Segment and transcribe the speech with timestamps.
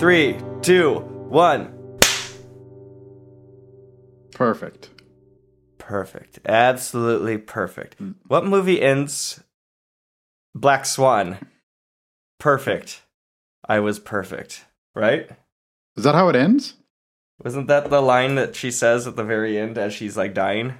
[0.00, 1.98] Three, two, one.
[4.32, 4.88] Perfect.
[5.76, 6.38] Perfect.
[6.46, 7.96] Absolutely perfect.
[8.26, 9.44] What movie ends
[10.54, 11.46] Black Swan?
[12.38, 13.02] Perfect.
[13.68, 14.64] I was perfect.
[14.94, 15.28] Right?
[15.98, 16.76] Is that how it ends?
[17.44, 20.78] Wasn't that the line that she says at the very end as she's like dying?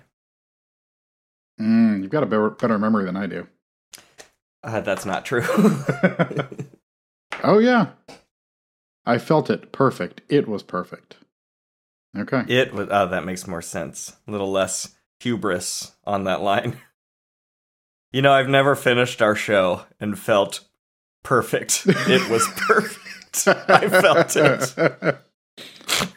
[1.60, 3.46] Mm, you've got a better, better memory than I do.
[4.64, 5.44] Uh, that's not true.
[7.44, 7.88] oh, yeah.
[9.10, 9.72] I felt it.
[9.72, 10.20] Perfect.
[10.28, 11.16] It was perfect.
[12.16, 12.42] Okay.
[12.48, 12.88] it was.
[12.90, 14.16] Oh, that makes more sense.
[14.26, 16.78] A little less hubris on that line.
[18.12, 20.64] You know, I've never finished our show and felt
[21.22, 21.84] perfect.
[21.86, 23.46] It was perfect.
[23.70, 25.16] I felt it.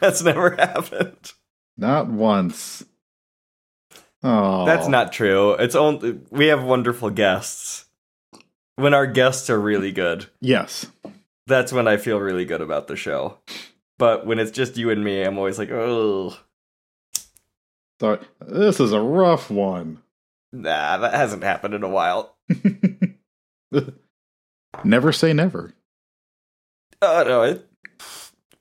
[0.00, 1.32] That's never happened.
[1.76, 2.84] Not once.
[4.24, 5.52] Oh, That's not true.
[5.52, 7.84] It's only we have wonderful guests.
[8.74, 10.86] When our guests are really good, Yes.
[11.46, 13.38] That's when I feel really good about the show.
[13.98, 16.36] But when it's just you and me, I'm always like, oh,
[18.00, 20.02] So this is a rough one.
[20.52, 22.36] nah, that hasn't happened in a while.
[24.84, 25.74] never say never.
[27.02, 27.68] Oh no, it,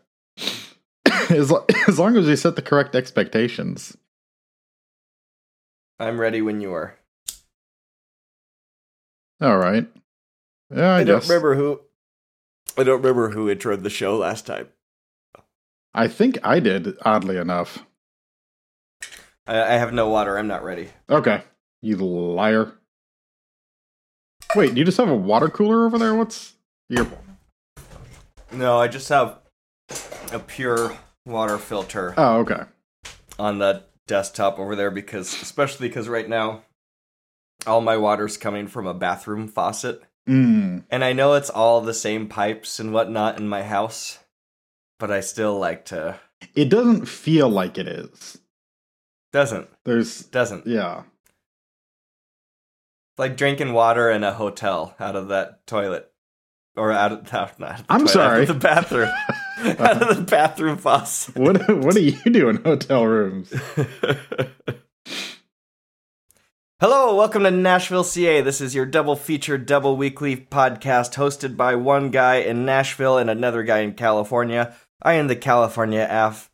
[1.39, 1.53] as,
[1.89, 3.97] as long as we set the correct expectations.
[5.99, 6.97] I'm ready when you are.
[9.41, 9.87] All right.
[10.75, 11.81] Yeah, I, I, don't remember who.
[12.77, 14.69] I don't remember who introed the show last time.
[15.95, 17.85] I think I did, oddly enough.
[19.47, 20.39] I, I have no water.
[20.39, 20.89] I'm not ready.
[21.09, 21.43] Okay.
[21.83, 22.73] You liar.
[24.55, 26.15] Wait, you just have a water cooler over there?
[26.15, 26.55] What's
[26.89, 27.07] your
[28.53, 29.39] No, I just have
[30.33, 32.63] a pure water filter Oh, okay.
[33.39, 36.63] on the desktop over there because, especially because right now,
[37.67, 40.03] all my water's coming from a bathroom faucet.
[40.29, 40.85] Mm.
[40.91, 44.19] And I know it's all the same pipes and whatnot in my house,
[44.99, 46.19] but I still like to.
[46.55, 48.39] It doesn't feel like it is.
[49.33, 49.69] Doesn't.
[49.85, 50.67] There's Doesn't.
[50.67, 51.03] yeah.
[53.19, 56.11] Like drinking water in a hotel out of that toilet.
[56.77, 58.45] Or out of not, not the I'm toilet, sorry.
[58.45, 59.11] The bathroom.
[59.79, 61.37] out of the bathroom faucet.
[61.37, 63.53] What what do you do in hotel rooms?
[66.79, 68.43] Hello, welcome to Nashville, CA.
[68.43, 73.31] This is your double feature, double weekly podcast hosted by one guy in Nashville and
[73.31, 74.77] another guy in California.
[75.03, 76.51] I am the California F.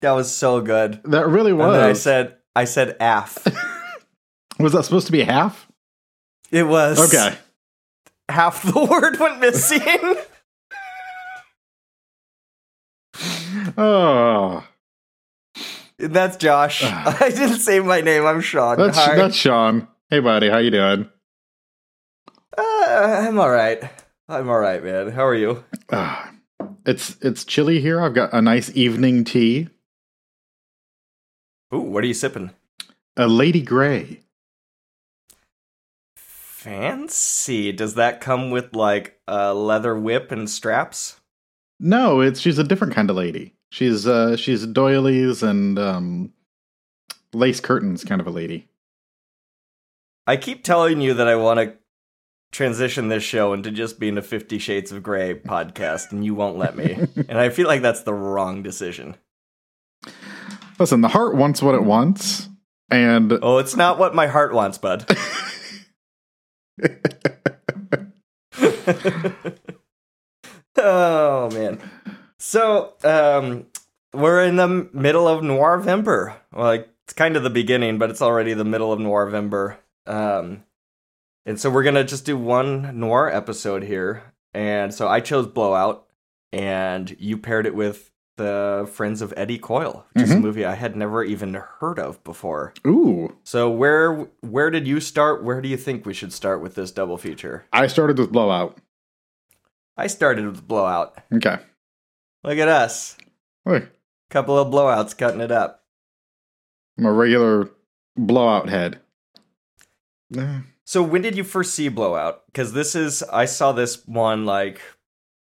[0.00, 1.02] That was so good.
[1.04, 3.46] That really And then I said, I said AF.
[4.58, 5.70] was that supposed to be half?
[6.50, 7.12] It was.
[7.12, 7.36] Okay.
[8.30, 10.16] Half the word went missing.
[13.76, 14.64] Oh,
[16.00, 16.82] That's Josh.
[16.84, 18.26] I didn't say my name.
[18.26, 18.78] I'm Sean.
[18.78, 19.88] that's that's Sean.
[20.08, 21.08] Hey, buddy, how you doing?
[22.56, 22.62] Uh,
[23.28, 23.82] I'm all right.
[24.28, 25.10] I'm all right, man.
[25.12, 25.64] How are you?
[25.92, 26.32] Ah,
[26.86, 28.00] it's it's chilly here.
[28.00, 29.68] I've got a nice evening tea,
[31.74, 32.50] Ooh, what are you sipping?
[33.16, 34.20] a Lady Grey.
[36.14, 37.72] Fancy.
[37.72, 41.20] Does that come with like a leather whip and straps?
[41.80, 43.54] No, it's she's a different kind of lady.
[43.70, 46.32] She's uh she's doilies and um
[47.32, 48.68] lace curtains kind of a lady.
[50.26, 51.74] I keep telling you that I want to
[52.52, 56.58] transition this show into just being a Fifty Shades of Grey podcast, and you won't
[56.58, 56.92] let me.
[57.28, 59.16] and I feel like that's the wrong decision.
[60.78, 62.48] Listen, the heart wants what it wants,
[62.90, 65.06] and Oh, it's not what my heart wants, bud.
[70.76, 71.78] oh man.
[72.42, 73.66] So, um
[74.12, 76.34] we're in the middle of Noirvember.
[76.52, 79.76] Like it's kind of the beginning, but it's already the middle of Noirvember.
[80.06, 80.64] Um
[81.46, 84.22] and so we're going to just do one noir episode here.
[84.52, 86.06] And so I chose Blowout
[86.52, 90.42] and you paired it with The Friends of Eddie Coyle, which is a Mhm.
[90.42, 92.72] movie I had never even heard of before.
[92.86, 95.42] ooh, So where where did you start?
[95.44, 97.64] Where do you think we should start with this double feature?
[97.72, 98.78] I started with blowout.
[99.96, 101.18] I started with Blowout.
[101.34, 101.58] Okay,
[102.44, 103.16] Look at us.
[103.64, 103.86] Hey,
[104.30, 105.84] Couple of blowouts cutting it up.
[106.98, 107.70] I'm a regular
[108.16, 109.00] blowout head.
[110.84, 112.46] So when did you first see Blowout?
[112.46, 114.80] Because this is I saw this one like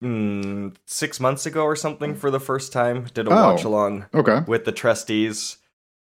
[0.03, 3.07] mm, six months ago or something for the first time.
[3.15, 3.53] Did a Oh.
[3.53, 5.59] watch along Okay, with the trustees.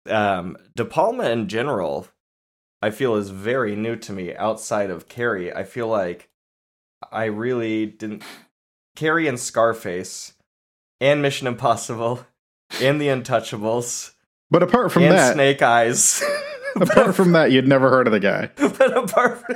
[0.09, 2.07] Um, De Palma in general,
[2.81, 5.53] I feel is very new to me outside of Carrie.
[5.53, 6.29] I feel like
[7.11, 8.23] I really didn't.
[8.95, 10.33] Carrie and Scarface,
[11.03, 12.25] and Mission Impossible,
[12.81, 14.13] and The Untouchables,
[14.49, 16.23] but apart from and that, Snake Eyes.
[16.75, 18.49] Apart from that, you'd never heard of the guy.
[18.55, 19.55] but apart from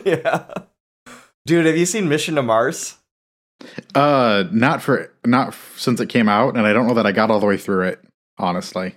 [0.04, 0.44] yeah
[1.46, 2.98] dude have you seen mission to mars
[3.94, 7.30] Uh, not for not since it came out, and I don't know that I got
[7.30, 8.00] all the way through it.
[8.36, 8.96] Honestly,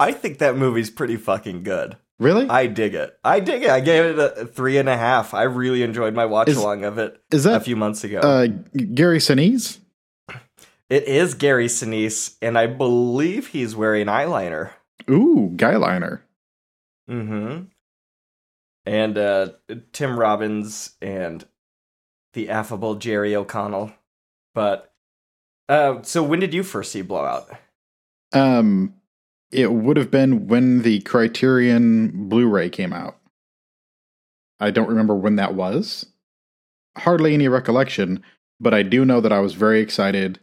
[0.00, 3.80] i think that movie's pretty fucking good really, i dig it i dig it i
[3.80, 7.22] gave it a three and a half i really enjoyed my watch along of it
[7.32, 8.46] is that, a few months ago uh
[8.94, 9.78] Gary Sinise?
[10.90, 14.70] it is gary sinise and i believe he's wearing eyeliner
[15.10, 16.20] Ooh, guyliner.
[17.10, 17.64] Mm-hmm.
[18.86, 19.48] And uh,
[19.92, 21.44] Tim Robbins and
[22.32, 23.92] the affable Jerry O'Connell.
[24.54, 24.92] But
[25.68, 27.50] uh, so when did you first see Blowout?
[28.32, 28.94] Um,
[29.50, 33.18] it would have been when the Criterion Blu-ray came out.
[34.60, 36.06] I don't remember when that was.
[36.98, 38.22] Hardly any recollection,
[38.60, 40.40] but I do know that I was very excited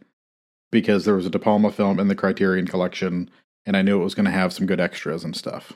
[0.72, 3.30] because there was a De Palma film in the Criterion collection,
[3.64, 5.74] and I knew it was going to have some good extras and stuff.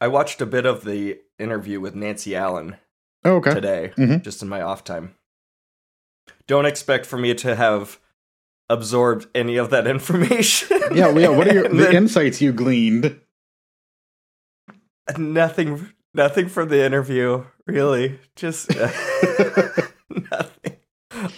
[0.00, 2.76] I watched a bit of the interview with Nancy Allen
[3.24, 3.54] Oh, okay.
[3.54, 4.22] today, Mhm.
[4.22, 5.14] just in my off time.
[6.46, 8.00] Don't expect for me to have
[8.68, 10.80] absorbed any of that information.
[10.92, 11.28] Yeah, well, yeah.
[11.30, 13.18] What are your the then insights you gleaned?
[15.16, 15.88] nothing?
[16.12, 18.18] Nothing from the interview, really.
[18.36, 18.68] Just
[20.30, 20.76] nothing.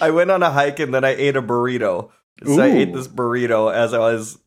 [0.01, 2.11] I went on a hike and then I ate a burrito.
[2.45, 4.39] So I ate this burrito as I was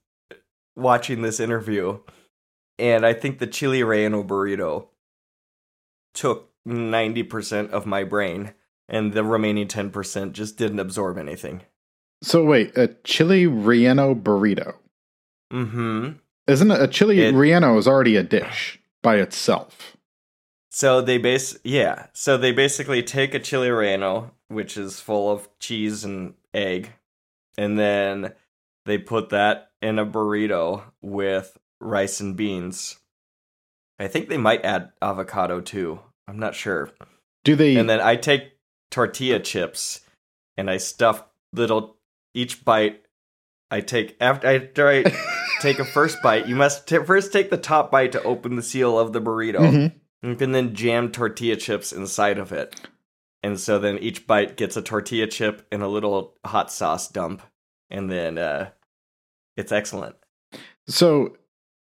[0.75, 2.00] watching this interview.
[2.77, 4.88] And I think the chili relleno burrito
[6.13, 8.53] took 90% of my brain,
[8.89, 11.62] and the remaining 10% just didn't absorb anything.
[12.22, 14.75] So wait, a chili relleno burrito.
[15.52, 16.10] Mm hmm.
[16.48, 19.98] Isn't it, a chili It- relleno is already a dish by itself?
[20.72, 22.08] So they base, yeah.
[22.14, 26.92] So they basically take a chili relleno, which is full of cheese and egg,
[27.58, 28.34] and then
[28.86, 32.98] they put that in a burrito with rice and beans.
[34.00, 36.00] I think they might add avocado too.
[36.28, 36.92] I'm not sure.
[37.44, 37.75] Do they?
[37.75, 38.54] And then I take
[38.92, 40.02] tortilla chips
[40.58, 41.24] and I stuff
[41.54, 41.96] little
[42.38, 43.01] each bite.
[43.69, 45.04] I take after after I
[45.62, 46.48] take a first bite.
[46.48, 49.60] You must t- first take the top bite to open the seal of the burrito.
[49.60, 49.94] Mhm.
[50.24, 52.80] You can then jam tortilla chips inside of it.
[53.44, 57.42] And so then each bite gets a tortilla chip and a little hot sauce dump.
[57.89, 58.72] And then uh,
[59.56, 60.16] it's excellent.
[60.88, 61.38] So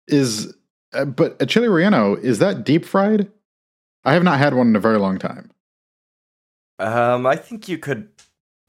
[0.08, 0.54] is
[0.94, 3.32] uh, but a chili relleno is that deep fried?
[4.04, 5.52] I have not had one in a very long time.
[6.80, 8.11] Um, I think you could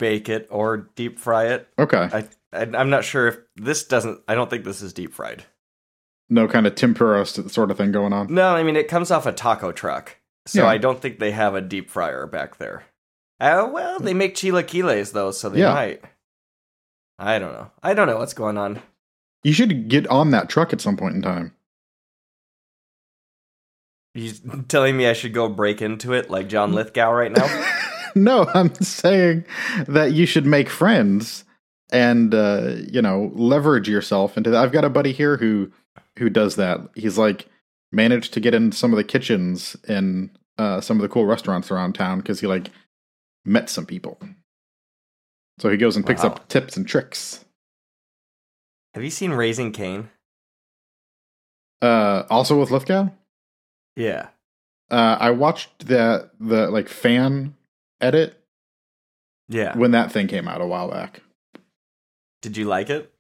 [0.03, 1.69] bake it or deep fry it.
[1.79, 4.21] Okay, I, I I'm not sure if this doesn't.
[4.27, 5.45] I don't think this is deep fried.
[6.29, 8.33] no kind of tempura sort of thing going on.
[8.35, 10.17] No, I mean it comes off a taco truck,
[10.47, 10.69] so Yeah.
[10.69, 12.83] I don't think they have a deep fryer back there.
[13.39, 15.73] Uh, well, they make chilaquiles though, so they Yeah.
[15.75, 16.03] might.
[17.19, 17.71] I don't know.
[17.83, 18.83] I don't know what's going on.
[19.45, 21.55] You should get on that truck at some point in time.
[24.15, 24.33] You
[24.69, 27.47] telling me I should go break into it like John Lithgow right now?
[28.17, 29.45] no, I'm saying
[29.89, 31.45] that you should make friends
[31.93, 34.63] and uh, you know leverage yourself into that.
[34.63, 35.71] I've got a buddy here who
[36.19, 36.81] who does that.
[36.95, 37.47] He's like
[37.93, 41.71] managed to get in some of the kitchens in uh, some of the cool restaurants
[41.71, 42.71] around town because he like
[43.45, 44.19] met some people.
[45.59, 46.31] So he goes and picks Wow.
[46.31, 47.45] up tips and tricks.
[48.95, 50.09] Have you seen Raising Cain?
[51.81, 53.09] Uh, also with Lithgow,
[53.97, 54.29] Yeah.
[54.91, 57.55] uh, I watched the the like fan
[58.03, 58.43] edit
[59.49, 59.77] Yeah.
[59.79, 61.23] when that thing came out a while back.
[62.43, 63.13] Did you like it?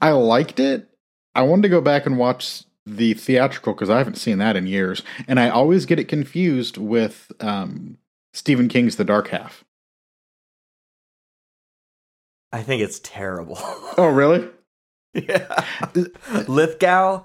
[0.00, 0.88] I liked it.
[1.34, 4.66] I wanted to go back and watch the theatrical because I haven't seen that in
[4.66, 7.98] years, and I always get it confused with um,
[8.32, 9.64] Stephen King's The Dark Half.
[12.52, 13.58] I think it's terrible.
[13.98, 14.48] Oh, really?
[15.14, 15.64] yeah.
[16.48, 17.24] Lithgow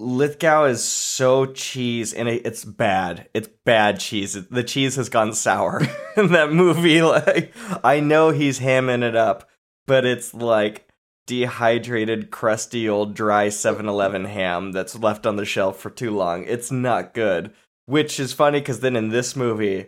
[0.00, 3.28] Lithgow is so cheese and it, it's bad.
[3.34, 4.32] It's bad cheese.
[4.48, 5.80] The cheese has gone sour
[6.16, 7.00] in that movie.
[7.02, 7.52] Like
[7.84, 9.48] I know he's hamming it up,
[9.86, 10.88] but it's like
[11.26, 16.44] dehydrated, crusty old dry 7-Eleven ham that's left on the shelf for too long.
[16.44, 17.52] It's not good.
[17.86, 19.86] Which is funny because then in this movie,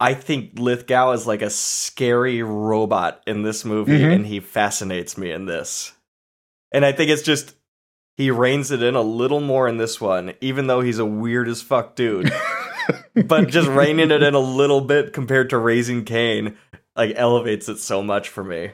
[0.00, 4.14] I think Lithgow is like a scary robot in this movie, Mhm.
[4.14, 5.92] and he fascinates me in this.
[6.72, 7.54] And I think it's just
[8.16, 11.48] he reins it in a little more in this one, even though he's a weird
[11.48, 12.32] as fuck dude.
[13.26, 16.56] but just reining it in a little bit compared to Raising Cain,
[16.96, 18.72] like elevates it so much for me.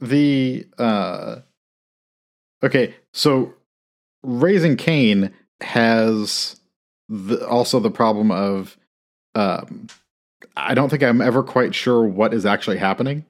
[0.00, 1.36] the uh,
[2.62, 3.54] okay, so
[4.22, 6.60] Raising Cain has
[7.08, 8.76] the, also the problem of
[9.34, 9.88] um,
[10.56, 13.24] I don't think I'm ever quite sure what is actually happening.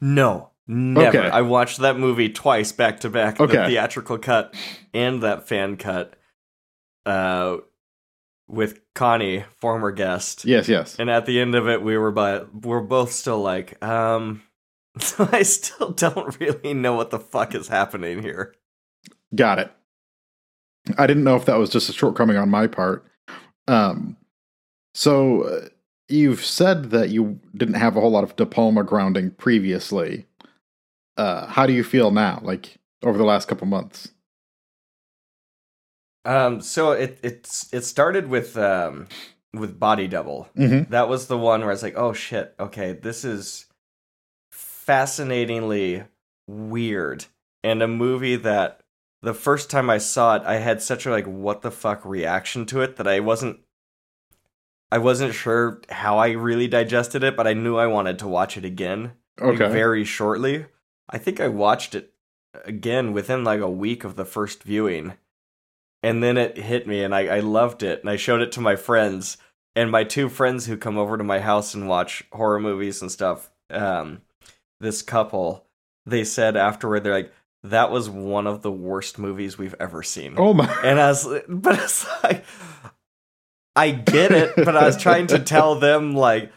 [0.00, 1.18] No, Never.
[1.18, 1.28] Okay.
[1.28, 3.40] I watched that movie twice back to back.
[3.40, 3.56] Okay.
[3.56, 4.54] The theatrical cut
[4.94, 6.14] and that fan cut.
[7.04, 7.56] Uh,
[8.46, 10.44] with Connie, former guest.
[10.44, 10.94] Yes, yes.
[10.96, 14.42] And at the end of it, we were by we're both still like, um,
[15.00, 18.54] so I still don't really know what the fuck is happening here.
[19.34, 19.72] Got it.
[20.96, 23.04] I didn't know if that was just a shortcoming on my part.
[23.66, 24.16] Um,
[24.94, 25.68] so uh,
[26.08, 30.26] you've said that you didn't have a whole lot of De Palma grounding previously.
[31.20, 32.40] Uh, how do you feel now?
[32.42, 34.08] Like over the last couple months?
[36.24, 39.06] Um, so it it's it started with um
[39.52, 40.48] with Body Double.
[40.56, 40.90] Mm-hmm.
[40.90, 43.66] That was the one where I was like, oh shit, okay, this is
[44.50, 46.04] fascinatingly
[46.46, 47.26] weird
[47.62, 48.80] and a movie that
[49.22, 52.64] the first time I saw it, I had such a like what the fuck reaction
[52.66, 53.60] to it that I wasn't
[54.90, 58.56] I wasn't sure how I really digested it, but I knew I wanted to watch
[58.56, 59.68] it again Okay.
[59.68, 60.66] very shortly.
[61.10, 62.12] I think I watched it
[62.64, 65.14] again within like a week of the first viewing.
[66.02, 68.00] And then it hit me and I, I loved it.
[68.00, 69.36] And I showed it to my friends.
[69.76, 73.10] And my two friends who come over to my house and watch horror movies and
[73.10, 74.22] stuff, um,
[74.80, 75.66] this couple,
[76.06, 80.34] they said afterward, they're like, that was one of the worst movies we've ever seen.
[80.38, 80.66] oh my.
[80.82, 82.44] And I was, but it's like,
[83.76, 86.50] I get it, but I was trying to tell them like,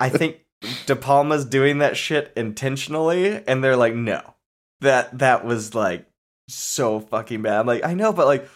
[0.00, 0.43] I think
[0.86, 4.34] De Palma's doing that shit intentionally, and they're like, no,
[4.80, 6.06] that that was like
[6.48, 7.60] so fucking bad.
[7.60, 8.48] I'm like, I know, but like,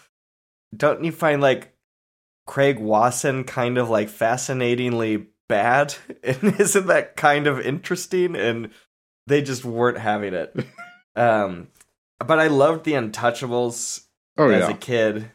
[0.75, 1.73] don't you find like
[2.47, 8.35] Craig Wasson kind of like fascinatingly bad, and isn't that kind of interesting?
[8.35, 8.69] And
[9.27, 10.55] they just weren't having it.
[11.15, 11.67] um,
[12.25, 14.05] but I loved the Untouchables
[14.39, 14.69] Oh as yeah.
[14.69, 15.31] a kid.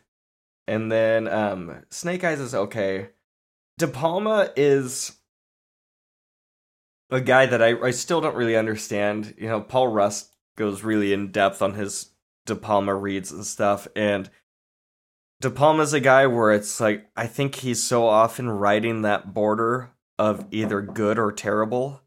[0.66, 3.10] And then um Snake Eyes is okay.
[3.76, 5.12] De Palma is
[7.10, 9.34] a guy that I, I still don't really understand.
[9.38, 12.10] You know, Paul Rust goes really in depth on his
[12.46, 13.86] De Palma reads and stuff.
[13.96, 14.30] And
[15.40, 19.90] De Palma's a guy where it's like I think he's so often riding that border
[20.18, 22.00] of either good or terrible.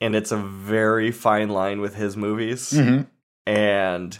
[0.00, 3.06] And it's a very fine line with his movies Mhm.
[3.46, 4.18] and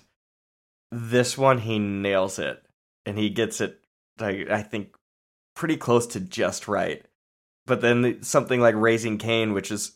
[0.93, 2.63] this one he nails it
[3.07, 3.81] and he gets it
[4.21, 4.95] like i think
[5.57, 7.05] pretty close to just right
[7.67, 9.93] but then something like raising cain which is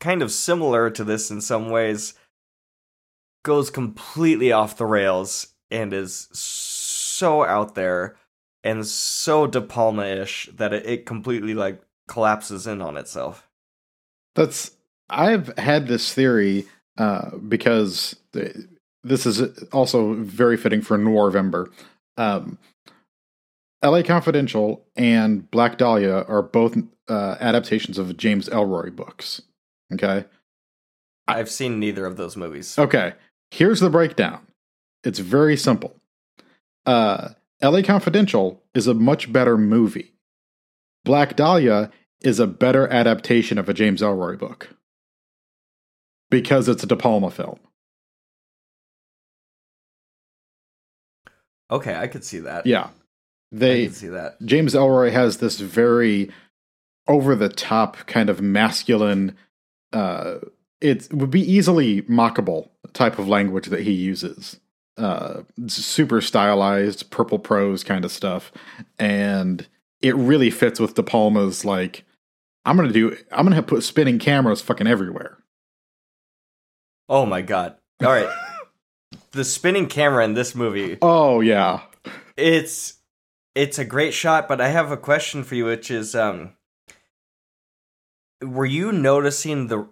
[0.00, 2.14] kind of similar to this in some ways
[3.44, 8.16] goes completely off the rails and is so out there
[8.64, 13.48] and so de palma-ish that it, it completely like collapses in on itself
[14.34, 14.72] That's
[15.08, 16.66] I've had this theory
[16.98, 18.16] uh, because
[19.02, 19.40] this is
[19.72, 21.70] also very fitting for Noirvember.
[22.16, 22.58] Um,
[23.82, 24.02] L.A.
[24.02, 26.76] Confidential and Black Dahlia are both
[27.08, 29.42] uh, adaptations of James Ellroy books.
[29.92, 30.24] Okay,
[31.28, 33.14] i've seen neither of those movies okay.
[33.52, 34.46] Here's the breakdown.
[35.02, 35.96] It's very simple.
[36.86, 37.30] Uh,
[37.60, 37.82] L.A.
[37.82, 40.14] Confidential is a much better movie.
[41.04, 41.90] Black Dahlia
[42.22, 44.68] is a better adaptation of a James Ellroy book
[46.30, 47.58] because it's a De Palma film.
[51.70, 52.90] okay i could see that Yeah, i
[53.52, 56.30] they could see that James Ellroy has this very
[57.08, 59.36] over the top kind of masculine.
[59.92, 60.36] Uh,
[60.80, 64.58] it would be easily mockable type of language that he uses.
[64.96, 68.52] Uh, super stylized, purple prose kind of stuff,
[68.98, 69.66] and
[70.02, 72.04] it really fits with De Palma's like.
[72.66, 73.16] I'm gonna do.
[73.32, 75.38] I'm gonna have put spinning cameras fucking everywhere.
[77.08, 77.76] Oh my god.
[78.02, 78.28] All right.
[79.32, 81.80] the spinning camera in this movie, Oh yeah.
[82.36, 82.94] it's
[83.54, 86.52] it's a great shot, but I have a question for you which is um
[88.42, 89.88] were you noticing the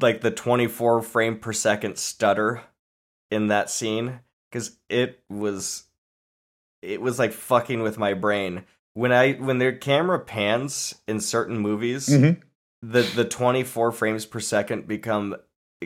[0.00, 2.62] like the 24 frame per second stutter
[3.30, 5.84] in that scene cuz it was
[6.82, 8.64] it was like fucking with my brain.
[8.94, 12.42] When I when their camera pans in certain movies, Mhm.
[12.82, 15.36] the the 24 frames per second become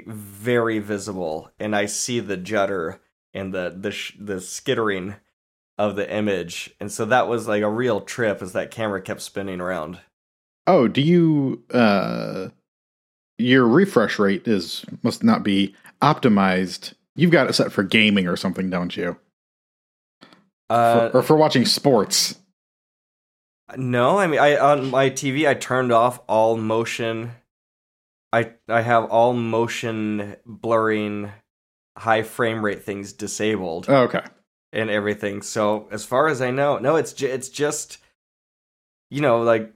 [0.07, 3.01] very visible and i see the judder
[3.33, 5.17] and the the sh- the skittering
[5.79, 9.23] of the image and so that was like a real trip as that camera kept
[9.23, 9.99] spinning around
[10.67, 12.49] Oh, do you uh
[13.39, 16.95] your refresh rate is must not be optimized.
[17.15, 19.17] You've got it set for gaming or something, don't you?
[20.69, 22.39] uh for, or for watching sports.
[23.77, 27.31] no i mean i on my tv i turned off all motion
[28.33, 31.31] i i have all motion blurring
[31.97, 34.23] high frame rate things disabled Oh, okay.
[34.73, 35.41] and everything.
[35.41, 37.99] So as far as I know, no, it's ju- it's just
[39.11, 39.73] you know like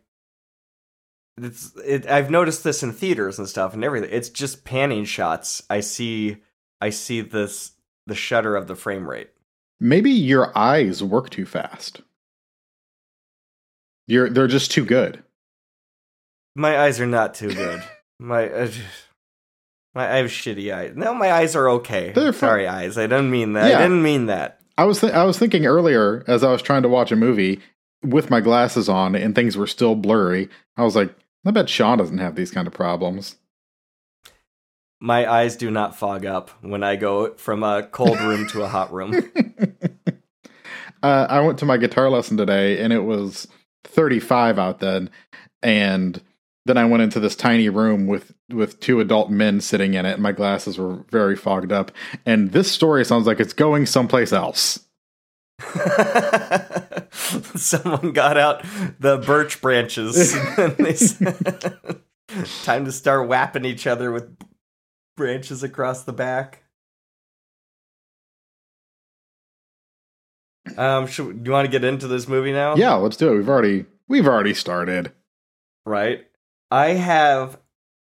[1.44, 4.10] it's it, I've noticed this in theaters and stuff and everything.
[4.12, 5.62] It's just panning shots.
[5.68, 6.38] I see
[6.80, 7.72] I see this
[8.06, 9.30] the shutter of the frame rate.
[9.78, 12.02] Maybe your eyes work too fast.
[14.06, 15.22] You're they're just too good.
[16.56, 17.82] My eyes are not too good.
[18.18, 18.70] my uh,
[19.94, 20.92] my I have shitty eyes.
[20.96, 22.12] No, my eyes are okay.
[22.12, 22.98] They're Sorry, eyes.
[22.98, 23.70] I didn't mean that.
[23.70, 23.78] Yeah.
[23.78, 24.60] I didn't mean that.
[24.76, 27.60] I was th- I was thinking earlier as I was trying to watch a movie
[28.02, 30.48] with my glasses on and things were still blurry.
[30.76, 33.36] I was like, I bet Sean doesn't have these kind of problems.
[35.00, 38.68] My eyes do not fog up when I go from a cold room to a
[38.68, 39.14] hot room.
[41.02, 43.48] uh, I went to my guitar lesson today and it was
[43.84, 45.08] 35 out then
[45.62, 46.22] and
[46.66, 50.12] then I went into this tiny room with with two adult men sitting in it
[50.12, 51.90] and my glasses were very fogged up
[52.26, 54.80] and this story sounds like it's going someplace else.
[57.56, 58.64] Someone got out
[59.00, 60.34] the birch branches.
[60.58, 62.00] and they said,
[62.64, 64.36] Time to start whapping each other with
[65.16, 66.62] branches across the back.
[70.76, 72.76] Um, should, do you want to get into this movie now?
[72.76, 73.36] Yeah, let's do it.
[73.36, 75.12] We've already we've already started.
[75.84, 76.26] Right.
[76.70, 77.58] I have,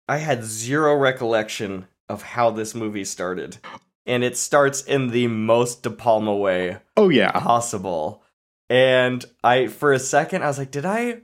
[0.08, 3.58] I had zero recollection of how this movie started,
[4.06, 7.32] and it starts in the most De Palma way Oh yeah.
[7.32, 8.23] possible.
[8.71, 11.23] And I, for a second, I was like, did I,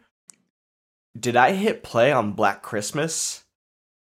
[1.19, 3.45] did I hit play on Black Christmas?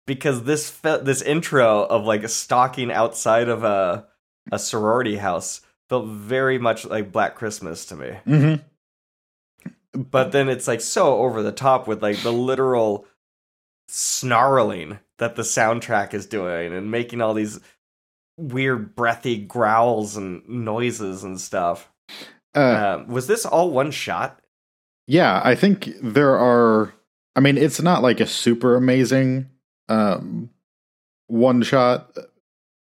[0.07, 4.07] Because this fe- this intro of like stalking outside of a
[4.51, 8.19] a sorority house felt very much like Black Christmas to me.
[8.27, 8.65] Mhm.
[9.93, 13.07] But then it's like so over the top with like the literal
[13.89, 17.61] snarling that the soundtrack is doing and making all these
[18.39, 21.93] weird breathy growls and noises and stuff.
[22.55, 24.41] Uh, Um, was this all one shot?
[25.07, 26.93] Yeah, I think there are.
[27.37, 29.49] I mean, it's not like a super amazing
[29.89, 30.51] um,
[31.29, 32.17] one shot.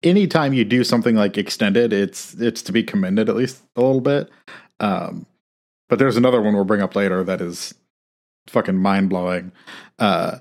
[0.04, 4.02] Anytime you do something like extended, it's it's to be commended at least a little
[4.02, 4.30] bit.
[4.80, 5.26] Um,
[5.90, 7.74] but there's another one we'll bring up later that is
[8.48, 9.52] fucking mind blowing.
[10.00, 10.40] Uh,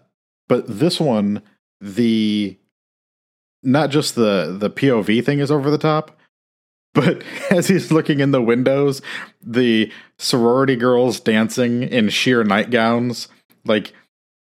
[0.49, 1.43] but this one,
[1.81, 2.57] the
[3.63, 6.17] not just the the POV thing is over the top,
[6.95, 9.03] but as he's looking in the windows,
[9.43, 13.29] the sorority girls dancing in sheer nightgowns,
[13.65, 13.93] like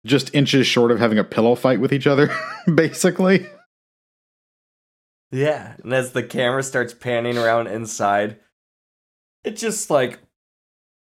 [0.06, 2.36] just inches short of having a pillow fight with each other,
[2.76, 3.46] basically.
[5.32, 5.76] Yeah.
[5.84, 8.40] And as the camera starts panning around inside,
[9.44, 10.20] it just like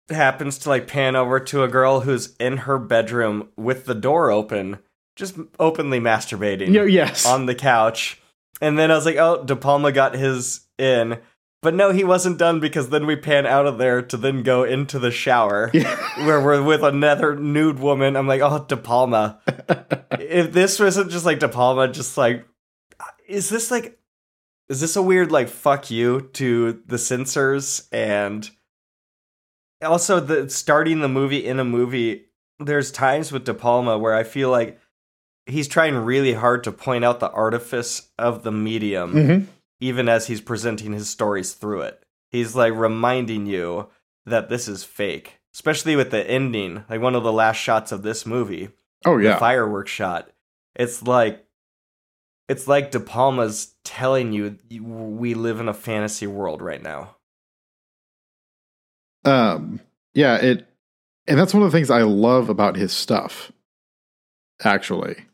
[0.10, 4.32] happens to like pan over to a girl who's in her bedroom with the door
[4.32, 4.80] open,
[5.16, 6.92] just openly masturbating.
[6.92, 7.26] Yes.
[7.26, 8.22] on the couch.
[8.62, 11.20] And then I was like, oh, De Palma got his in.
[11.62, 14.64] But no, he wasn't done because then we pan out of there to then go
[14.64, 15.70] into the shower
[16.18, 18.16] where we're with another nude woman.
[18.16, 19.40] I'm like, oh, De Palma.
[20.12, 22.46] if this wasn't just like De Palma, just like,
[23.28, 24.00] is this like,
[24.70, 28.50] is this a weird like fuck you to the censors and
[29.82, 32.26] also the starting the movie in a movie?
[32.60, 34.80] There's times with De Palma where I feel like
[35.48, 39.48] he's trying really hard to point out the artifice of the medium Mhm.
[39.80, 42.04] even as he's presenting his stories through it.
[42.32, 43.88] He's like reminding you
[44.26, 48.04] that this is fake, especially with the ending, like one of the last shots of
[48.04, 48.70] this movie,
[49.06, 50.30] Oh yeah, the fireworks shot.
[50.76, 51.44] It's like
[52.50, 57.16] it's like De Palma's telling you you- we live in a fantasy world right now.
[59.26, 59.80] Um
[60.14, 60.68] yeah, it
[61.28, 63.52] and that's one of the things I love about his stuff.
[64.64, 65.26] Actually.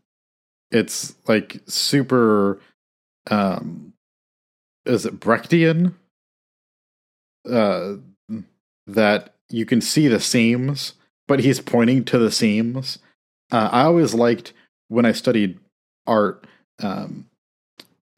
[0.74, 2.60] It's like super
[3.30, 3.94] um
[4.86, 5.94] is it Brechtian?
[7.50, 7.96] Uh
[8.88, 10.94] that you can see the seams,
[11.28, 13.00] but he's pointing to the seams.
[13.52, 14.54] Uh, I always liked
[14.88, 15.60] when I studied
[16.08, 16.46] art
[16.82, 17.30] um,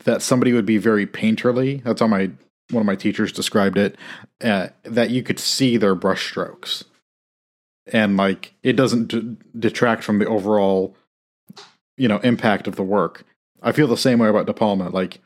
[0.06, 1.84] that somebody would be very painterly.
[1.84, 2.32] That's how my
[2.72, 3.96] one of my teachers described it.
[4.44, 6.84] Uh, that you could see their brushstrokes,
[7.91, 10.96] and like it doesn't d- detract from the overall,
[11.97, 13.23] you know, impact of the work.
[13.62, 14.89] I feel the same way about De Palma.
[14.89, 15.19] Like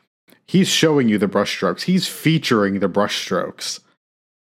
[0.46, 1.82] he's showing you the brushstrokes.
[1.82, 3.80] He's featuring the brushstrokes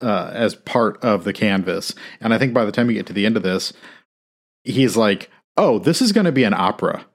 [0.02, 1.94] uh, as part of the canvas.
[2.22, 3.74] And I think by the time you get to the end of this,
[4.64, 7.06] he's like, "Oh, this is going to be an opera.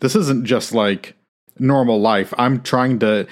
[0.00, 1.14] This isn't just like
[1.58, 2.32] normal life.
[2.38, 3.26] I'm trying to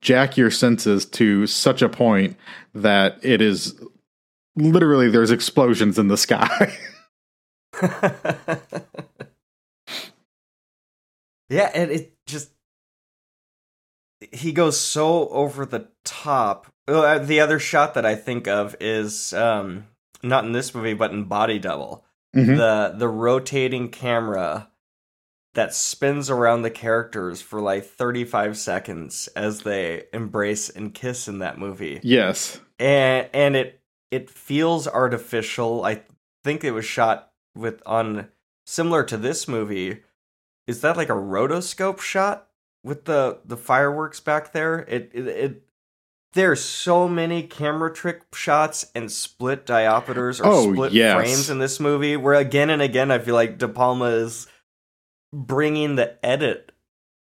[0.00, 2.36] jack your senses to such a point
[2.74, 3.80] that it is
[4.56, 6.76] literally there's explosions in the sky."
[11.48, 12.50] yeah, and it just
[14.32, 16.66] he goes so over the top.
[16.86, 19.86] Uh, The other shot that I think of is um
[20.22, 22.56] not in this movie but in Body Double Mhm.
[22.56, 24.68] the the rotating camera
[25.54, 31.38] that spins around the characters for like 35 seconds as they embrace and kiss in
[31.38, 32.60] that movie Yes.
[32.78, 33.80] and and it
[34.10, 36.02] it feels artificial i
[36.44, 38.28] think it was shot with on
[38.66, 40.02] similar to this movie
[40.68, 42.46] is that like a rotoscope shot
[42.84, 45.62] with the the fireworks back there it it, it
[46.34, 51.16] there's so many camera trick shots and split diopters or Oh, split yes.
[51.16, 54.46] frames in this movie where again and again i feel like de palma is
[55.32, 56.72] bringing the edit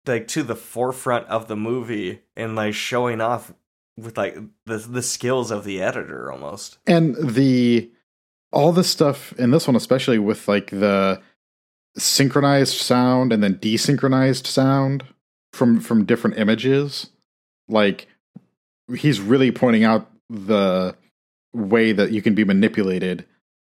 [0.05, 3.53] like to the forefront of the movie and like showing off
[3.97, 6.77] with like the the skills of the editor almost.
[6.87, 7.91] And the
[8.51, 11.21] all the stuff in this one, especially with like the
[11.99, 15.03] synchronized sound and then desynchronized sound
[15.53, 17.09] from from different images,
[17.67, 18.07] like
[18.95, 20.95] he's really pointing out the
[21.53, 23.25] way that you can be manipulated,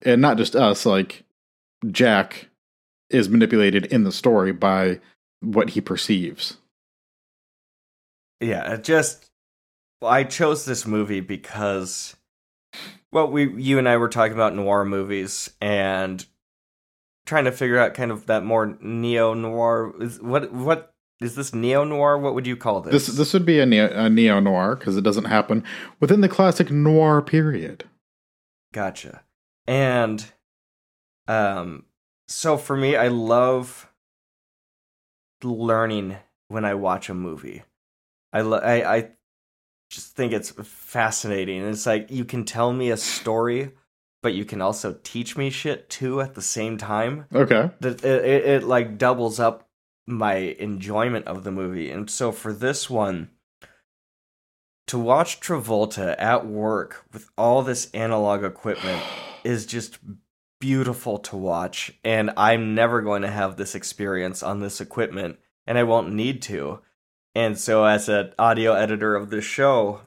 [0.02, 0.86] and not just us.
[0.86, 1.24] Like
[1.90, 2.48] Jack
[3.10, 5.00] is manipulated in the story by
[5.40, 6.58] what he perceives.
[8.40, 9.30] Yeah, just
[10.02, 12.16] I chose this movie because
[13.12, 16.24] well, we you and I were talking about noir movies and
[17.26, 21.54] trying to figure out kind of that more neo noir is what what is this
[21.54, 22.16] neo noir?
[22.18, 22.92] What would you call this?
[22.92, 25.62] This this would be a, neo, noir because it doesn't happen
[26.00, 27.84] within the classic noir period.
[28.72, 29.22] Gotcha.
[29.66, 30.24] And
[31.28, 31.84] um
[32.28, 33.88] so for me I love
[35.42, 36.16] learning
[36.48, 37.62] when I watch a movie.
[38.32, 39.10] I lo- I I
[39.90, 41.62] just think it's fascinating.
[41.64, 43.72] It's like you can tell me a story
[44.22, 47.26] but you can also teach me shit too at the same time.
[47.34, 47.70] Okay.
[47.80, 49.68] That it, it, it like doubles up
[50.06, 51.90] my enjoyment of the movie.
[51.90, 53.30] And so for this one
[54.88, 59.02] to watch Travolta at work with all this analog equipment
[59.44, 59.98] is just
[60.60, 65.78] beautiful to watch and I'm never going to have this experience on this equipment and
[65.78, 66.80] I won't need to.
[67.34, 70.02] And so as an audio editor of this show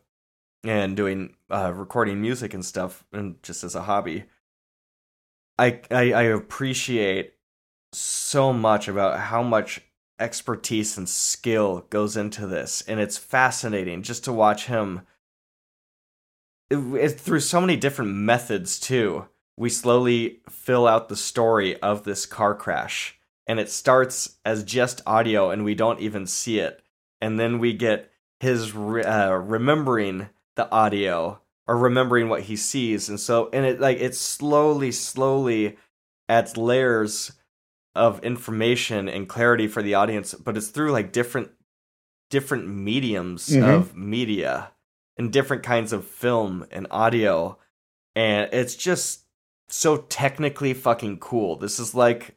[0.64, 4.24] and doing uh, recording music and stuff and just as a hobby
[5.60, 7.34] I, I I appreciate
[7.92, 9.82] so much about how much
[10.20, 15.02] expertise and skill goes into this and it's fascinating just to watch him
[16.70, 22.04] it, it- through so many different methods too we slowly fill out the story of
[22.04, 26.82] this car crash and it starts as just audio and we don't even see it
[27.22, 33.10] and then we get his re- uh, remembering the audio or remembering what he sees.
[33.10, 35.78] And so and it like it slowly slowly
[36.30, 37.34] adds layers
[37.96, 41.52] of information and clarity for the audience but it's through like different
[42.32, 43.76] different mediums Mhm.
[43.76, 44.72] of media
[45.18, 47.58] and different kinds of film and audio.
[48.16, 49.22] And it's just
[49.70, 51.56] so technically fucking cool.
[51.56, 52.36] This is like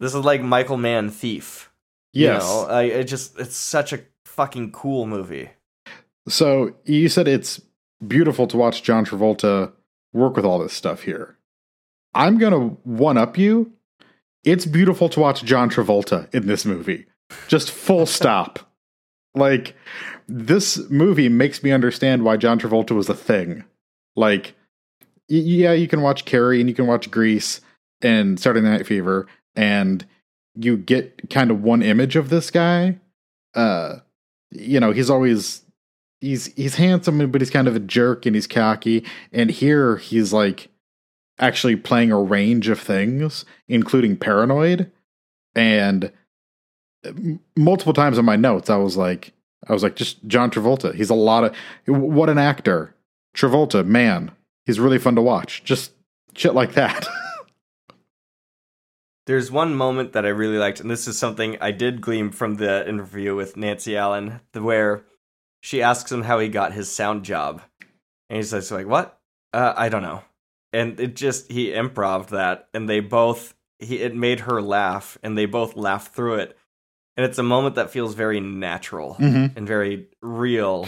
[0.00, 1.70] this is like michael mann thief
[2.12, 2.42] Yes.
[2.42, 2.66] you know?
[2.68, 5.50] I, it just it's such a fucking cool movie
[6.28, 7.60] So you said it's
[8.06, 9.72] beautiful to watch John Travolta
[10.12, 11.36] work with all this stuff here.
[12.14, 13.72] I'm gonna one up you.
[14.44, 17.06] It's beautiful to watch John Travolta in this movie.
[17.48, 18.58] Just full stop.
[19.34, 19.76] Like
[20.28, 23.64] this movie makes me understand why John Travolta was a thing.
[24.16, 24.54] Like,
[25.28, 27.60] y- yeah, you can watch Carrie and you can watch Grease
[28.00, 30.04] and Saturday Night Fever, and
[30.54, 32.98] you get kind of one image of this guy.
[33.54, 33.96] Uh,
[34.50, 35.62] you know, he's always
[36.20, 39.04] he's he's handsome, but he's kind of a jerk and he's cocky.
[39.32, 40.68] And here he's like
[41.38, 44.90] actually playing a range of things, including paranoid.
[45.54, 46.12] And
[47.04, 47.12] uh,
[47.56, 49.32] multiple times in my notes, I was like,
[49.68, 50.94] I was like, just John Travolta.
[50.94, 51.54] He's a lot of
[51.86, 52.94] what an actor.
[53.34, 54.30] Travolta, man,
[54.64, 55.62] he's really fun to watch.
[55.64, 55.92] Just
[56.34, 57.06] shit like that.
[59.26, 62.54] There's one moment that I really liked, and this is something I did glean from
[62.54, 65.04] the interview with Nancy Allen, the- where
[65.66, 67.60] she asks him how he got his sound job,
[68.30, 69.18] and he's just like, "What?
[69.52, 70.22] Uh, I don't know."
[70.72, 75.36] And it just he improv that, and they both he it made her laugh, and
[75.36, 76.56] they both laugh through it,
[77.16, 79.56] and it's a moment that feels very natural Mhm.
[79.56, 80.86] and very real.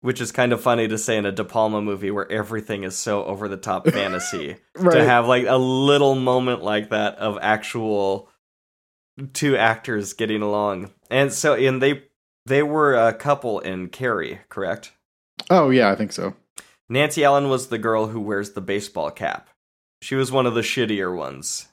[0.00, 2.96] Which is kind of funny to say in a De Palma movie where everything is
[2.96, 8.28] so over the top fantasy to have like a little moment like that of actual
[9.32, 10.90] two actors getting along.
[11.10, 12.04] And so and they
[12.48, 14.92] they were a couple in Carrie, correct?
[15.50, 16.34] oh yeah, I think so.
[16.88, 19.48] Nancy Allen was the girl who wears the baseball cap.
[20.02, 21.68] She was one of the shittier ones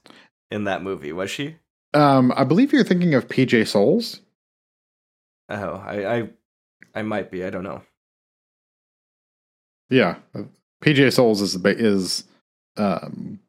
[0.51, 1.55] in that movie, was she?
[1.93, 4.21] Um, I believe you're thinking of PJ Soles.
[5.49, 6.29] Oh, I I,
[6.95, 7.81] I might be, I don't know.
[9.89, 10.17] Yeah,
[10.83, 12.25] PJ Soles is the is
[12.77, 13.39] um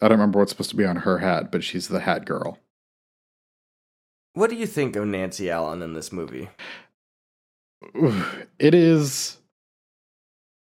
[0.00, 2.58] I don't remember what's supposed to be on her hat, but she's the hat girl.
[4.34, 6.48] What do you think of Nancy Allen in this movie?
[8.58, 9.38] It is.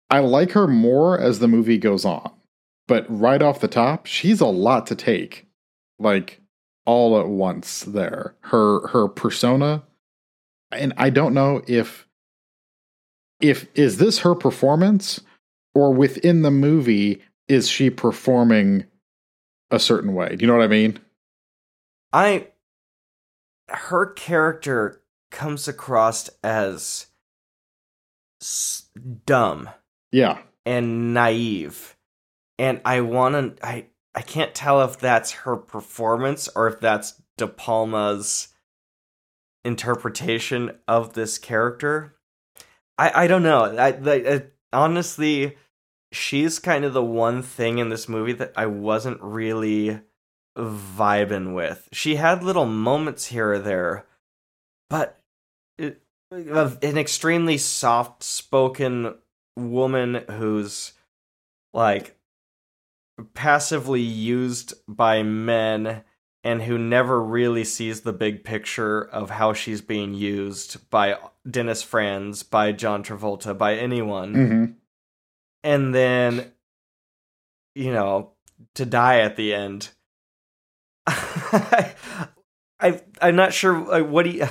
[0.10, 2.32] I like her more as the movie goes on,
[2.88, 5.48] but right off the top, she's a lot to take,
[6.00, 6.42] like
[6.86, 7.82] all at once.
[7.82, 9.84] There, her her persona,
[10.72, 12.08] and I don't know if
[13.40, 15.22] if is this her performance
[15.74, 18.86] or within the movie is she performing
[19.72, 20.36] a certain way?
[20.36, 21.00] Do you know what I mean?
[22.14, 22.48] I
[23.70, 25.02] her character
[25.32, 27.08] comes across as
[28.42, 28.90] s-
[29.26, 29.70] dumb
[30.12, 30.40] Yeah.
[30.66, 31.96] and naive.
[32.58, 37.22] And i want to i i can't tell if that's her performance or if that's
[37.38, 38.50] de palma's
[39.64, 42.16] interpretation of this character.
[42.98, 43.64] I i don't know.
[43.66, 45.58] I, I, I honestly
[46.12, 50.00] she's kind of the one thing in this movie that i wasn't really
[50.58, 54.06] vibing with she had little moments here or there
[54.90, 55.20] but
[55.78, 59.16] it, of an extremely soft spoken
[59.58, 60.94] woman who's
[61.74, 62.18] like
[63.34, 66.04] passively used by men
[66.44, 71.18] and who never really sees the big picture of how she's being used by
[71.50, 74.34] Dennis Franz, by John Travolta, by anyone.
[74.34, 74.66] hmm
[75.64, 76.52] And then,
[77.74, 78.34] you know,
[78.76, 79.90] to die at the end.
[81.08, 84.42] I, I'm not sure what he.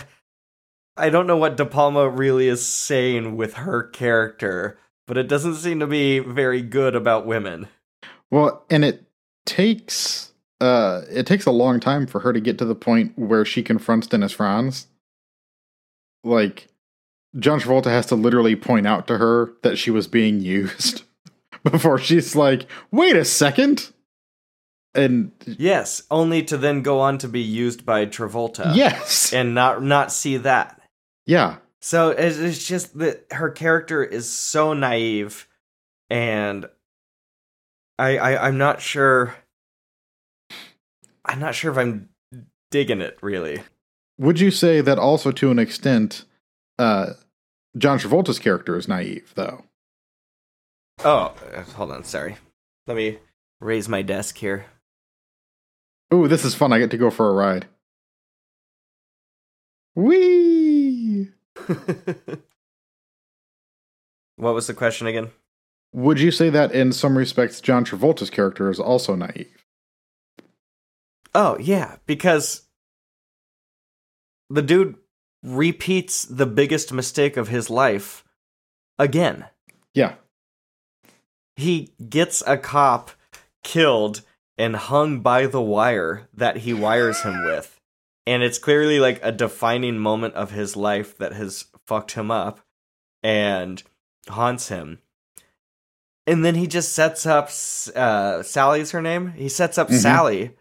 [0.96, 5.56] I don't know what De Palma really is saying with her character, but it doesn't
[5.56, 7.68] seem to be very good about women.
[8.30, 9.04] Well, and it
[9.46, 13.44] takes uh it takes a long time for her to get to the point where
[13.44, 14.86] she confronts Dennis Franz.
[16.22, 16.68] Like
[17.38, 21.02] John Travolta has to literally point out to her that she was being used
[21.64, 23.90] before she's like, "Wait a second.
[24.94, 28.74] And Yes, only to then go on to be used by Travolta.
[28.76, 29.33] yes.
[29.33, 30.80] And not not see that.
[31.26, 31.57] yeah.
[31.80, 35.46] So it's, it's just that her character is so naive,
[36.09, 36.64] and
[37.98, 39.35] I, I I'm not sure.
[41.26, 42.09] I'm not sure if I'm
[42.70, 43.62] digging it really.
[44.18, 46.24] Would you say that also to an extent
[46.78, 47.14] uh
[47.76, 49.64] John Travolta's character is naive though?
[51.04, 52.37] Oh, uh, hold on, sorry.
[52.87, 53.18] Let me
[53.61, 54.66] raise my desk here.
[56.12, 56.72] Ooh, this is fun.
[56.72, 57.66] I get to go for a ride.
[59.94, 61.30] Whee!
[64.36, 65.30] what was the question again?
[65.92, 69.64] Would you say that in some respects John Travolta's character is also naive?
[71.34, 72.62] Oh, yeah, because
[74.50, 74.96] the dude
[75.42, 78.24] repeats the biggest mistake of his life
[78.98, 79.44] again.
[79.92, 80.14] Yeah.
[81.56, 83.12] He gets a cop
[83.62, 84.22] killed
[84.56, 87.80] and hung by the wire that he wires him with.
[88.26, 92.60] And it's clearly like a defining moment of his life that has fucked him up
[93.22, 93.82] and
[94.28, 95.00] haunts him.
[96.26, 97.50] And then he just sets up
[97.94, 99.32] uh, Sally's her name.
[99.32, 99.98] He sets up Mhm.
[99.98, 100.56] Sally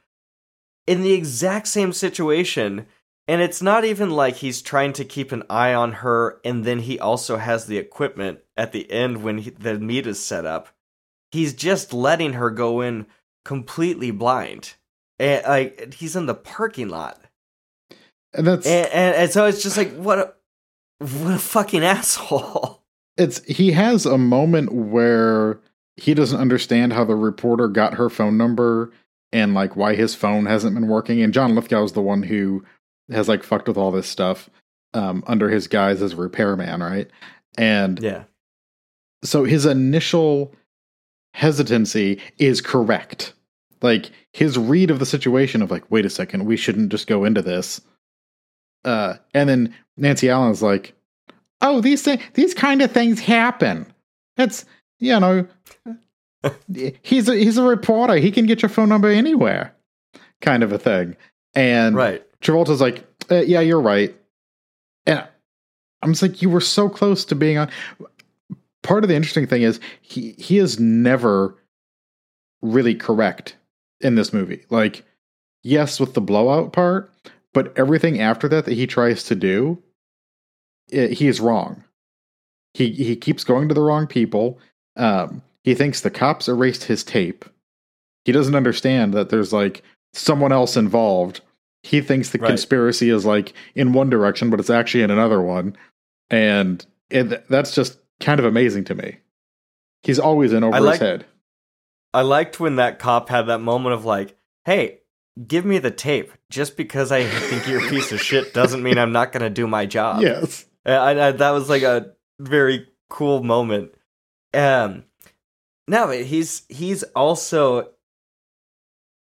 [0.85, 2.85] in the exact same situation.
[3.25, 6.79] And it's not even like he's trying to keep an eye on her, and then
[6.79, 10.67] he also has the equipment at the end when he, the meat is set up.
[11.31, 13.07] He's just letting her go in
[13.45, 14.75] completely blind.
[15.19, 17.19] And like he's in the parking lot.
[18.33, 20.33] And that's And, and, and so it's just like what a
[20.99, 22.81] what a fucking asshole.
[23.17, 25.59] it's he has a moment where
[25.97, 28.91] he doesn't understand how the reporter got her phone number
[29.31, 31.21] and like why his phone hasn't been working.
[31.21, 32.63] And John Lithgow is the one who
[33.11, 34.49] has like fucked with all this stuff
[34.93, 37.09] um, under his guise as a repairman, right?
[37.57, 38.23] And Yeah.
[39.23, 40.55] so his initial
[41.33, 43.33] hesitancy is correct.
[43.81, 47.25] Like his read of the situation of like, wait a second, we shouldn't just go
[47.25, 47.81] into this.
[48.85, 50.93] Uh, and then Nancy Allen's like,
[51.61, 53.85] oh, these things, these kind of things happen.
[54.37, 54.65] It's
[54.99, 55.47] you know,
[57.01, 58.15] he's a, he's a reporter.
[58.15, 59.75] He can get your phone number anywhere,
[60.41, 61.17] kind of a thing.
[61.53, 62.23] And Right.
[62.41, 64.15] Travolta's like, uh, yeah, you're right.
[65.05, 65.27] And
[66.01, 67.69] I'm just like, you were so close to being on.
[68.83, 71.55] Part of the interesting thing is he he is never
[72.61, 73.55] really correct
[74.01, 74.65] in this movie.
[74.69, 75.03] Like,
[75.63, 77.11] yes, with the blowout part,
[77.53, 79.81] but everything after that that he tries to do,
[80.93, 81.83] i he is wrong.
[82.73, 84.59] He he keeps going to the wrong people.
[84.95, 87.45] Um, he thinks the cops erased his tape.
[88.25, 89.81] He doesn't understand that there's like
[90.13, 91.41] someone else involved.
[91.83, 92.47] He thinks the Right.
[92.47, 95.75] conspiracy is like in one direction, but it's actually in another one,
[96.29, 99.17] and it, that's just kind of amazing to me.
[100.03, 101.25] He's always in over I his head.
[102.13, 104.99] I liked when that cop had that moment of like, "Hey,
[105.47, 106.31] give me the tape.
[106.49, 109.49] Just because I think you're a piece of shit doesn't mean I'm not going to
[109.49, 110.65] do my job." Yes.
[110.85, 113.93] I, I, that was like a very cool moment.
[114.53, 115.05] Um,
[115.87, 117.91] no, he's he's also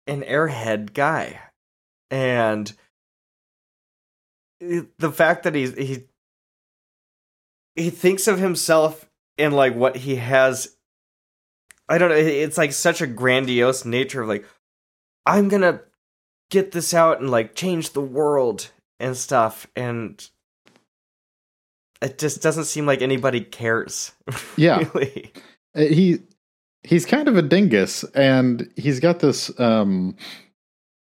[0.07, 1.41] an airhead guy,
[2.11, 2.73] and
[4.61, 6.05] the fact that he's he
[7.81, 10.77] he thinks of himself in like what he has.
[11.89, 12.17] I don't know.
[12.17, 14.45] It's like such a grandiose nature of like,
[15.27, 15.81] I'm gonna
[16.51, 20.25] get this out and like change the world and stuff, and
[22.03, 24.13] it just doesn't seem like anybody cares.
[24.57, 24.79] Yeah.
[24.95, 25.33] really.
[25.75, 26.19] Uh, He
[26.83, 30.17] he's kind of a dingus and he's got this um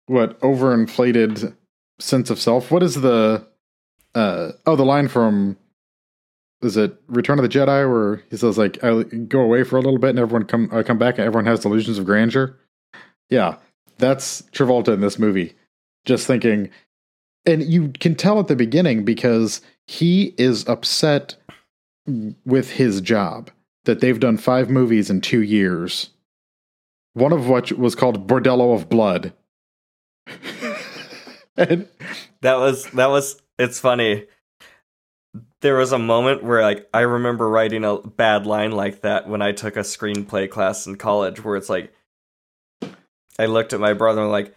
[0.07, 1.55] what overinflated
[1.99, 2.71] sense of self.
[2.71, 3.47] What is the
[4.15, 5.57] uh oh the line from
[6.63, 9.81] is it Return of the Jedi where he says like I go away for a
[9.81, 12.57] little bit and everyone come I come back and everyone has delusions of grandeur.
[13.31, 13.57] Yeah,
[13.99, 15.55] that's Travolta in this movie.
[16.05, 16.71] Just thinking
[17.47, 21.37] and you can tell at the beginning because he is upset
[22.45, 23.51] with his job
[23.85, 26.11] that they've done five movies in two years,
[27.15, 29.33] one of which was called Bordello of Blood.
[31.57, 31.89] and
[32.43, 34.27] That was that was it's funny.
[35.61, 39.43] There was a moment where like I remember writing a bad line like that when
[39.43, 41.93] I took a screenplay class in college where it's like
[43.39, 44.55] I looked at my brother and like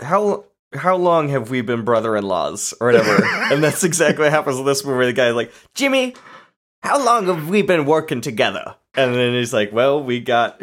[0.00, 2.74] how how long have we been brother-in-laws?
[2.80, 3.24] or whatever.
[3.50, 4.98] And that's exactly what happens in this movie.
[4.98, 6.14] Where the guy's like jimmy
[6.82, 8.76] how long have we been working together?
[8.94, 10.62] And then he's like well we got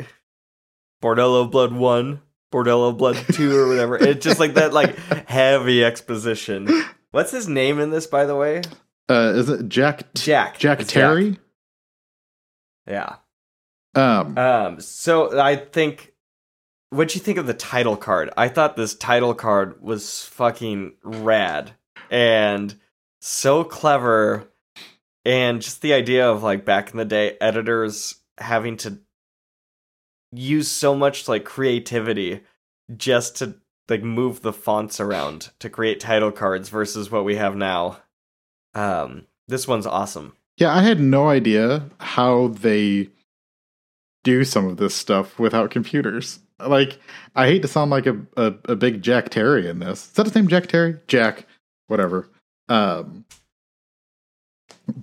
[1.03, 2.21] bordello blood 1
[2.53, 3.97] bordello blood 2 or whatever.
[3.97, 4.95] It's just like that like
[5.27, 6.69] heavy exposition.
[7.11, 8.61] What's his name in this by the way
[9.09, 11.37] uh, is it Jack jack Jack It's Terry?
[12.87, 13.17] yeah
[13.93, 16.13] Um, Um, so I think
[16.89, 18.31] what'd you think of the title card?
[18.37, 21.71] I thought this title card was fucking rad
[22.09, 22.75] and
[23.21, 24.47] so clever
[25.23, 28.99] and just the idea of like back in the day editors having to
[30.31, 32.41] use so much like creativity
[32.95, 33.55] just to
[33.89, 37.97] like move the fonts around to create title cards versus what we have now.
[38.75, 40.33] Um, this one's awesome.
[40.57, 43.09] yeah, I had no idea how they
[44.23, 46.39] do some of this stuff without computers.
[46.59, 46.99] Like,
[47.35, 50.05] I hate to sound like a, a, a big Jack Terry in this.
[50.05, 50.97] Is that his name, Jack Terry?
[51.07, 51.45] Jack,
[51.87, 52.29] whatever.
[52.69, 53.25] Um,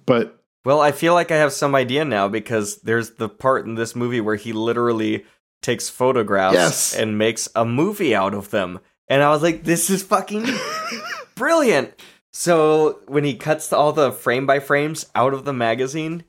[0.07, 3.75] but Well, I feel like I have some idea now because there's the part in
[3.75, 5.25] this movie where he literally
[5.61, 6.95] takes photographs Yes.
[6.97, 8.81] and makes a movie out of them.
[9.09, 10.47] And I was like, this is fucking
[11.35, 11.93] brilliant.
[12.33, 16.25] So when he cuts all the frame by frames out of the magazine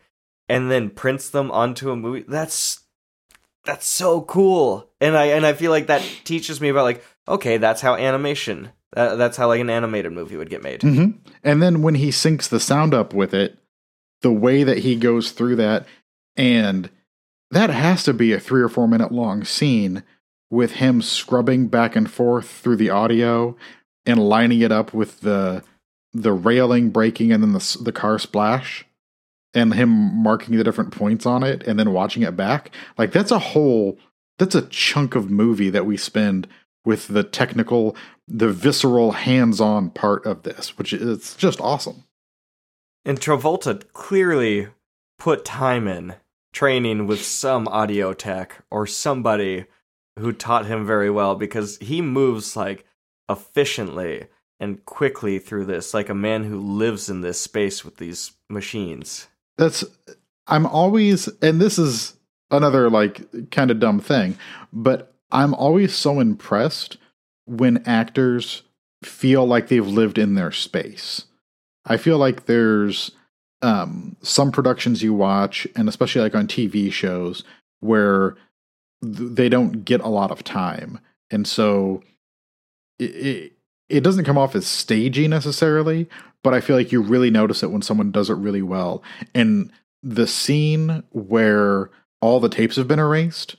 [0.50, 2.82] and then prints them onto a movie, that's
[3.66, 4.89] that's so cool.
[5.00, 8.72] And I and I feel like that teaches me about like, okay, that's how animation
[8.96, 10.82] that, that's how like an animated movie would get made.
[10.82, 11.12] hmm
[11.44, 13.58] And then when he syncs the sound up with it,
[14.22, 15.86] the way that he goes through that,
[16.36, 16.89] and
[17.52, 20.04] that has to be a three or four minute long scene
[20.50, 23.56] with him scrubbing back and forth through the audio
[24.06, 25.63] and lining it up with the
[26.13, 28.86] the railing breaking and then the the car splash
[29.54, 32.71] and him marking the different points on it and then watching it back.
[32.97, 33.97] Like that's a whole
[34.38, 36.47] that's a chunk of movie that we spend
[36.86, 37.95] with the technical
[38.28, 42.04] the visceral hands-on part of this which is just awesome.
[43.06, 44.69] And Travolta clearly
[45.19, 46.15] put time in
[46.54, 49.65] training with some audio tech or somebody
[50.19, 52.86] who taught him very well because he moves like
[53.30, 54.28] efficiently
[54.60, 59.28] and quickly through this like a man who lives in this space with these machines.
[59.58, 59.84] that's
[60.48, 62.16] i'm always and this is
[62.52, 64.38] another like kind of dumb thing
[64.72, 66.98] but i'm always so impressed
[67.46, 68.63] when actors
[69.04, 71.26] feel like they've lived in their space
[71.86, 73.12] i feel like there's
[73.62, 77.43] um some productions you watch and especially like on tv shows
[77.80, 78.36] where
[79.01, 80.99] th- they don't get a lot of time
[81.32, 82.04] and so
[82.99, 83.53] it, it
[83.94, 86.08] it doesn't come off as stagey necessarily
[86.44, 89.02] but i feel like you really notice it when someone does it really well.
[89.34, 89.72] And
[90.04, 91.89] the scene where
[92.22, 93.56] all the tapes have been erased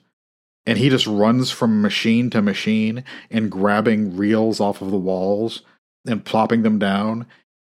[0.66, 5.62] and he just runs from machine to machine and grabbing reels off of the walls
[6.06, 7.26] and plopping them down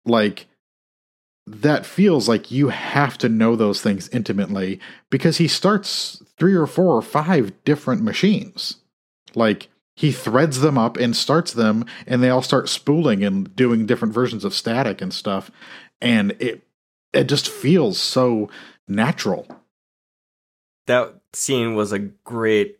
[0.04, 0.46] like
[1.46, 4.78] that feels like you have to know those things intimately
[5.08, 8.76] because he starts three or four or five different machines.
[9.34, 13.84] Like he threads them up and starts them and they all start spooling and doing
[13.84, 15.50] different versions of static and stuff
[16.00, 16.62] and it
[17.12, 18.48] it just feels so
[18.86, 19.46] natural
[20.86, 22.78] That scene was a great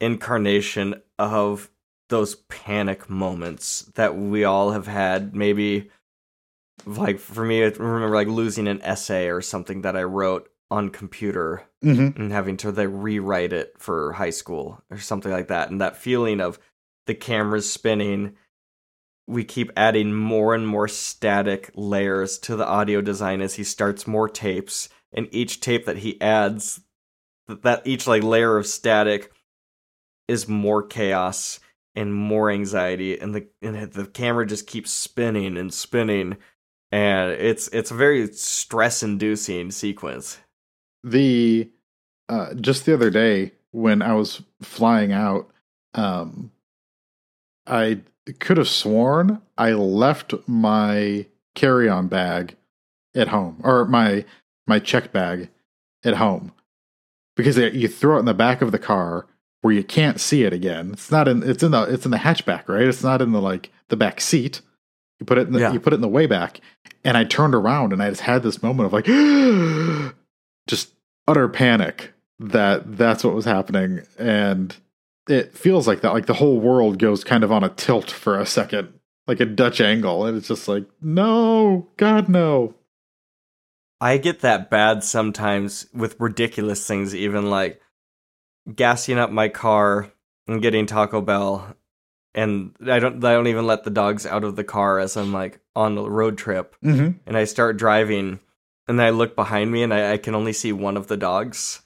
[0.00, 1.68] incarnation of
[2.08, 5.34] those panic moments that we all have had.
[5.34, 5.90] Maybe
[6.84, 10.90] like for me, I remember like losing an essay or something that I wrote on
[10.90, 12.20] computer Mm-hmm.
[12.20, 15.70] and having to like rewrite it for high school or something like that.
[15.70, 16.58] And that feeling of
[17.06, 18.34] the camera's spinning,
[19.28, 24.08] we keep adding more and more static layers to the audio design as he starts
[24.08, 24.88] more tapes.
[25.12, 26.80] And each tape that he adds,
[27.46, 29.30] th- that each like layer of static
[30.26, 31.60] is more chaos
[31.94, 36.36] and more anxiety, and the and the camera just keeps spinning and spinning,
[36.92, 40.38] and it's it's a very stress inducing sequence.
[41.04, 41.68] The
[42.28, 45.48] uh just the other day when I was flying out,
[45.94, 46.50] um
[47.66, 48.00] I
[48.38, 52.56] could have sworn I left my carry-on bag
[53.14, 54.24] at home or my
[54.66, 55.48] my check bag
[56.04, 56.52] at home
[57.36, 59.26] because you throw it in the back of the car
[59.62, 60.90] where you can't see it again.
[60.92, 62.82] It's not in it's in the it's in the hatchback, right?
[62.86, 64.60] It's not in the like the back seat.
[65.18, 65.72] You put it in the Yeah.
[65.72, 66.60] you put it in the way back.
[67.04, 69.06] And I turned around and I just had this moment of like
[70.66, 70.94] just
[71.28, 74.02] utter panic that that's what was happening.
[74.18, 74.76] And
[75.28, 78.38] it feels like that like the whole world goes kind of on a tilt for
[78.38, 78.92] a second
[79.26, 80.26] like a dutch angle.
[80.26, 82.74] And it's just like no god no.
[84.00, 87.80] I get that bad sometimes with ridiculous things, even like
[88.74, 90.12] gassing up my car
[90.46, 91.76] and getting Taco Bell,
[92.34, 95.32] and I don't I don't even let the dogs out of the car as I'm
[95.32, 97.18] like on a road trip, mm-hmm.
[97.26, 98.40] and I start driving,
[98.88, 101.82] and I look behind me and I, I can only see one of the dogs,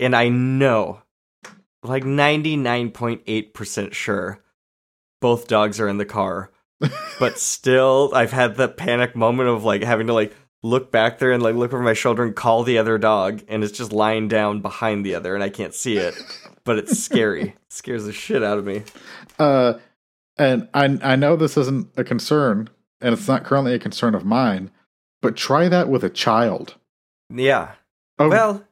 [0.00, 1.02] and I know,
[1.82, 4.42] like ninety nine point eight percent sure,
[5.20, 6.50] both dogs are in the car,
[7.18, 11.32] but still I've had that panic moment of like having to like look back there
[11.32, 14.28] and like look over my shoulder and call the other dog and it's just lying
[14.28, 16.14] down behind the other and I can't see it.
[16.64, 17.42] But it's scary.
[17.48, 18.82] it scares the shit out of me.
[19.38, 19.74] uh
[20.36, 22.68] and i i know this isn't a concern
[23.00, 24.70] and it's not currently a concern of mine
[25.24, 26.76] but try that with a child
[27.30, 27.72] Yeah.
[28.18, 28.64] oh Well,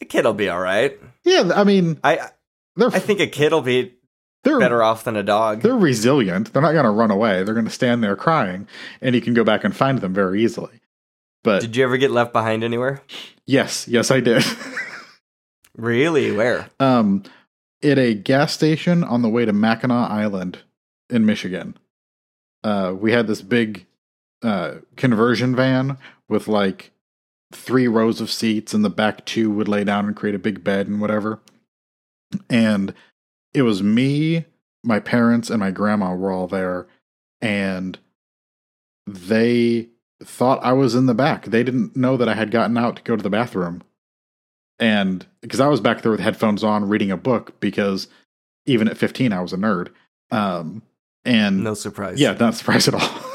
[0.00, 0.98] a kid'll be all right.
[1.24, 2.30] yeah i mean I
[2.76, 3.94] I think a kid'll be
[4.42, 5.62] they're better off than a dog.
[5.62, 8.66] they're resilient they're not going to run away they're going to stand there crying
[9.00, 10.80] and you can go back and find them very easily
[11.44, 13.02] but Did you ever get left behind anywhere?
[13.46, 14.42] yes yes i did
[15.76, 16.30] Really?
[16.32, 16.68] Where?
[16.80, 17.22] um
[17.82, 20.58] at a gas station on the way to mackinac island
[21.10, 21.76] in michigan
[22.62, 23.86] uh we had this big
[24.44, 26.92] uh conversion van with like
[27.52, 30.62] three rows of seats and the back two would lay down and create a big
[30.62, 31.40] bed and whatever
[32.50, 32.94] and
[33.52, 34.44] it was me
[34.84, 36.86] my parents and my grandma were all there
[37.40, 37.98] and
[39.06, 39.88] they
[40.22, 43.02] thought i was in the back they didn't know that i had gotten out to
[43.02, 43.82] go to the bathroom
[44.80, 48.08] and because I was back there with headphones on reading a book because
[48.66, 49.90] even at 15 I was a nerd.
[50.32, 50.82] Um
[51.24, 52.18] and No surprise.
[52.18, 53.00] yeah, not surprised at all.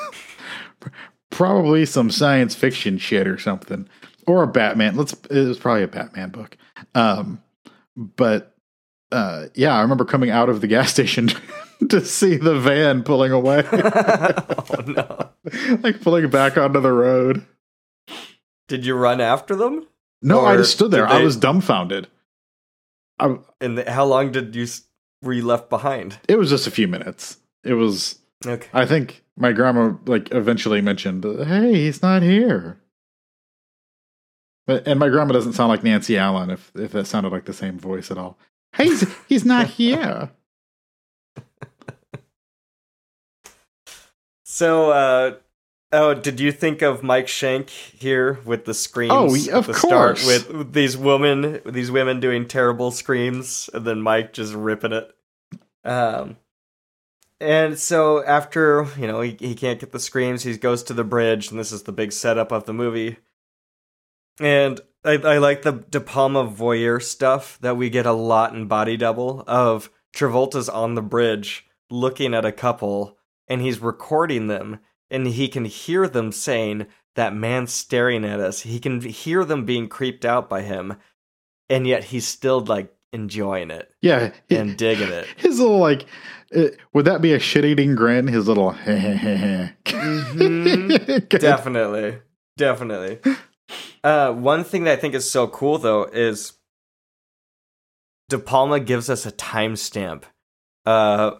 [1.30, 3.88] probably some science fiction shit or something
[4.27, 4.95] or a Batman.
[4.95, 6.57] Let's it was probably a Batman book.
[6.95, 7.41] Um
[7.95, 8.55] but
[9.11, 11.30] uh yeah, I remember coming out of the gas station
[11.89, 13.63] to see the van pulling away.
[13.71, 15.30] oh no.
[15.84, 17.45] like pulling back onto the road.
[18.67, 19.88] Did you run after them?
[20.21, 21.07] No, I just stood there.
[21.07, 22.07] did I was dumbfounded.
[23.17, 24.67] I, And how long did you
[25.21, 26.19] were you left behind?
[26.27, 27.38] it was just a few minutes.
[27.63, 28.67] It was Okay.
[28.73, 32.78] I think my grandma like eventually mentioned, "Hey, he's not here."
[34.68, 37.54] But and my grandma doesn't sound like Nancy Allen if if that sounded like the
[37.54, 38.38] same voice at all.
[38.74, 40.30] Hey, he's, he's not here.
[44.44, 45.36] So, uh,
[45.92, 49.14] oh, did you think of Mike Shank here with the screams?
[49.50, 50.26] Oh, of course.
[50.26, 55.16] with these women, these women doing terrible screams, and then Mike just ripping it.
[55.86, 56.38] Um,
[57.40, 61.04] and so after you know he he can't get the screams, he goes to the
[61.04, 63.18] bridge, and this is the big setup of the movie.
[64.40, 68.68] And I, I like the De Palma voyeur stuff that we get a lot in
[68.68, 73.18] Body Double of Travolta's on the bridge looking at a couple
[73.48, 74.80] and he's recording them
[75.10, 76.86] and he can hear them saying
[77.16, 78.62] that man's staring at us.
[78.62, 80.98] He can hear them being creeped out by him
[81.70, 85.26] and yet he's still like enjoying it Yeah, and digging it.
[85.38, 86.05] his little like,
[86.55, 88.28] uh, would that be a shit-eating grin?
[88.28, 88.72] His little,
[89.86, 91.30] Mhm.
[91.39, 92.20] Definitely.
[92.57, 93.20] Definitely.
[94.03, 96.53] Uh, one thing that I think is so cool though is
[98.30, 100.24] De Palma gives us a timestamp.
[100.86, 101.32] Uh,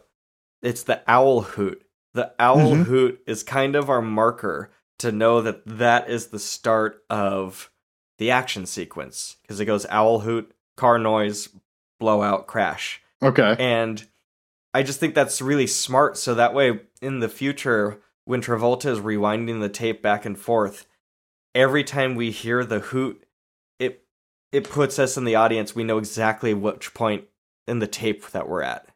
[0.62, 1.84] it's the owl hoot.
[2.14, 2.86] The owl Mhm.
[2.86, 7.72] hoot is kind of our marker to know that that is the start of
[8.18, 11.50] the action sequence because it goes owl hoot, car noise,
[12.00, 13.02] blowout crash.
[13.22, 13.56] Okay.
[13.60, 14.06] And
[14.74, 16.18] I just think that's really smart.
[16.18, 20.88] So that way, in the future, when Travolta is rewinding the tape back and forth,
[21.54, 23.24] every time we hear the hoot,
[23.78, 24.06] it
[24.52, 25.76] it puts us in the audience.
[25.76, 27.26] We know exactly which point
[27.68, 28.88] in the tape that we're at.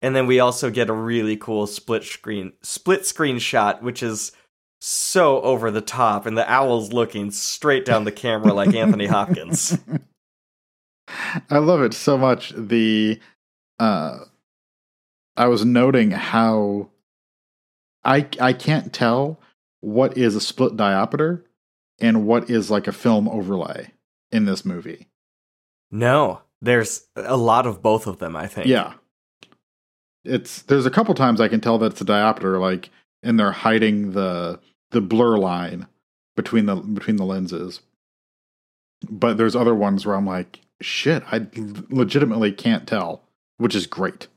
[0.00, 4.32] And then we also get a really cool split screen split screen shot, which is
[4.80, 9.78] so over the top, and the owl's looking straight down the camera like Anthony Hopkins.
[11.50, 12.52] I love it so much.
[12.56, 13.20] The
[13.78, 14.18] uh
[15.36, 16.90] I was noting how
[18.04, 19.40] I I can't tell
[19.80, 21.42] what is a split diopter
[22.00, 23.92] and what is like a film overlay
[24.30, 25.08] in this movie.
[25.90, 28.66] No, there's a lot of both of them, I think.
[28.66, 28.94] Yeah.
[30.24, 32.90] It's there's a couple times I can tell that it's a diopter like
[33.22, 34.60] and they're hiding the
[34.90, 35.86] the blur line
[36.36, 37.80] between the between the lenses.
[39.10, 41.46] But there's other ones where I'm like, shit, I
[41.90, 43.22] legitimately can't tell,
[43.58, 44.28] which is great.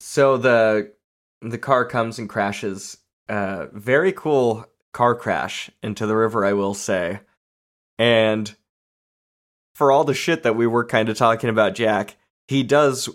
[0.00, 0.92] So the
[1.42, 2.98] the car comes and crashes.
[3.28, 7.20] Uh, very cool car crash into the river, I will say.
[7.98, 8.54] And
[9.74, 12.16] for all the shit that we were kind of talking about, Jack,
[12.48, 13.08] he does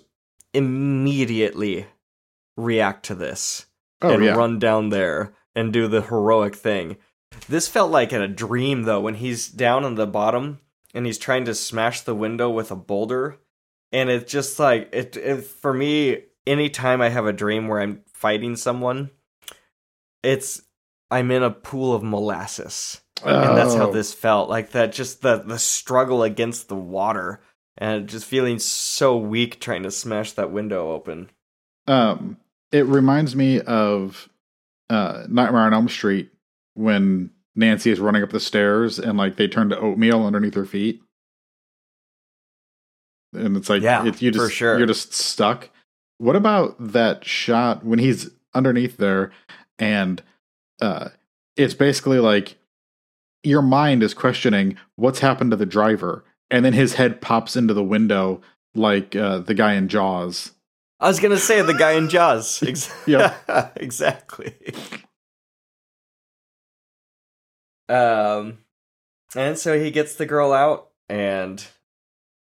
[0.54, 1.88] immediately
[2.56, 3.66] react to this
[4.02, 4.36] Oh and yeah.
[4.36, 6.98] run down there and do the heroic thing.
[7.48, 10.60] This felt like in a dream though, when he's down on the bottom
[10.94, 13.38] and he's trying to smash the window with a boulder.
[13.92, 18.02] And it's just like it, it for me, anytime I have a dream where I'm
[18.14, 19.12] fighting someone,
[20.24, 20.62] it's
[21.12, 23.02] I'm in a pool of molasses.
[23.24, 23.94] And that's how Oh.
[23.94, 24.50] this felt.
[24.50, 27.42] Like that just the the struggle against the water
[27.78, 31.30] and just feeling so weak trying to smash that window open.
[31.88, 32.38] Um,
[32.72, 34.28] it reminds me of
[34.90, 36.32] uh, Nightmare on Elm Street
[36.76, 40.66] when Nancy is running up the stairs and like they turn to oatmeal underneath her
[40.66, 41.02] feet,
[43.34, 44.78] and it's like Yeah, it, you for just sure.
[44.78, 45.70] you're just stuck.
[46.18, 49.32] What about that shot when he's underneath there
[49.80, 50.22] and
[50.82, 51.10] uh,
[51.58, 52.56] it's basically like
[53.44, 57.74] your mind is questioning what's happened to the driver, and then his head pops into
[57.74, 58.42] the window
[58.74, 60.52] like uh, the guy in Jaws.
[61.00, 62.62] I was gonna say the guy in Jaws.
[63.08, 63.74] Yep.
[63.78, 64.54] exactly.
[67.90, 68.60] Um,
[69.36, 71.66] and so he gets the girl out, and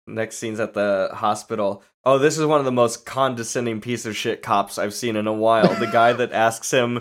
[0.05, 1.83] next scene's at the hospital.
[2.03, 5.27] Oh, this is one of the most condescending piece of shit cops I've seen in
[5.27, 5.73] a while.
[5.75, 6.99] The guy that asks him,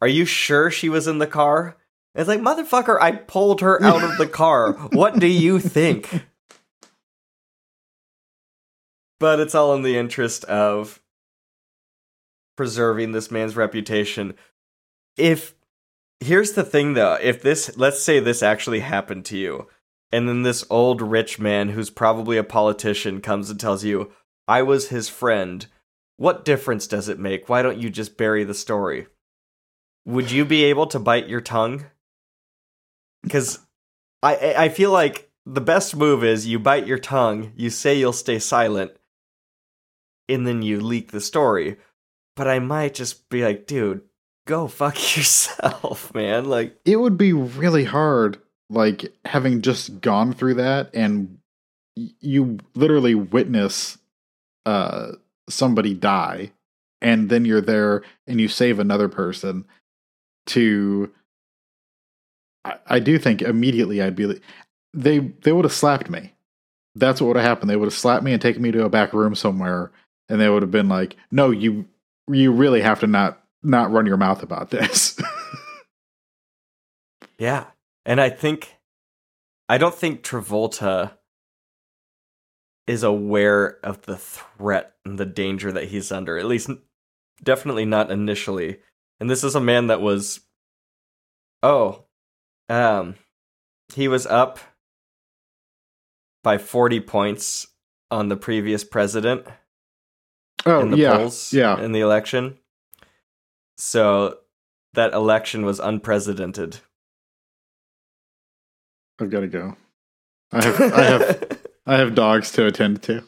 [0.00, 1.76] "Are you sure she was in the car?"
[2.14, 4.72] It's like, motherfucker, I pulled her out of the car.
[4.72, 6.24] What do you think?
[9.20, 11.00] But it's all in the interest of
[12.56, 14.34] preserving this man's reputation.
[15.16, 15.54] If
[16.20, 19.66] here's the thing though, if this let's say this actually happened to you,
[20.12, 24.12] and then this old rich man who's probably a politician comes and tells you,
[24.46, 25.66] I was his friend,
[26.16, 27.48] what difference does it make?
[27.48, 29.06] Why don't you just bury the story?
[30.04, 31.86] Would you be able to bite your tongue?
[33.22, 33.60] Because
[34.22, 38.12] I I feel like the best move is you bite your tongue, you say you'll
[38.12, 38.92] stay silent,
[40.28, 41.76] and then you leak the story.
[42.36, 44.02] But I might just be like, dude,
[44.50, 46.44] go fuck yourself, man.
[46.44, 48.38] Like, it would be really hard
[48.68, 51.38] like having just gone through that and
[51.96, 53.98] you literally witness
[54.64, 55.10] uh
[55.48, 56.52] somebody die
[57.02, 59.64] and then you're there and you save another person
[60.46, 61.10] to
[62.64, 64.40] I, I do think immediately I'd be
[64.94, 66.32] they they would have slapped me.
[66.94, 67.70] That's what would have happened.
[67.70, 69.90] They would have slapped me and taken me to a back room somewhere
[70.28, 71.86] and they would have been like, "No, you
[72.28, 75.20] you really have to not not run your mouth about this."
[77.38, 77.66] yeah.
[78.06, 78.76] And I think,
[79.68, 81.12] I don't think Travolta
[82.86, 86.38] is aware of the threat and the danger that he's under.
[86.38, 86.70] At least,
[87.42, 88.78] definitely not initially.
[89.20, 90.40] And this is a man that was,
[91.62, 92.04] oh,
[92.68, 93.16] um,
[93.94, 94.58] he was up
[96.42, 97.66] by 40 points
[98.10, 99.46] on the previous president.
[100.66, 101.16] oh, in the yeah.
[101.18, 101.78] polls Yeah.
[101.80, 102.58] in the election.
[103.80, 104.36] So
[104.92, 106.78] that election was unprecedented.
[109.18, 109.76] I've got to go.
[110.52, 113.24] I have I have I have dogs to attend to.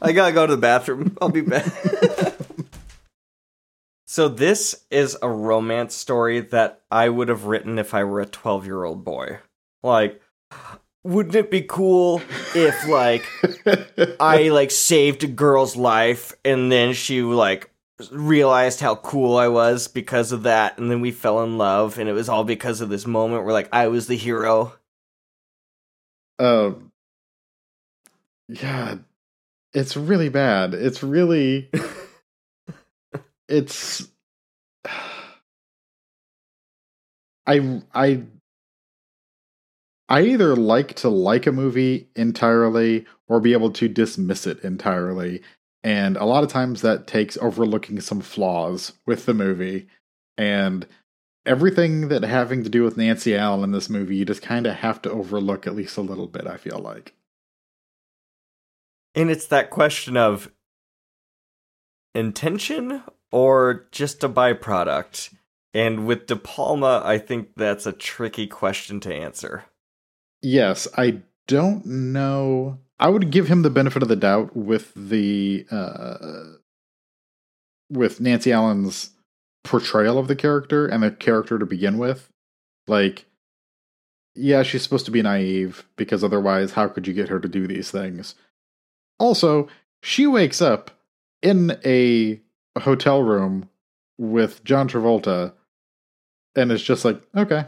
[0.00, 1.18] I gotta go to the bathroom.
[1.20, 1.66] I'll be back.
[4.06, 8.26] so this is a romance story that I would have written if I were a
[8.26, 9.38] 12 year old boy.
[9.82, 10.22] Like,
[11.02, 12.22] wouldn't it be cool
[12.54, 13.24] if like
[14.20, 17.70] I like saved a girl's life and then she like
[18.10, 22.08] realized how cool I was because of that and then we fell in love and
[22.08, 24.74] it was all because of this moment where like I was the hero.
[26.38, 26.92] um
[28.48, 28.96] yeah,
[29.72, 30.74] it's really bad.
[30.74, 31.70] It's really
[33.48, 34.06] it's
[37.46, 38.22] I I
[40.08, 45.42] I either like to like a movie entirely or be able to dismiss it entirely.
[45.86, 49.86] And a lot of times that takes overlooking some flaws with the movie.
[50.36, 50.84] And
[51.46, 54.74] everything that having to do with Nancy Allen in this movie, you just kind of
[54.74, 57.14] have to overlook at least a little bit, I feel like.
[59.14, 60.50] And it's that question of
[62.16, 65.34] intention or just a byproduct.
[65.72, 69.66] And with De Palma, I think that's a tricky question to answer.
[70.42, 72.80] Yes, I don't know.
[72.98, 76.56] I would give him the benefit of the doubt with the uh,
[77.90, 79.10] with Nancy Allen's
[79.64, 82.30] portrayal of the character and the character to begin with.
[82.86, 83.26] Like,
[84.34, 87.66] yeah, she's supposed to be naive because otherwise, how could you get her to do
[87.66, 88.34] these things?
[89.18, 89.68] Also,
[90.02, 90.90] she wakes up
[91.42, 92.40] in a
[92.78, 93.68] hotel room
[94.18, 95.52] with John Travolta
[96.54, 97.66] and it's just like, okay.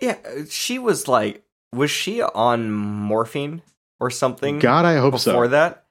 [0.00, 0.16] Yeah,
[0.48, 1.43] she was like,
[1.74, 3.62] was she on morphine
[4.00, 4.58] or something?
[4.58, 5.32] God, I hope before so.
[5.32, 5.86] Before that,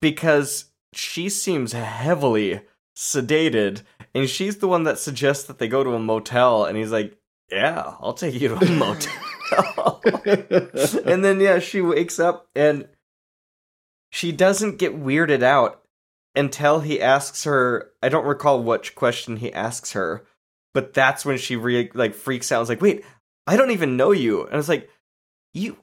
[0.00, 2.62] because she seems heavily
[2.96, 3.82] sedated,
[4.14, 7.16] and she's the one that suggests that they go to a motel, and he's like,
[7.50, 9.12] "Yeah, I'll take you to a motel."
[11.04, 12.88] and then yeah, she wakes up and
[14.10, 15.82] she doesn't get weirded out
[16.34, 17.90] until he asks her.
[18.02, 20.24] I don't recall which question he asks her,
[20.72, 22.56] but that's when she re- like freaks out.
[22.56, 23.04] I was like, "Wait,
[23.46, 24.88] I don't even know you," and I was like,
[25.54, 25.78] "You."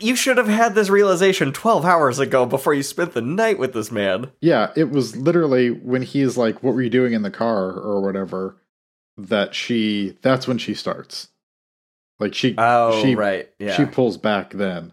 [0.00, 3.74] You should have had this realization 12 hours ago before you spent the night with
[3.74, 4.30] this man.
[4.40, 8.00] Yeah, it was literally when he's like, What were you doing in the car or
[8.00, 8.56] whatever?
[9.18, 11.28] That she, that's when she starts.
[12.18, 13.50] Like she, oh, she, right.
[13.58, 13.76] Yeah.
[13.76, 14.92] She pulls back then.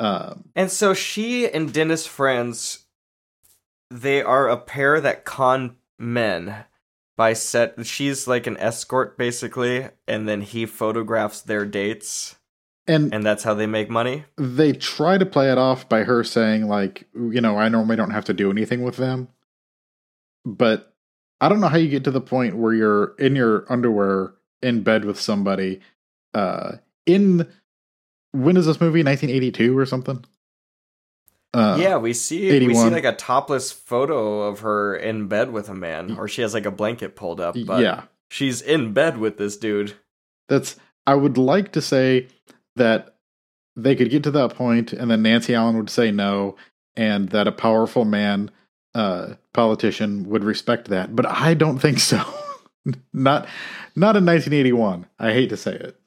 [0.00, 2.84] Um, and so she and Dennis Franz,
[3.90, 6.64] they are a pair that con men
[7.16, 7.86] by set.
[7.86, 12.36] She's like an escort basically, and then he photographs their dates
[12.86, 16.22] and and that's how they make money they try to play it off by her
[16.22, 19.28] saying like you know i normally don't have to do anything with them
[20.44, 20.94] but
[21.40, 24.82] i don't know how you get to the point where you're in your underwear in
[24.82, 25.80] bed with somebody
[26.34, 26.72] uh
[27.06, 27.50] in
[28.32, 30.24] when is this movie 1982 or something
[31.54, 32.68] uh, yeah, we see 81.
[32.68, 36.42] we see like a topless photo of her in bed with a man, or she
[36.42, 37.56] has like a blanket pulled up.
[37.64, 39.94] But yeah, she's in bed with this dude.
[40.48, 40.76] That's.
[41.06, 42.28] I would like to say
[42.76, 43.16] that
[43.76, 46.56] they could get to that point and then Nancy Allen would say no
[46.96, 48.50] and that a powerful man
[48.94, 51.14] uh, politician would respect that.
[51.14, 52.18] But I don't think so.
[53.12, 53.48] not
[53.96, 55.06] not in 1981.
[55.18, 55.98] I hate to say it.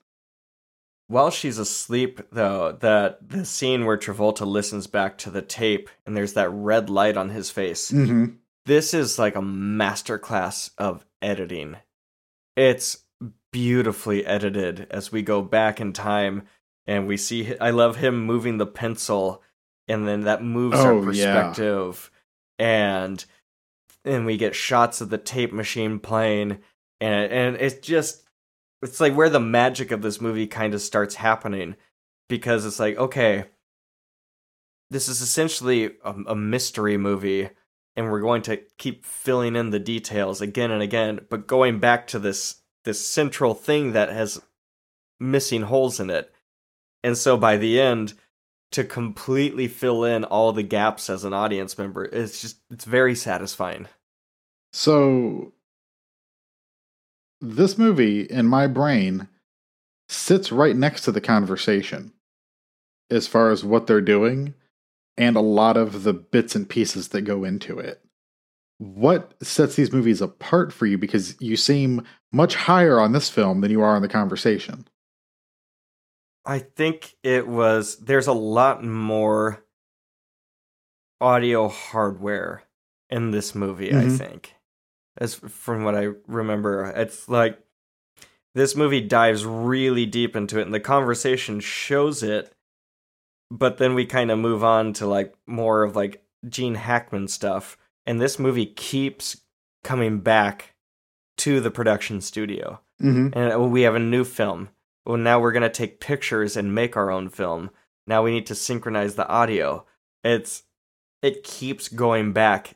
[1.09, 6.17] While she's asleep, though, that the scene where Travolta listens back to the tape and
[6.17, 7.91] there's that red light on his face.
[7.91, 8.35] Mm-hmm.
[8.65, 11.77] This is like a masterclass of editing.
[12.57, 13.05] It's
[13.53, 16.43] beautifully edited as we go back in time
[16.87, 19.43] and we see I love him moving the pencil
[19.87, 22.11] and then that moves oh, our perspective
[22.59, 23.03] yeah.
[23.03, 23.25] and
[24.05, 26.59] and we get shots of the tape machine playing
[26.99, 28.23] and and it's just
[28.81, 31.75] it's like where the magic of this movie kind of starts happening
[32.29, 33.45] because it's like okay
[34.89, 37.49] this is essentially a, a mystery movie
[37.95, 42.07] and we're going to keep filling in the details again and again but going back
[42.07, 44.41] to this this central thing that has
[45.19, 46.31] missing holes in it
[47.03, 48.13] and so by the end,
[48.71, 53.15] to completely fill in all the gaps as an audience member, it's just it's very
[53.15, 53.87] satisfying.
[54.73, 55.53] So
[57.39, 59.27] this movie in my brain
[60.09, 62.13] sits right next to the conversation
[63.09, 64.53] as far as what they're doing
[65.17, 68.01] and a lot of the bits and pieces that go into it.
[68.79, 73.61] What sets these movies apart for you because you seem much higher on this film
[73.61, 74.87] than you are on the conversation?
[76.47, 79.63] I think it was there's a lot more
[81.19, 82.63] audio hardware
[83.09, 84.13] in this movie, mm-hmm.
[84.13, 84.55] I think.
[85.17, 87.59] As from what I remember, it's like
[88.55, 92.53] this movie dives really deep into it and the conversation shows it,
[93.51, 97.77] but then we kind of move on to like more of like Gene Hackman stuff.
[98.05, 99.41] And this movie keeps
[99.83, 100.75] coming back
[101.39, 102.79] to the production studio.
[103.01, 103.37] Mm-hmm.
[103.37, 104.69] And we have a new film
[105.07, 107.69] well, now we're going to take pictures and make our own film.
[108.05, 109.85] Now we need to synchronize the audio.
[110.21, 110.63] It's
[111.21, 112.75] it keeps going back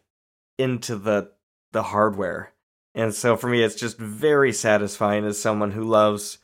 [0.58, 1.34] into the
[1.74, 2.54] the hardware.
[2.96, 6.38] And so for me it's just very satisfying as someone who loves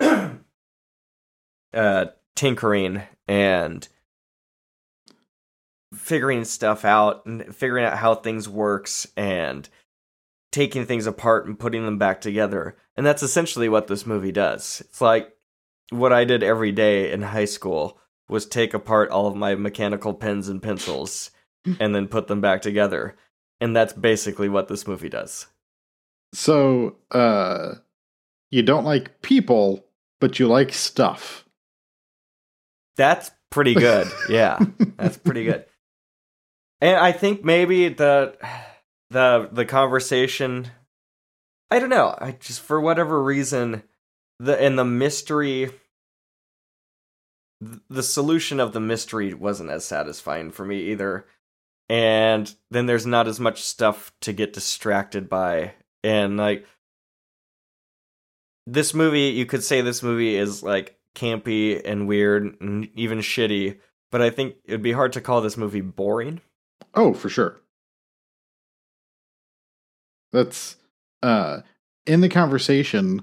[0.00, 0.30] uh
[2.34, 3.86] tinkering and
[5.92, 9.68] figuring stuff out and figuring out how things works and
[10.52, 12.76] taking things apart and putting them back together.
[12.96, 14.80] And that's essentially what this movie does.
[14.80, 15.32] It's like
[15.90, 17.98] what I did every day in high school
[18.28, 21.30] was take apart all of my mechanical pens and pencils
[21.80, 23.16] and then put them back together.
[23.60, 25.46] And that's basically what this movie does.
[26.32, 27.74] So, uh,
[28.50, 29.84] you don't like people,
[30.20, 31.44] but you like stuff.
[32.96, 34.08] That's pretty good.
[34.28, 34.58] Yeah,
[34.96, 35.64] that's pretty good.
[36.80, 38.36] And I think maybe the
[39.10, 40.70] the the conversation
[41.70, 43.82] I don't know, I just for whatever reason
[44.38, 45.70] the and the mystery
[47.88, 51.26] the solution of the mystery wasn't as satisfying for me either.
[51.90, 56.66] And then there's not as much stuff to get distracted by and like
[58.66, 63.78] this movie you could say this movie is like campy and weird and even shitty,
[64.10, 66.40] but I think it'd be hard to call this movie boring.
[66.94, 67.60] Oh, for sure.
[70.32, 70.76] That's
[71.22, 71.60] uh
[72.06, 73.22] in the conversation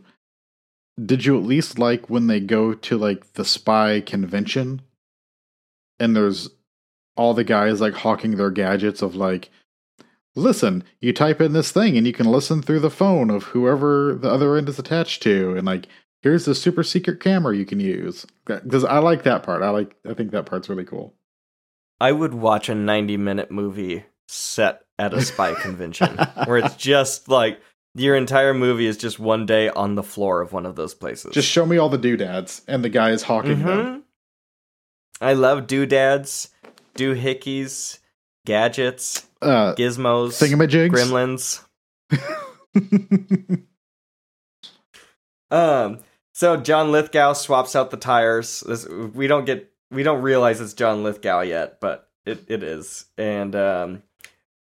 [1.03, 4.81] did you at least like when they go to like the spy convention?
[5.99, 6.49] And there's
[7.15, 9.49] all the guys like hawking their gadgets of like
[10.35, 14.13] listen you type in this thing and you can listen through the phone of whoever
[14.13, 15.87] the other end is attached to and like
[16.21, 18.25] here's the super secret camera you can use.
[18.45, 19.61] Because i like that part.
[19.61, 21.13] I like i think that part's really cool.
[21.99, 27.29] I would watch a 90 minute movie set at a spy convention where it's just
[27.29, 27.59] like
[27.95, 31.33] your entire movie is just one day on the floor of one of those places.
[31.33, 33.67] Just show me all the doodads and the guys hawking mm-hmm.
[33.67, 34.03] them.
[35.19, 36.49] I love doodads,
[36.95, 37.99] doohickeys,
[38.45, 41.63] gadgets, uh, gizmos, thingamajigs, gremlins.
[45.51, 45.99] um.
[46.33, 48.59] So John Lithgow swaps out the tires.
[48.59, 53.05] This, we don't get we don't realize it's John Lithgow yet, but it, it is.
[53.17, 54.03] And um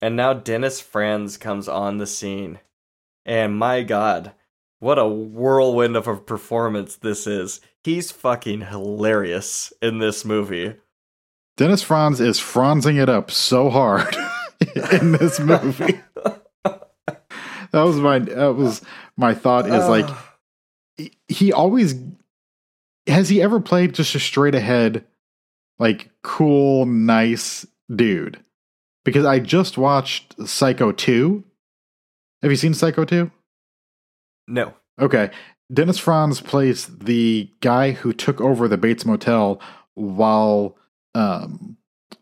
[0.06, 2.60] and now Dennis Franz comes on the scene.
[3.26, 4.34] And my god,
[4.78, 7.60] what a whirlwind of a performance this is.
[7.84, 10.76] He's fucking hilarious in this movie.
[11.58, 14.16] Dennis Franz is franzing it up so hard
[14.92, 16.00] in this movie.
[16.64, 16.84] that
[17.72, 18.84] was my that was
[19.18, 20.08] my thought is like
[21.28, 21.96] he always
[23.08, 25.04] has he ever played just a straight ahead
[25.80, 28.40] like cool nice dude
[29.06, 31.42] because i just watched psycho 2
[32.46, 33.32] have you seen Psycho 2?
[34.48, 34.76] No.
[35.02, 35.32] Okay.
[35.74, 39.60] Dennis Franz plays the guy who took over the Bates Motel
[39.96, 40.78] while
[41.16, 41.76] um,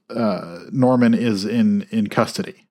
[0.10, 2.68] uh, Norman is in, in custody.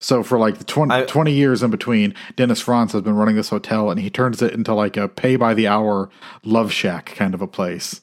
[0.00, 3.36] So for like the 20, I, 20, years in between, Dennis Franz has been running
[3.36, 6.08] this hotel and he turns it into like a pay by the hour
[6.42, 8.00] love shack kind of a place.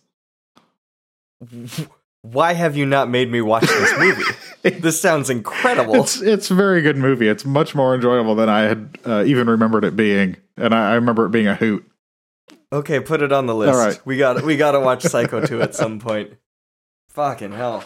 [2.31, 4.79] why have you not made me watch this movie?
[4.79, 5.95] this sounds incredible.
[5.95, 7.27] It's it's a very good movie.
[7.27, 10.95] It's much more enjoyable than I had uh, even remembered it being, and I, I,
[10.95, 11.89] remember it being a hoot.
[12.71, 13.73] Okay, put it on the list.
[13.73, 13.99] All right.
[14.05, 16.33] we got we got to watch Psycho 2 at some point.
[17.09, 17.83] Fucking hell.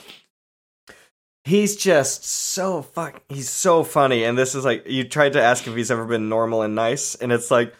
[1.44, 3.22] He's just so fuck.
[3.28, 6.30] He's so funny, and this is like you tried to ask if he's ever been
[6.30, 7.74] normal and nice, and it's like,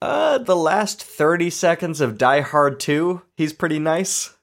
[0.00, 4.34] uh, the last thirty seconds of Die Hard 2, he's pretty nice.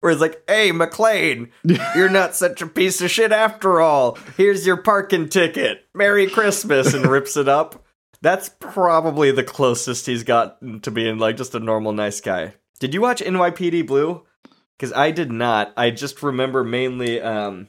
[0.00, 1.50] Where he's like, hey, McClane,
[1.96, 4.16] you're not such a piece of shit after all.
[4.36, 5.86] Here's your parking ticket.
[5.92, 7.84] Merry Christmas, and rips it up.
[8.20, 12.54] That's probably the closest he's gotten to being like just a normal nice guy.
[12.78, 14.24] Did you watch NYPD Blue?
[14.76, 15.72] Because I did not.
[15.76, 17.68] I just remember mainly um,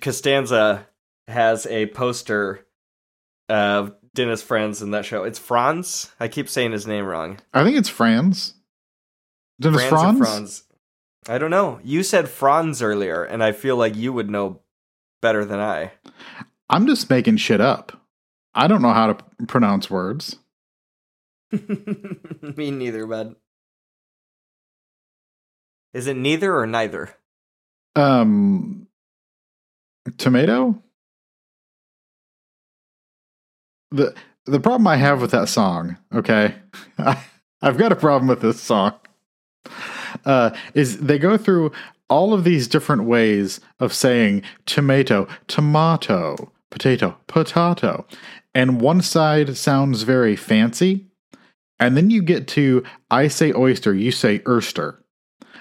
[0.00, 0.86] Costanza
[1.26, 2.66] has a poster
[3.48, 5.24] of Dennis Franz in that show.
[5.24, 6.12] It's Franz.
[6.18, 7.38] I keep saying his name wrong.
[7.52, 8.54] I think it's Franz.
[9.60, 10.18] Dennis Franz.
[10.18, 10.62] Franz.
[11.28, 11.80] I don't know.
[11.82, 14.60] You said Franz earlier, and I feel like you would know
[15.20, 15.92] better than I.
[16.70, 18.00] I'm just making shit up.
[18.54, 20.36] I don't know how to pronounce words.
[21.50, 23.36] Me neither, bud.
[25.92, 27.16] Is it neither or neither?
[27.96, 28.86] Um,
[30.18, 30.80] tomato.
[33.90, 34.14] the
[34.44, 36.54] The problem I have with that song, okay,
[36.98, 37.22] I,
[37.62, 38.94] I've got a problem with this song
[40.24, 41.72] uh, is they go through
[42.08, 48.06] all of these different ways of saying tomato, tomato, potato, potato.
[48.54, 51.06] And one side sounds very fancy.
[51.78, 54.98] And then you get to I say oyster, you say erster.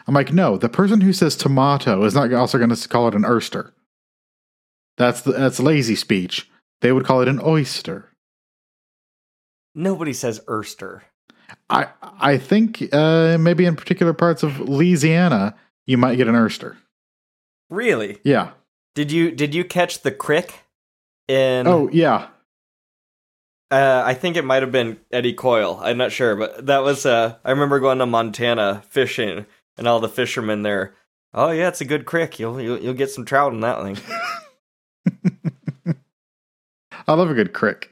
[0.07, 3.15] I'm like, no, the person who says tomato is not also going to call it
[3.15, 3.73] an oyster.
[4.97, 6.49] That's the, that's lazy speech.
[6.81, 8.11] They would call it an oyster.
[9.73, 11.03] Nobody says oyster.
[11.69, 16.77] I I think uh, maybe in particular parts of Louisiana you might get an Erster.
[17.69, 18.19] Really?
[18.23, 18.51] Yeah.
[18.93, 20.63] Did you did you catch the crick?
[21.27, 22.27] In Oh yeah.
[23.71, 25.79] Uh, I think it might have been Eddie Coyle.
[25.81, 27.05] I'm not sure, but that was.
[27.05, 30.93] Uh, I remember going to Montana fishing, and all the fishermen there.
[31.33, 32.39] Oh yeah, it's a good crick.
[32.39, 33.97] You'll you'll, you'll get some trout in that thing.
[37.07, 37.91] I love a good crick.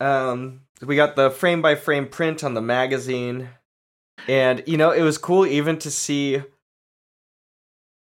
[0.00, 3.48] Um, we got the frame by frame print on the magazine,
[4.28, 6.42] and you know it was cool even to see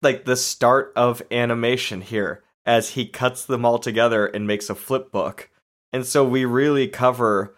[0.02, 4.74] like the start of animation here as he cuts them all together and makes a
[4.74, 5.50] flip book.
[5.92, 7.54] And so we really cover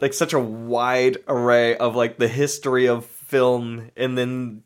[0.00, 4.62] like such a wide array of like the history of film and then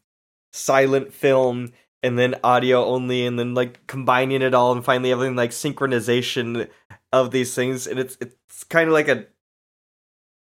[0.53, 5.37] silent film and then audio only and then like combining it all and finally having
[5.37, 6.68] like synchronization
[7.12, 8.35] of these things and it's it's
[8.65, 9.27] kind of like a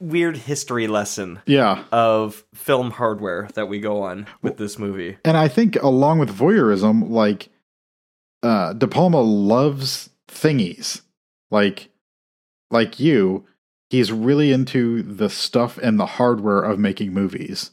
[0.01, 1.85] weird history lesson Yeah.
[1.93, 5.17] of film hardware that we go on with this movie.
[5.25, 7.49] And I think along with voyeurism, like
[8.43, 11.03] uh De Palma loves thingies.
[11.51, 11.91] Like
[12.71, 13.47] like you,
[13.89, 17.71] he's really into the stuff and the hardware of making movies.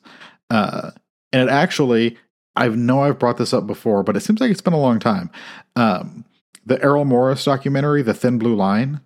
[0.50, 0.92] Uh
[1.34, 2.18] and it actually
[2.56, 5.00] I know I've brought this up before, but it seems like it's been a long
[5.00, 5.32] time.
[5.76, 6.24] Um
[6.66, 9.02] the Errol Morris documentary, The Thin Blue Line,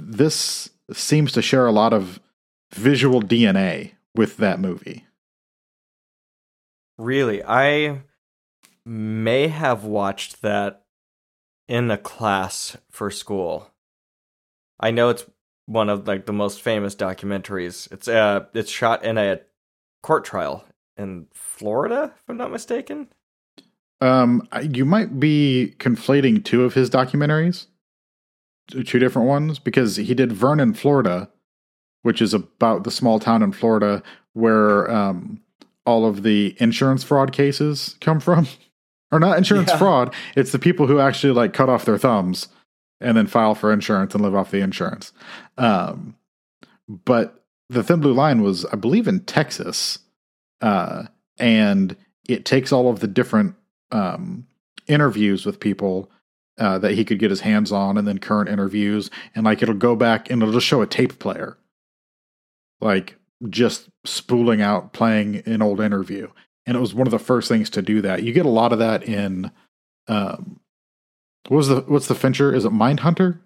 [0.00, 2.20] this seems to share a lot of
[2.72, 5.06] visual DNA with that movie.
[6.98, 8.02] Really, I
[8.84, 10.82] may have watched that
[11.68, 13.70] in a class for school.
[14.78, 15.24] I know it's
[15.66, 17.90] one of like the most famous documentaries.
[17.92, 19.40] It's uh it's shot in a
[20.02, 20.64] court trial
[20.96, 23.08] in Florida, if I'm not mistaken.
[24.00, 27.66] Um, you might be conflating two of his documentaries,
[28.70, 31.28] two different ones, because he did Vernon, Florida,
[32.02, 34.02] which is about the small town in Florida
[34.32, 35.40] where um,
[35.84, 38.46] all of the insurance fraud cases come from,
[39.12, 39.78] or not insurance Yeah.
[39.78, 40.14] fraud.
[40.36, 42.48] It's the people who actually like cut off their thumbs
[43.00, 45.12] and then file for insurance and live off the insurance.
[45.58, 46.16] Um,
[46.88, 50.00] but the Thin Blue Line was, I believe, in Texas,
[50.60, 51.04] uh,
[51.38, 51.96] and
[52.28, 53.54] it takes all of the different
[53.92, 54.46] um,
[54.86, 56.10] interviews with people
[56.60, 59.74] uh, that he could get his hands on, and then current interviews, and like it'll
[59.74, 61.56] go back and it'll just show a tape player,
[62.80, 63.16] like
[63.48, 66.28] just spooling out playing an old interview,
[66.66, 68.22] and it was one of the first things to do that.
[68.22, 69.50] You get a lot of that in
[70.08, 70.60] um,
[71.48, 72.54] what was the what's the Fincher?
[72.54, 73.38] Is it Mindhunter?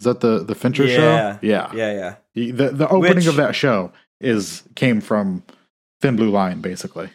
[0.00, 0.96] Is that the the Fincher Yeah.
[0.96, 1.38] show?
[1.42, 2.52] Yeah, Yeah, yeah.
[2.52, 5.42] The the opening Which- of that show is came from
[6.00, 7.10] Thin Blue Line, basically.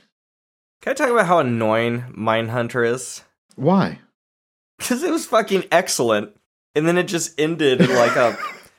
[0.82, 3.24] Can I talk about how annoying Mindhunter is?
[3.56, 4.00] Why?
[4.80, 6.36] Because it was fucking excellent,
[6.76, 8.38] and then it just ended in like a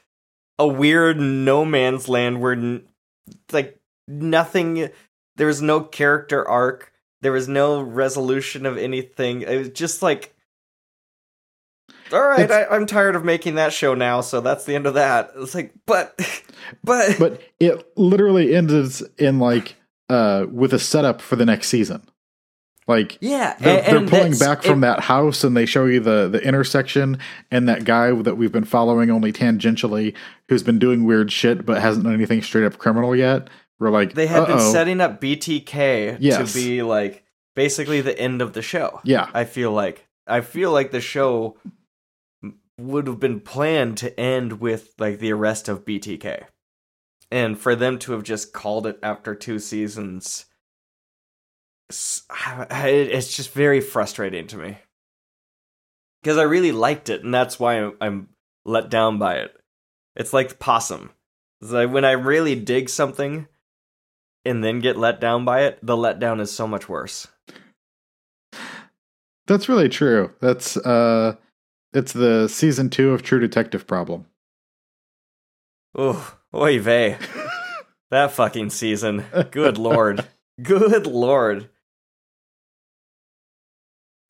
[0.58, 2.86] a weird no man's land where n-
[3.50, 4.90] like nothing.
[5.36, 6.92] There was no character arc.
[7.22, 9.42] There was no resolution of anything.
[9.42, 10.34] It was just like,
[12.12, 14.94] all right, I, I'm tired of making that show now, so that's the end of
[14.94, 15.32] that.
[15.36, 16.14] It's like, but,
[16.84, 19.76] but, but it literally ends in like
[20.08, 22.06] uh with a setup for the next season
[22.88, 26.00] like yeah, they're, and- they're pulling back from it- that house and they show you
[26.00, 27.18] the the intersection
[27.50, 30.14] and that guy that we've been following only tangentially
[30.48, 34.14] who's been doing weird shit but hasn't done anything straight up criminal yet we're like
[34.14, 34.72] They had been uh-oh.
[34.72, 36.52] setting up BTK Yes.
[36.52, 37.24] to be like
[37.54, 39.00] basically the end of the show.
[39.04, 41.56] yeah I feel like I feel like the show
[42.78, 46.44] would have been planned to end with like the arrest of BTK.
[47.30, 50.46] And for them to have just called it after two seasons
[51.90, 54.78] it's just very frustrating to me.
[56.24, 58.28] Cuz I really liked it and that's why I'm- I'm
[58.64, 59.56] let down by it.
[60.16, 61.10] It's like possum.
[61.60, 63.46] It's like when I really dig something
[64.44, 67.28] and then get let down by it, the letdown is so much worse.
[69.46, 71.36] that's really true that's uh
[71.92, 74.26] it's the season two of true detective problem
[75.94, 77.16] Oh, oy vey.
[78.10, 79.24] That fucking season.
[79.50, 80.26] Good lord.
[80.62, 81.68] Good lord.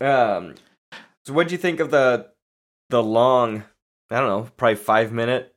[0.01, 0.55] Um
[1.24, 2.30] so what'd you think of the
[2.90, 3.64] the long,
[4.11, 5.55] I don't know, probably five minute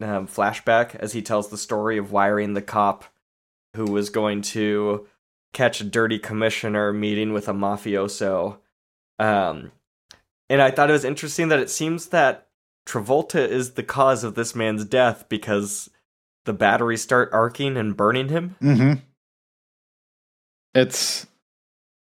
[0.00, 3.04] um, flashback as he tells the story of wiring the cop
[3.76, 5.06] who was going to
[5.52, 8.58] catch a dirty commissioner meeting with a mafioso.
[9.18, 9.72] Um
[10.50, 12.48] and I thought it was interesting that it seems that
[12.86, 15.88] Travolta is the cause of this man's death because
[16.44, 18.56] the batteries start arcing and burning him.
[18.60, 18.94] mm-hmm
[20.74, 21.26] it's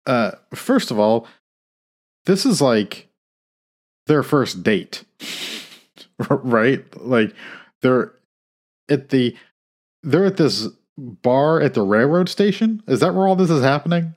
[0.05, 1.27] uh first of all
[2.29, 3.07] this is like
[4.05, 5.03] their first date
[6.29, 7.33] right like
[7.81, 8.13] they're
[8.89, 9.35] at the
[10.03, 10.67] they're at this
[10.97, 12.83] bar at the railroad station?
[12.87, 14.15] Is that where all this is happening?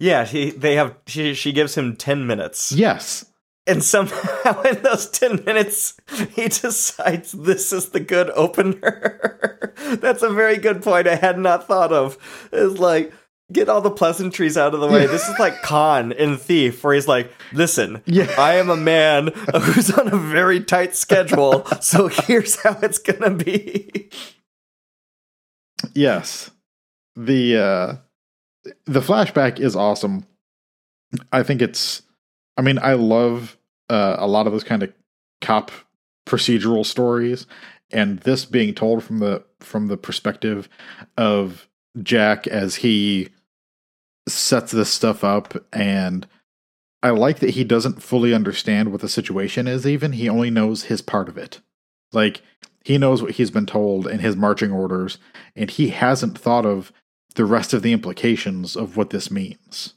[0.00, 2.72] Yeah, he they have she she gives him 10 minutes.
[2.72, 3.26] Yes.
[3.66, 5.94] And somehow in those 10 minutes
[6.34, 9.74] he decides this is the good opener.
[10.00, 12.16] That's a very good point I had not thought of.
[12.52, 13.12] Is like
[13.52, 15.06] get all the pleasantries out of the way.
[15.06, 18.30] This is like Caan in Thief, where he's like, listen, Yeah.
[18.38, 19.28] I am a man
[19.62, 24.10] who's on a very tight schedule, so here's how it's gonna be.
[25.94, 26.50] Yes.
[27.16, 27.96] The uh
[28.86, 30.26] the flashback is awesome.
[31.32, 32.02] I think it's
[32.56, 33.56] I mean, I love
[33.88, 34.92] uh, a lot of those kind of
[35.40, 35.70] cop
[36.26, 37.46] procedural stories
[37.90, 40.68] and this being told from the from the perspective
[41.16, 41.68] of
[42.02, 43.28] Jack as he
[44.28, 46.26] sets this stuff up and
[47.02, 50.84] I like that he doesn't fully understand what the situation is even he only knows
[50.84, 51.60] his part of it.
[52.12, 52.42] Like
[52.84, 55.18] he knows what he's been told in his marching orders
[55.54, 56.92] and he hasn't thought of
[57.34, 59.94] the rest of the implications of what this means.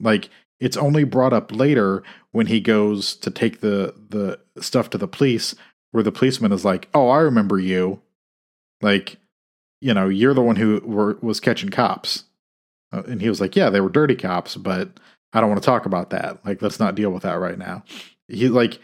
[0.00, 2.02] Like it's only brought up later
[2.32, 5.54] when he goes to take the the stuff to the police
[5.90, 8.00] where the policeman is like, "Oh, I remember you."
[8.82, 9.16] Like,
[9.80, 12.24] you know, you're the one who were, was catching cops.
[12.92, 15.00] Uh, and he was like, "Yeah, they were dirty cops, but
[15.32, 16.44] I don't want to talk about that.
[16.44, 17.84] Like, let's not deal with that right now."
[18.28, 18.78] He like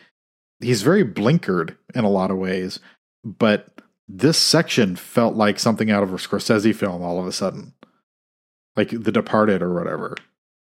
[0.61, 2.80] he's very blinkered in a lot of ways,
[3.24, 3.76] but
[4.09, 7.74] this section felt like something out of a Scorsese film all of a sudden.
[8.76, 10.16] Like The Departed or whatever.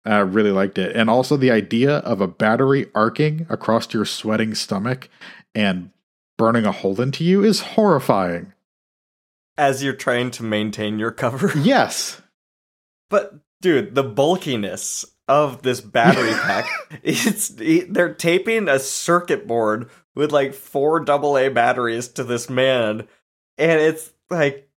[0.05, 0.95] I really liked it.
[0.95, 5.09] And also the idea of a battery arcing across your sweating stomach
[5.53, 5.91] and
[6.37, 8.53] burning a hole into you is horrifying.
[9.57, 11.51] As you're trying to maintain your cover.
[11.57, 12.21] Yes.
[13.09, 16.69] But dude, the bulkiness of this battery pack,
[17.03, 23.07] it's they're taping a circuit board with like four AA batteries to this man
[23.57, 24.69] and it's like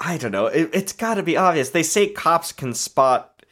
[0.00, 1.70] I don't know, it, it's got to be obvious.
[1.70, 3.44] They say cops can spot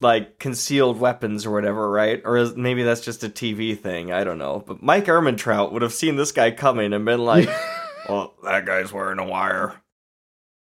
[0.00, 2.20] like concealed weapons or whatever, right?
[2.24, 4.12] Or is, maybe that's just a TV thing.
[4.12, 4.62] I don't know.
[4.66, 7.48] But Mike Ehrmantraut would have seen this guy coming and been like,
[8.08, 9.80] "Well, that guy's wearing a wire."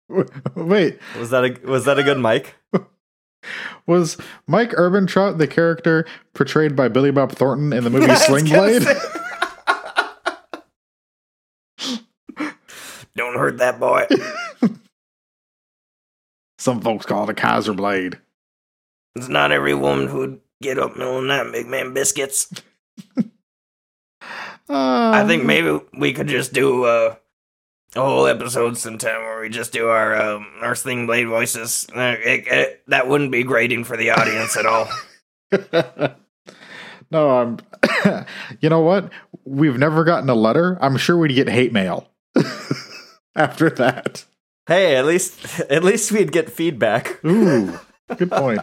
[0.55, 2.55] Wait, Was that a was that a good Mike?
[3.88, 8.45] was Mike Ehrmantraut the character portrayed by Billy Bob Thornton in the movie was Sling
[8.45, 8.84] Blade?
[13.16, 14.05] Don't hurt that boy.
[16.60, 18.20] Some folks call it a Kaiser Blade.
[19.16, 22.51] It's not every woman who'd get up middle of the night and make man biscuits.
[24.70, 27.16] I think Um, maybe we could just do uh,
[27.98, 31.88] a whole episode sometime where we just do our um, our Sling Blade voices.
[31.95, 34.88] Uh, it- it- that wouldn't be grating for the audience at all.
[37.12, 37.58] no, I'm.
[38.62, 39.12] you know what?
[39.45, 40.78] We've never gotten a letter.
[40.82, 42.10] I'm sure we'd get hate mail
[43.36, 44.26] after that.
[44.68, 47.24] Hey, at least at least we'd get feedback.
[47.26, 47.80] Ooh,
[48.18, 48.62] good point.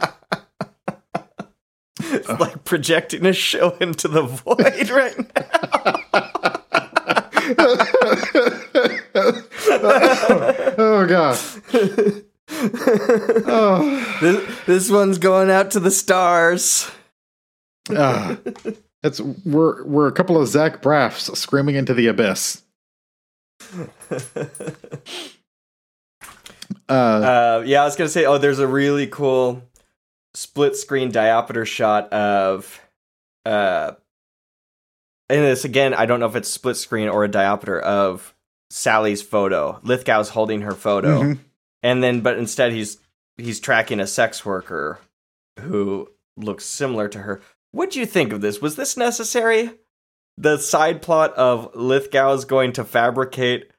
[2.00, 5.16] It's like projecting a show into the void right
[8.54, 8.60] now.
[10.78, 11.38] oh god.
[13.46, 16.90] Oh, this, this one's going out to the stars.
[17.90, 18.36] ah.
[19.02, 22.62] It's we're we're a couple of Zach Braffs screaming into the abyss.
[26.88, 29.62] Uh, Uh, yeah, I was gonna say, oh, there's a really cool
[30.34, 32.80] split screen diopter shot of,
[33.46, 33.92] uh,
[35.30, 38.33] and this again, I don't know if it's split screen or a diopter of
[38.76, 39.78] Sally's photo.
[39.84, 41.38] Lithgow's holding her photo, mhm.
[41.84, 42.98] and then, but instead, he's
[43.36, 44.98] he's tracking a sex worker
[45.60, 47.40] who looks similar to her.
[47.70, 48.60] What do you think of this?
[48.60, 49.70] Was this necessary?
[50.36, 53.70] The side plot of Lithgow's going to fabricate.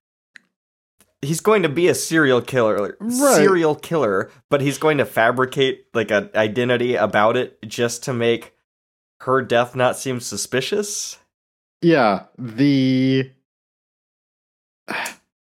[1.22, 3.36] He's going to be a serial killer, Right.
[3.36, 8.54] serial killer, but he's going to fabricate like an identity about it just to make
[9.22, 11.18] her death not seem suspicious.
[11.82, 13.32] Yeah, the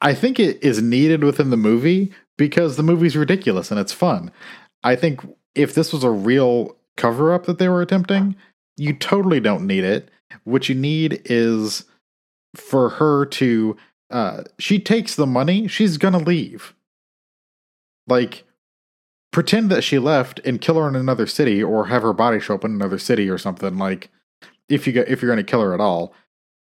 [0.00, 4.32] I think it is needed within the movie because the movie's ridiculous and it's fun.
[4.82, 5.20] I think
[5.54, 8.34] if this was a real cover up that they were attempting,
[8.76, 10.10] you totally don't need it.
[10.44, 11.84] What you need is
[12.54, 13.76] for her to
[14.10, 16.74] uh she takes the money, she's going to leave.
[18.06, 18.44] Like
[19.30, 22.54] pretend that she left and kill her in another city or have her body show
[22.54, 24.10] up in another city or something like
[24.68, 26.14] if you go, if you're going to kill her at all.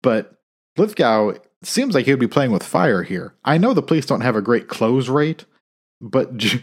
[0.01, 0.37] But
[0.77, 1.33] Lithgow
[1.65, 3.33] seems like he would be playing with fire here.
[3.45, 5.45] I know the police don't have a great close rate,
[6.01, 6.61] but j-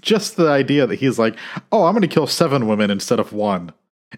[0.00, 1.36] just the idea that he's like,
[1.72, 3.72] "Oh, I'm going to kill seven women instead of one."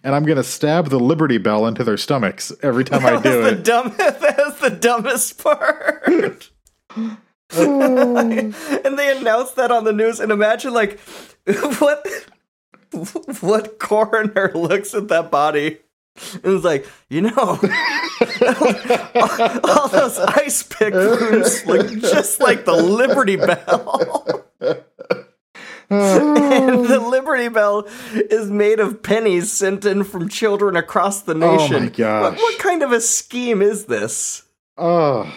[0.05, 3.51] And I'm gonna stab the Liberty Bell into their stomachs every time I do was
[3.53, 3.65] the it.
[3.65, 3.95] dumb.
[3.99, 6.51] That was the dumbest part.
[6.91, 7.15] Hmm.
[7.51, 10.21] and they announced that on the news.
[10.21, 11.01] And imagine, like,
[11.79, 12.07] what
[13.41, 15.79] what coroner looks at that body
[16.35, 17.59] and is like, you know,
[18.21, 24.45] all, all those ice pick wounds look just like the Liberty Bell.
[25.91, 31.75] and the Liberty Bell is made of pennies sent in from children across the nation.
[31.77, 32.33] Oh my gosh.
[32.33, 34.43] What, what kind of a scheme is this?
[34.77, 35.33] Oh,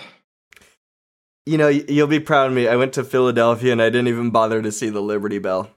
[1.46, 2.68] You know, you'll be proud of me.
[2.68, 5.70] I went to Philadelphia and I didn't even bother to see the Liberty Bell.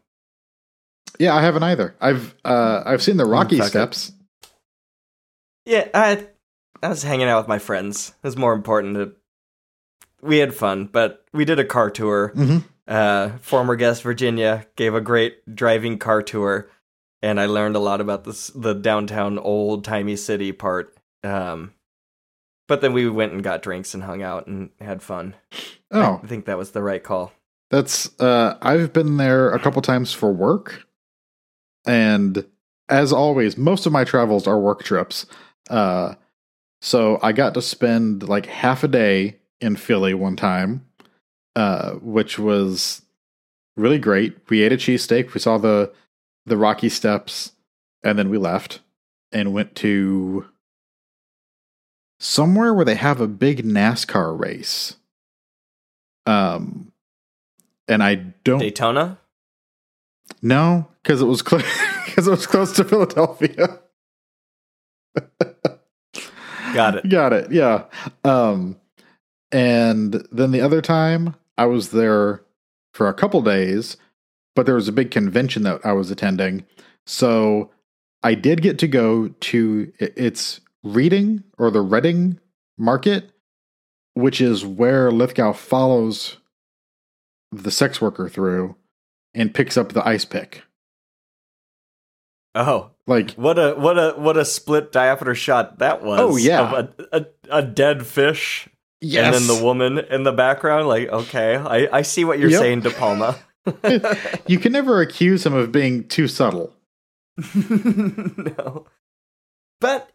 [1.19, 1.95] yeah, I haven't either.
[2.01, 3.71] I've uh, I've seen the Rocky fuck it.
[3.71, 4.13] Steps.
[5.67, 6.27] Yeah, I
[6.85, 8.11] I was hanging out with my friends.
[8.23, 9.13] It was more important to
[10.23, 12.29] we had fun, but we did a car tour.
[12.35, 16.69] hmm Uh, former guest Virginia gave a great driving car tour,
[17.23, 20.95] and I learned a lot about this the downtown old timey city part.
[21.23, 21.73] Um,
[22.69, 25.35] but then we went and got drinks and hung out and had fun.
[25.91, 27.33] Oh, I think that was the right call.
[27.71, 30.85] That's uh I've been there a couple times for work.
[31.87, 32.45] And
[32.89, 35.25] as always, most of my travels are work trips.
[35.71, 36.15] Uh
[36.85, 40.85] so I got to spend like half a day in Philly one time,
[41.57, 43.01] uh, which was
[43.75, 44.37] really great.
[44.51, 45.95] We ate a cheesesteak, we saw the
[46.45, 47.53] the Rocky Steps,
[48.03, 48.81] and then we left
[49.33, 50.45] and went to
[52.21, 54.97] somewhere where they have a big NASCAR race.
[56.27, 56.93] Um
[57.89, 59.19] and I don't Daytona.
[60.43, 61.63] No, because it was close
[62.05, 63.81] because it was close to Philadelphia.
[66.75, 67.09] Got it.
[67.09, 67.53] Got it.
[67.53, 67.85] Yeah.
[68.25, 68.77] Um,
[69.53, 72.43] and then the other time I was there
[72.93, 73.97] for a couple days,
[74.57, 76.67] but there was a big convention that I was attending,
[77.07, 77.71] so
[78.23, 82.41] I did get to go to its reading or the Reading
[82.79, 83.31] Market,
[84.15, 86.39] which is where Lithgow follows
[87.53, 88.77] the sex worker through
[89.35, 90.63] and picks up the ice pick.
[92.55, 96.21] Oh, Like what a what a what a split diopter shot that was.
[96.21, 96.61] Oh, yeah.
[96.71, 97.27] of a, a
[97.59, 98.69] a dead fish,
[99.01, 100.87] yes, and then the woman in the background.
[100.89, 102.61] Like, okay, I I see what you're Yep.
[102.61, 103.37] saying, De Palma.
[104.47, 106.73] you can never accuse him of being too subtle.
[107.55, 108.87] no,
[109.81, 110.11] but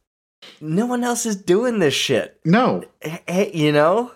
[0.62, 2.40] no one else is doing this shit.
[2.46, 4.12] No, Eh, eh, You know,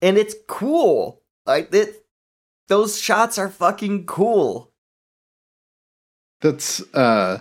[0.00, 1.22] and it's cool.
[1.46, 2.06] Like it,
[2.68, 4.70] those shots are fucking cool.
[6.44, 7.38] That's uh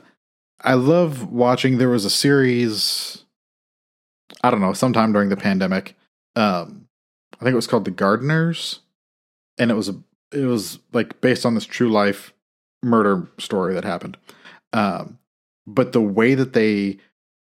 [0.61, 3.25] I love watching there was a series
[4.41, 5.95] I don't know, sometime during the pandemic.
[6.35, 6.87] Um
[7.33, 8.79] I think it was called The Gardeners
[9.59, 9.95] and it was a
[10.31, 12.33] it was like based on this true life
[12.81, 14.17] murder story that happened.
[14.71, 15.19] Um
[15.67, 16.97] but the way that they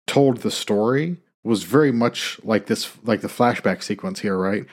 [0.07, 4.65] told the story was very much like this like the flashback sequence here, right?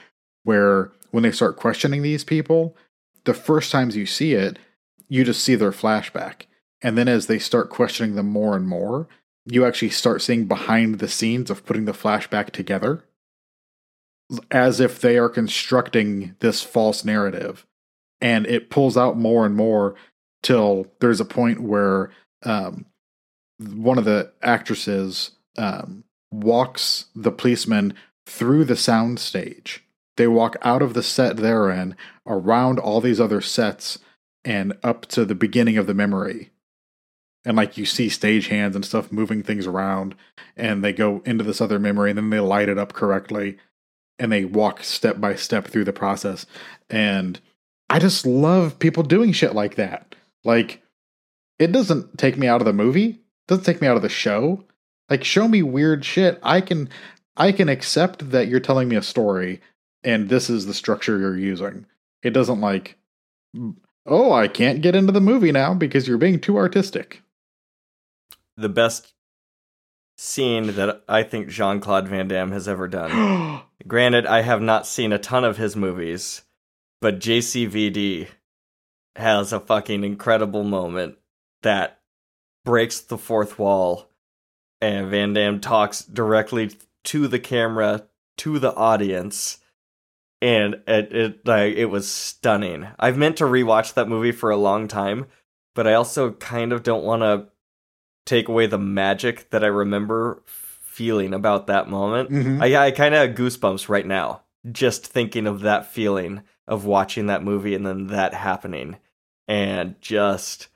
[0.43, 2.77] Where when they start questioning these people,
[3.25, 4.57] the first times you see it,
[5.09, 6.43] you just see their flashback.
[6.81, 9.07] And then as they start questioning them more and more,
[9.45, 13.03] you actually start seeing behind the scenes of putting the flashback together
[14.49, 17.65] as if they are constructing this false narrative.
[18.21, 19.95] And it pulls out more and more
[20.43, 22.11] till there's a point where
[22.43, 22.85] um,
[23.59, 27.93] one of the actresses um, walks the policeman
[28.25, 29.83] through the sound stage.
[30.17, 31.95] They walk out of the set they're in,
[32.27, 33.99] around all these other sets,
[34.43, 36.50] and up to the beginning of the memory.
[37.43, 40.15] And like you see stagehands and stuff moving things around,
[40.55, 43.57] and they go into this other memory, and then they light it up correctly,
[44.19, 46.45] and they walk step by step through the process.
[46.89, 47.39] And
[47.89, 50.15] I just love people doing shit like that.
[50.43, 50.83] Like,
[51.57, 54.63] it doesn't take me out of the movie, doesn't take me out of the show.
[55.09, 56.39] Like, show me weird shit.
[56.43, 56.89] I can,
[57.35, 59.61] I can accept that you're telling me a story,
[60.03, 61.85] and this is the structure you're using.
[62.23, 62.97] It doesn't like,
[64.05, 67.23] oh, I can't get into the movie now because you're being too artistic.
[68.57, 69.13] The best
[70.17, 73.61] scene that I think Jean Claude Van Damme has ever done.
[73.87, 76.43] Granted, I have not seen a ton of his movies,
[77.01, 78.27] but JCVD
[79.15, 81.17] has a fucking incredible moment
[81.63, 82.01] that
[82.63, 84.09] breaks the fourth wall,
[84.79, 86.71] and Van Damme talks directly
[87.05, 88.07] to the camera,
[88.37, 89.57] to the audience,
[90.41, 92.87] and it, it like it was stunning.
[92.99, 95.25] I've meant to rewatch that movie for a long time,
[95.75, 97.47] but I also kind of don't want to
[98.25, 102.29] take away the magic that I remember feeling about that moment.
[102.29, 102.61] Mhm.
[102.61, 104.41] I, I kind of goosebumps right now
[104.71, 108.97] just thinking of that feeling of watching that movie and then that happening.
[109.47, 110.67] And just,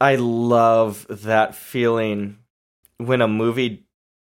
[0.00, 2.38] I love that feeling
[2.98, 3.86] when a movie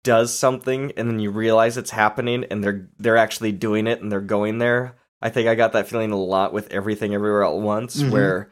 [0.03, 4.11] does something and then you realize it's happening and they're they're actually doing it and
[4.11, 4.95] they're going there.
[5.21, 8.11] I think I got that feeling a lot with everything everywhere at once Mhm.
[8.11, 8.51] where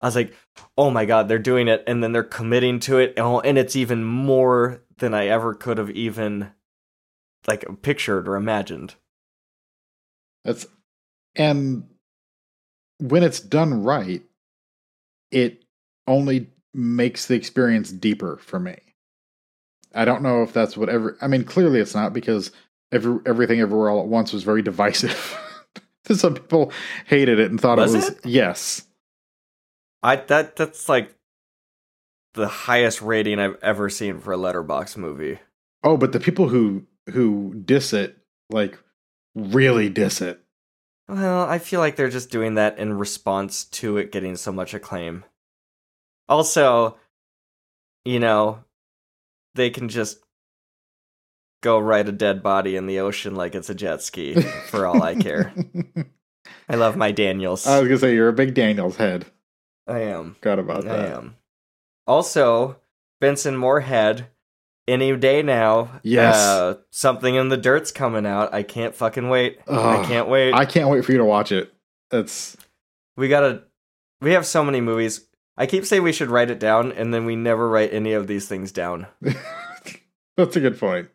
[0.00, 0.34] I was like,
[0.76, 3.76] "Oh my god, they're doing it," and then they're committing to it, oh, and it's
[3.76, 6.50] even more than I ever could have even
[7.46, 8.94] like pictured or imagined.
[10.44, 10.66] That's
[11.34, 11.88] and
[12.98, 14.22] when it's done right,
[15.30, 15.64] it
[16.06, 18.76] only makes the experience deeper for me.
[19.94, 21.16] I don't know if that's what whatever.
[21.20, 22.52] I mean, clearly it's not because
[22.92, 25.38] every everything everywhere all at once was very divisive.
[26.12, 26.72] Some people
[27.06, 28.26] hated it and thought Was it was it?
[28.26, 28.82] yes.
[30.02, 31.14] I that that's like
[32.34, 35.38] the highest rating I've ever seen for a Letterboxd movie.
[35.82, 38.18] Oh, but the people who who diss it
[38.50, 38.78] like
[39.34, 40.40] really diss it.
[41.08, 44.74] Well, I feel like they're just doing that in response to it getting so much
[44.74, 45.24] acclaim.
[46.28, 46.98] Also,
[48.04, 48.64] you know,
[49.54, 50.18] they can just
[51.62, 55.02] go ride a dead body in the ocean like it's a jet ski for all
[55.02, 55.52] I care.
[56.68, 57.66] I love my Daniels.
[57.66, 59.26] I was gonna say you're a big Daniels head.
[59.86, 60.34] I am.
[60.34, 61.12] Forgot about I that.
[61.16, 61.36] am.
[62.06, 62.76] Also,
[63.20, 64.28] Benson Moorhead,
[64.88, 66.00] any day now.
[66.02, 66.36] Yes.
[66.36, 68.52] Uh, something in the dirt's coming out.
[68.54, 69.58] I can't fucking wait.
[69.68, 70.54] I can't wait.
[70.54, 71.72] I can't wait for you to watch it.
[72.10, 72.56] It's
[73.16, 73.64] we gotta.
[74.20, 75.26] We have so many movies.
[75.56, 78.26] I keep saying we should write it down, and then we never write any of
[78.26, 79.06] these things down.
[80.36, 81.08] that's a good point.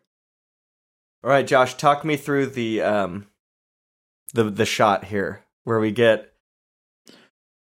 [1.24, 3.28] All right, Josh, talk me through the um,
[4.34, 6.34] the the shot here where we get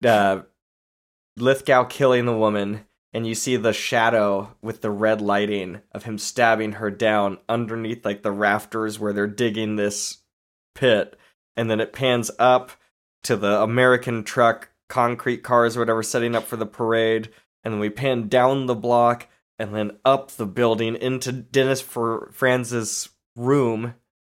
[0.04, 0.42] uh,
[1.38, 6.18] Lithgow killing the woman, and you see the shadow with the red lighting of him
[6.18, 10.20] stabbing her down underneath like the rafters where they're digging this
[10.74, 11.18] pit,
[11.56, 12.72] and then it pans up
[13.24, 17.30] to the American truck, concrete cars, whatever, setting up for the parade,
[17.64, 22.30] and then we pan down the block and then up the building into Dennis for
[22.34, 23.96] Franz's room.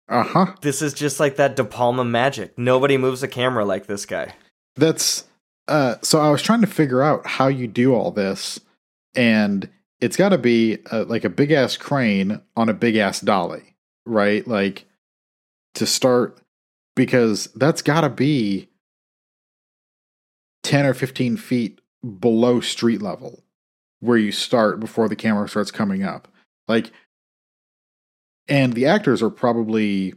[0.09, 0.55] Uh huh.
[0.61, 2.57] This is just like that De Palma magic.
[2.57, 4.35] Nobody moves a camera like this guy.
[4.77, 5.25] That's
[5.69, 8.61] uh so I was trying to figure out how you do all this
[9.15, 9.69] and
[10.01, 13.77] it's got to be uh like a big ass crane on a big ass dolly,
[14.05, 14.47] right?
[14.47, 14.85] Like
[15.75, 16.41] to start
[16.95, 18.69] because that's got to be
[20.63, 21.81] 10 or 15 feet
[22.21, 23.43] below street level
[24.01, 26.29] where you start before the camera starts coming up.
[26.69, 26.91] Like
[28.49, 30.15] and the actors are probably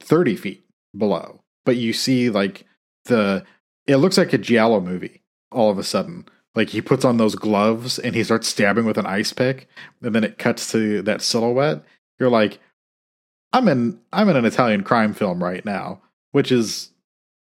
[0.00, 0.64] 30 feet
[0.96, 2.64] below, but you see like
[3.06, 3.44] the
[3.86, 6.26] it looks like a Giallo movie all of a sudden.
[6.54, 9.68] Like he puts on those gloves and he starts stabbing with an ice pick,
[10.02, 11.82] and then it cuts to that silhouette.
[12.18, 12.60] You're like,
[13.52, 16.00] I'm in I'm in an Italian crime film right now,
[16.32, 16.90] which is,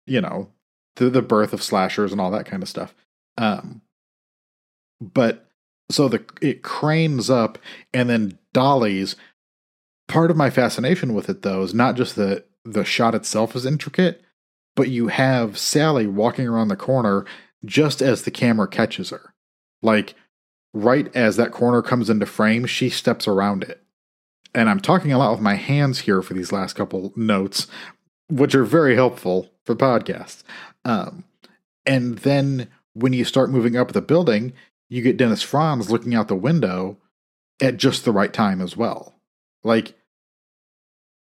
[0.06, 0.50] you know,
[0.96, 2.94] the the birth of slashers and all that kind of stuff.
[3.38, 3.82] Um
[5.02, 5.50] but
[5.90, 7.58] so the it cranes up
[7.94, 9.16] and then dollies.
[10.08, 13.66] Part of my fascination with it though is not just the the shot itself is
[13.66, 14.23] intricate,
[14.76, 17.26] but you have Sally walking around the corner
[17.66, 19.34] just as the camera catches her.
[19.82, 20.16] Like
[20.74, 23.82] right as that corner comes into frame, she steps around it.
[24.56, 27.68] And I'm talking a lot with my hands here for these last couple notes,
[28.30, 30.44] which are very helpful for podcasts.
[30.86, 31.24] Um,
[31.86, 34.54] and then when you start moving up the building,
[34.90, 36.98] you get Dennis Franz looking out the window
[37.62, 39.16] at just the right time as well.
[39.64, 39.96] Like,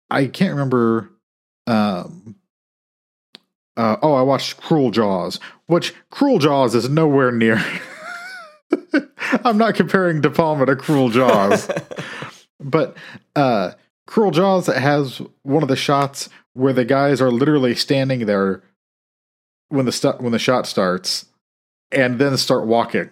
[0.09, 1.11] I can't remember.
[1.65, 2.35] Um,
[3.77, 7.63] uh, oh, I watched Cruel Jaws, which Cruel Jaws is nowhere near.
[9.43, 11.69] I'm not comparing De Palma to Cruel Jaws,
[12.59, 12.97] but
[13.35, 13.71] uh,
[14.05, 18.63] Cruel Jaws has one of the shots where the guys are literally standing there
[19.69, 21.25] when the st- when the shot starts,
[21.91, 23.09] and then start walking.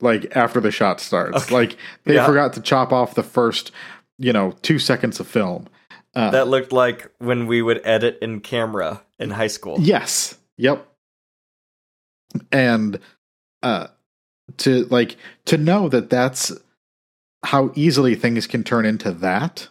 [0.00, 1.54] Like after the shot starts, Okay.
[1.54, 2.26] like they Yeah.
[2.26, 3.70] forgot to chop off the first,
[4.18, 5.68] you know, two seconds of film.
[6.14, 9.76] Uh, that looked like when we would edit in camera in high school.
[9.80, 10.38] Yes.
[10.56, 10.86] Yep.
[12.52, 13.00] And
[13.62, 13.88] uh
[14.58, 15.16] to like
[15.46, 16.52] to know that that's
[17.44, 19.68] how easily things can turn into that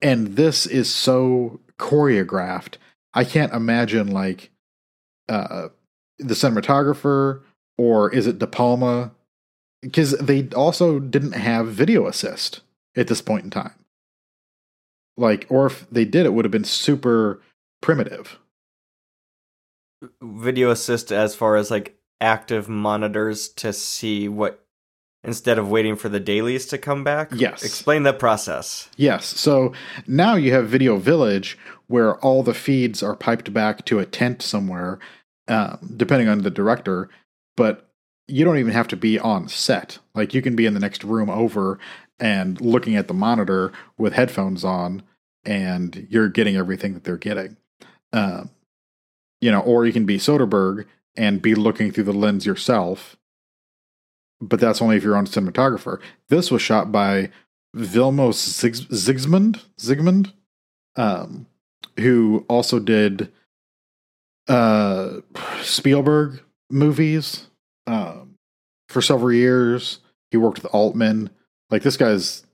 [0.00, 2.74] and this is so choreographed.
[3.14, 4.50] I can't imagine like
[5.28, 5.68] uh
[6.18, 7.42] the cinematographer
[7.78, 9.12] or is it De Palma
[9.80, 12.60] because they also didn't have video assist
[12.96, 13.74] at this point in time.
[15.16, 17.40] Like or if they did it would have been super
[17.80, 18.38] primitive.
[20.20, 24.64] Video assist as far as like active monitors to see what
[25.24, 27.30] instead of waiting for the dailies to come back.
[27.34, 27.62] Yes.
[27.62, 28.88] Explain that process.
[28.96, 29.26] Yes.
[29.26, 29.72] So
[30.06, 34.42] now you have Video Village where all the feeds are piped back to a tent
[34.42, 34.98] somewhere,
[35.48, 37.08] um, depending on the director.
[37.56, 37.88] But
[38.28, 39.98] you don't even have to be on set.
[40.14, 41.78] Like you can be in the next room over
[42.22, 45.02] and looking at the monitor with headphones on,
[45.44, 47.56] and you're getting everything that they're getting.
[48.12, 48.50] Um,
[49.40, 50.86] you know, or you can be Soderbergh
[51.16, 53.16] and be looking through the lens yourself.
[54.40, 56.00] But that's only if you're on cinematographer.
[56.28, 57.30] This was shot by
[57.76, 60.32] Vilmos Zig- Zsigmond, Zsigmond,
[60.94, 61.46] um,
[61.98, 63.32] who also did
[64.46, 65.22] uh,
[65.62, 66.40] Spielberg
[66.70, 67.48] movies
[67.88, 68.36] um,
[68.88, 69.98] for several years.
[70.30, 71.30] He worked with Altman.
[71.72, 72.44] Like this guy's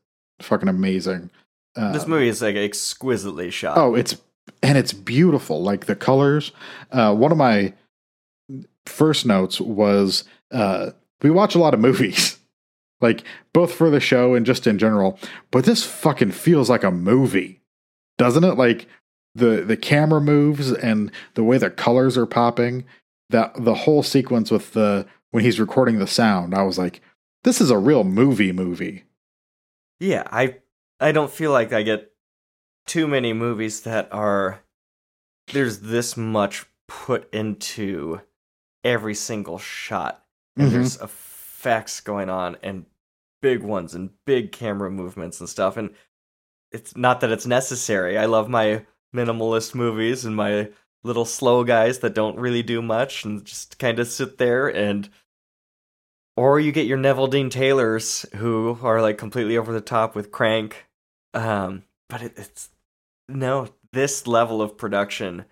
[0.40, 1.30] fucking amazing.
[1.76, 3.76] Uh, this movie is like exquisitely shot.
[3.76, 4.16] Oh, it's
[4.62, 5.62] and it's beautiful.
[5.62, 6.52] Like the colors.
[6.92, 7.74] Uh, one of my
[8.86, 10.90] first notes was uh,
[11.20, 12.38] we watch a lot of movies,
[13.00, 15.18] like both for the show and just in general.
[15.50, 17.60] But this fucking feels like a movie,
[18.18, 18.54] doesn't it?
[18.54, 18.86] Like
[19.34, 22.84] the the camera moves and the way the colors are popping.
[23.30, 27.02] That the whole sequence with the when he's recording the sound, I was like,
[27.42, 29.04] this is a real movie movie.
[30.00, 30.58] Yeah, I
[31.00, 32.12] I don't feel like I get
[32.86, 34.60] too many movies that are
[35.52, 38.20] there's this much put into
[38.84, 40.24] every single shot.
[40.56, 40.72] And Mhm.
[40.72, 42.86] there's effects going on and
[43.42, 45.76] big ones and big camera movements and stuff.
[45.76, 45.94] And
[46.72, 48.18] it's not that it's necessary.
[48.18, 50.70] I love my minimalist movies and my
[51.04, 55.08] little slow guys that don't really do much and just kind of sit there and
[56.38, 60.86] or you get your Neveldine Taylors who are like completely over the top with Crank.
[61.34, 62.68] Um, but it, it's
[63.28, 65.46] no this level of production.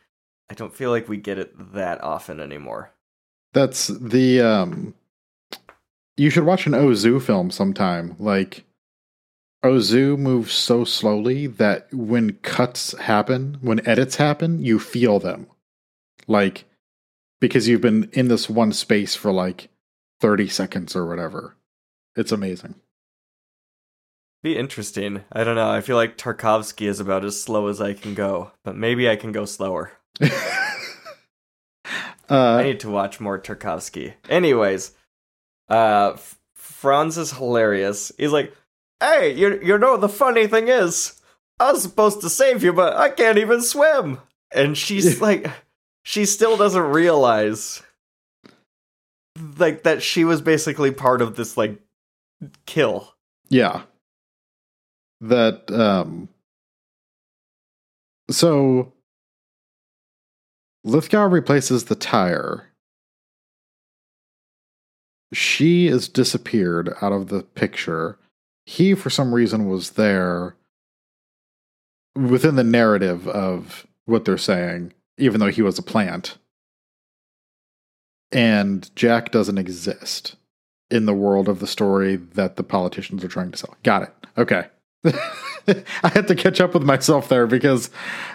[0.49, 2.93] I don't feel like we get it that often anymore.
[3.53, 4.95] That's the um
[6.17, 8.15] you should watch an Ozu film sometime.
[8.21, 8.63] Like
[9.65, 15.49] Ozu moves so slowly that when cuts happen, when edits happen, you feel them.
[16.29, 16.65] Like
[17.41, 19.69] because you've been in this one space for like
[20.21, 21.57] 30 seconds or whatever.
[22.15, 22.77] It's amazing.
[24.43, 25.25] Be interesting.
[25.33, 25.71] I don't know.
[25.71, 29.17] I feel like Tarkovsky is about as slow as I can go, but maybe I
[29.17, 29.93] can go slower.
[32.29, 34.15] I uh need to watch more Tarkovsky.
[34.29, 34.93] Anyways,
[35.69, 36.17] uh,
[36.55, 38.13] Franz is hilarious.
[38.19, 38.55] He's like,
[39.01, 41.21] "Hey, you you know the funny thing is,
[41.61, 44.19] I was supposed to save you, but I can't even swim."
[44.53, 45.51] And she's like,
[46.03, 47.83] she still doesn't realize,
[49.59, 51.81] like that she was basically part of this like
[52.67, 53.15] kill.
[53.49, 53.83] Yeah.
[55.21, 56.29] That um
[58.31, 58.93] so
[60.85, 62.69] Lithgow replaces the tire.
[65.33, 68.19] She is disappeared out of the picture.
[68.65, 70.57] He for some reason was there
[72.15, 76.39] within the narrative of what they're saying, even though he was a plant.
[78.37, 80.37] And Jack doesn't exist
[80.91, 83.75] in the world of the story that the politicians are trying to sell.
[83.83, 84.13] Got it.
[84.37, 84.67] Okay.
[86.05, 87.89] I had to catch up with myself there because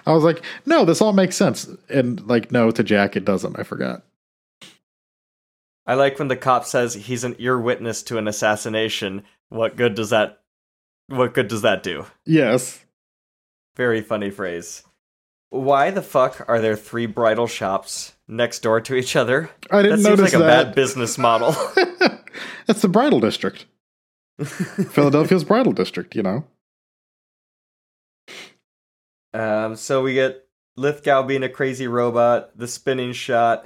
[0.07, 1.69] I was like, no, this all makes sense.
[1.87, 3.59] And like, no, to Jack, it doesn't.
[3.59, 4.01] I forgot.
[5.85, 9.21] I like when the cop says he's an ear witness to an assassination.
[9.49, 10.41] What good does that?
[11.09, 12.07] What good does that do?
[12.25, 12.83] Yes.
[13.75, 14.81] Very funny phrase.
[15.51, 19.49] Why the fuck are there three bridal shops next door to each other?
[19.69, 20.65] I didn't that seems notice like a that.
[20.65, 21.55] bad business model.
[22.65, 23.65] That's the bridal district.
[24.43, 26.45] Philadelphia's bridal district, you know?
[29.33, 30.47] um, so we get
[30.77, 33.65] Lithgow being a crazy robot, the spinning shot,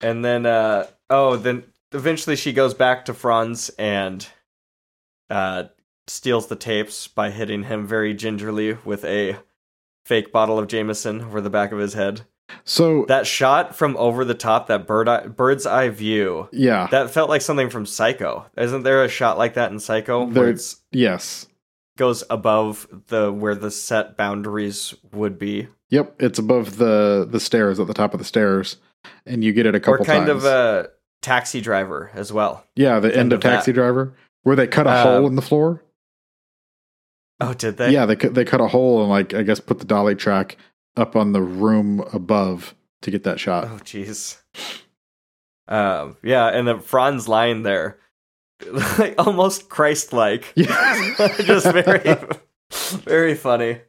[0.00, 4.26] and then uh oh, then eventually she goes back to Franz and
[5.30, 5.64] uh
[6.06, 9.36] steals the tapes by hitting him very gingerly with a
[10.04, 12.22] fake bottle of Jameson over the back of his head.
[12.64, 16.86] So, That shot from over the top, that bird eye, bird's eye view, yeah.
[16.90, 18.46] that felt like something from Psycho.
[18.56, 21.46] Isn't there a shot like that in Psycho where There- it yes.
[21.98, 26.14] goes above the where the set boundaries would be, Yep.
[26.20, 28.76] It's above the, the stairs, at the top of the stairs.
[29.26, 30.08] And you get it a couple times.
[30.08, 30.44] or kind times.
[30.44, 30.88] of a
[31.20, 32.64] taxi driver as well?
[32.76, 33.50] yeah, the end end of of that.
[33.56, 35.82] Taxi Driver, where they cut a Uh, hole in the floor.
[37.40, 37.90] Oh, did they?
[37.90, 40.56] yeah, they cut, they cut a hole and, like, I guess put the dolly track
[40.96, 43.64] up on the room above to get that shot.
[43.64, 44.38] Oh, jeez.
[45.68, 47.98] Um, yeah, and the Franz line there,
[48.98, 51.14] like almost Christ-like, Yeah.
[51.42, 52.16] just very,
[52.70, 53.80] very funny.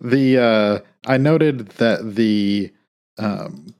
[0.00, 2.72] The uh I noted that the
[3.18, 3.74] um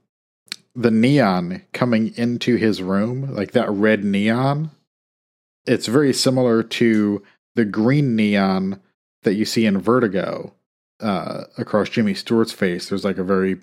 [0.74, 4.70] the neon coming into his room, like that red neon,
[5.66, 7.22] it's very similar to
[7.54, 8.80] the green neon
[9.22, 10.54] that you see in Vertigo
[11.00, 12.88] uh across Jimmy Stewart's face.
[12.88, 13.60] There's like a very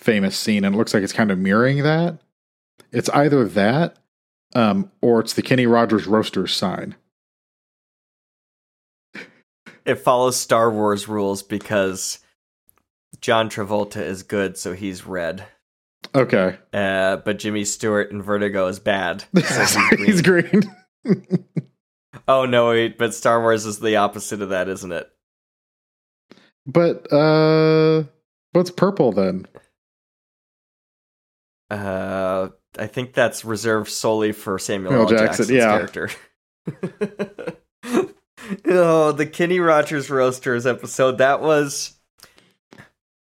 [0.00, 2.18] famous scene and it looks like it's kind of mirroring that.
[2.92, 3.96] It's either that,
[4.54, 6.94] um, or it's the Kenny Rogers Roasters sign.
[9.84, 12.18] It follows Star Wars rules because
[13.20, 15.44] John Travolta is good, so he's red.
[16.14, 19.24] Okay, Uh, but Jimmy Stewart in Vertigo is bad.
[19.42, 20.62] So he's green.
[22.26, 25.10] Oh no, wait, but Star Wars is the opposite of that, isn't it?
[26.66, 28.04] But uh,
[28.52, 29.46] what's purple then?
[31.70, 35.06] Uh, I think that's reserved solely for Samuel L.
[35.06, 35.76] Jackson, Jackson's yeah.
[35.76, 36.10] character.
[38.66, 41.18] oh, the Kenny Rogers Roasters episode.
[41.18, 41.94] That was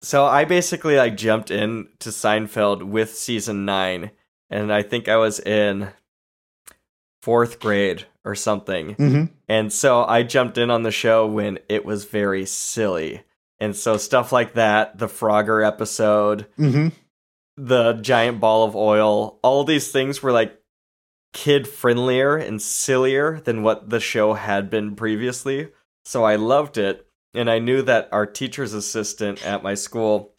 [0.03, 0.25] so.
[0.25, 4.11] I basically like jumped in to Seinfeld with season nine,
[4.51, 5.89] and I think I was in
[7.23, 8.95] fourth grade or something.
[8.95, 9.25] Mm-hmm.
[9.49, 13.23] And so I jumped in on the show when it was very silly.
[13.59, 16.89] And so stuff like that, the Frogger episode, Mm-hmm.
[17.57, 20.61] the giant ball of oil, all these things were like
[21.33, 25.69] kid friendlier and sillier than what the show had been previously.
[26.05, 27.07] So I loved it.
[27.35, 30.35] And I knew that our teacher's assistant at my school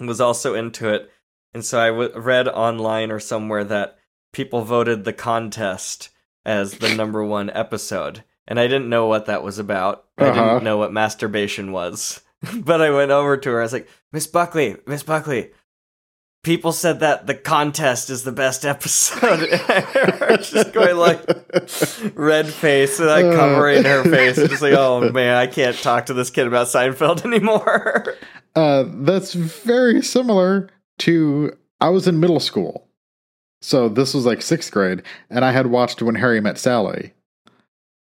[0.00, 1.10] was also into it.
[1.52, 3.98] And so I w- read online or somewhere that
[4.32, 6.08] people voted the contest
[6.44, 8.24] as the number one episode.
[8.46, 10.04] And I didn't know what that was about.
[10.18, 10.44] I Uh-huh.
[10.54, 12.20] didn't know what masturbation was.
[12.56, 13.60] but I went over to her.
[13.60, 15.50] I was like, Miss Buckley, Miss Buckley,
[16.42, 19.48] people said that the contest is the best episode.
[20.42, 21.22] just going like
[22.14, 23.34] red face and like Uh.
[23.36, 24.36] covering her face.
[24.36, 28.14] Just like, oh man, I can't talk to this kid about Seinfeld anymore.
[28.54, 30.68] Uh, that's very similar
[30.98, 32.88] to I was in middle school.
[33.64, 37.14] So this was like sixth grade, and I had watched When Harry Met Sally.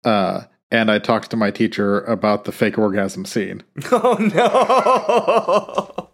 [0.05, 3.63] Uh, and I talked to my teacher about the fake orgasm scene.
[3.91, 6.09] oh no.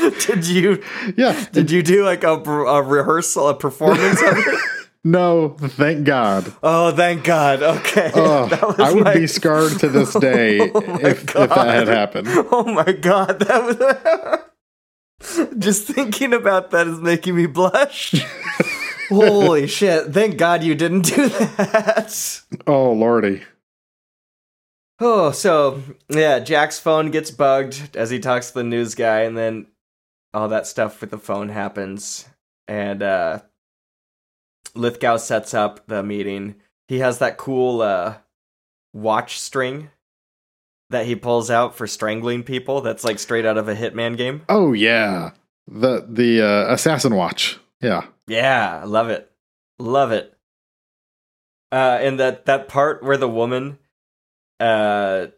[0.26, 0.82] Did you
[1.16, 1.46] Yeah.
[1.52, 4.60] did you do like a, a rehearsal, a performance of it?
[5.02, 6.52] No, thank God.
[6.62, 7.62] Oh, thank God.
[7.62, 8.10] Okay.
[8.14, 12.28] Oh, I would my- be scarred to this day Oh if, if that had happened.
[12.28, 14.40] Oh my god, that was
[15.58, 18.14] just thinking about that is making me blush.
[19.08, 20.12] Holy shit!
[20.12, 22.42] Thank God you didn't do that.
[22.66, 23.42] Oh, lordy.
[25.00, 29.36] Oh, so yeah, Jack's phone gets bugged as he talks to the news guy, and
[29.36, 29.66] then
[30.32, 32.28] all that stuff with the phone happens,
[32.68, 33.40] and uh,
[34.74, 36.56] Lithgow sets up the meeting.
[36.86, 38.16] He has that cool uh,
[38.92, 39.90] watch string
[40.90, 42.80] that he pulls out for strangling people.
[42.80, 44.42] That's like straight out of a Hitman game.
[44.48, 45.30] Oh yeah,
[45.66, 47.58] the the uh, assassin watch.
[47.80, 48.06] Yeah.
[48.26, 49.30] Yeah, love it.
[49.78, 50.36] Love it.
[51.72, 53.78] Uh and that that part where the woman
[54.58, 55.28] uh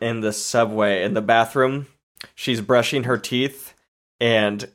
[0.00, 1.86] in the subway in the bathroom,
[2.34, 3.74] she's brushing her teeth
[4.18, 4.68] and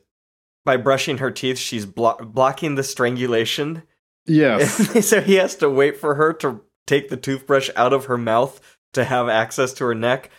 [0.64, 3.82] by brushing her teeth, she's blo- blocking the strangulation.
[4.26, 5.06] Yes.
[5.06, 8.60] so he has to wait for her to take the toothbrush out of her mouth
[8.96, 10.30] to have access to her neck.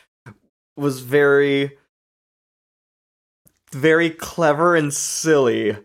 [0.76, 1.78] Was very
[3.72, 5.78] very clever and silly.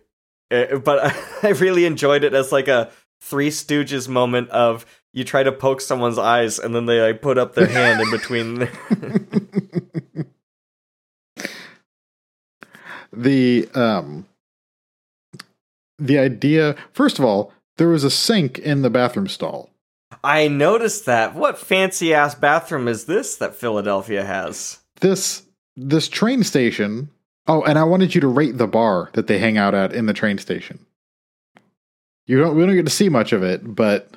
[0.50, 2.90] Uh, But I really enjoyed it as like a
[3.20, 7.38] Three Stooges moment of you try to poke someone's eyes and then they like put
[7.38, 8.68] up their hand in between.
[13.12, 14.26] the um
[15.98, 19.68] the idea first of all there was a sink in the bathroom stall
[20.24, 21.34] I noticed that.
[21.34, 24.78] What fancy ass bathroom is this that Philadelphia has?
[25.00, 25.42] this
[25.76, 27.10] this train station
[27.48, 30.06] oh and i wanted you to rate the bar that they hang out at in
[30.06, 30.78] the train station
[32.26, 34.10] you don't we don't get to see much of it but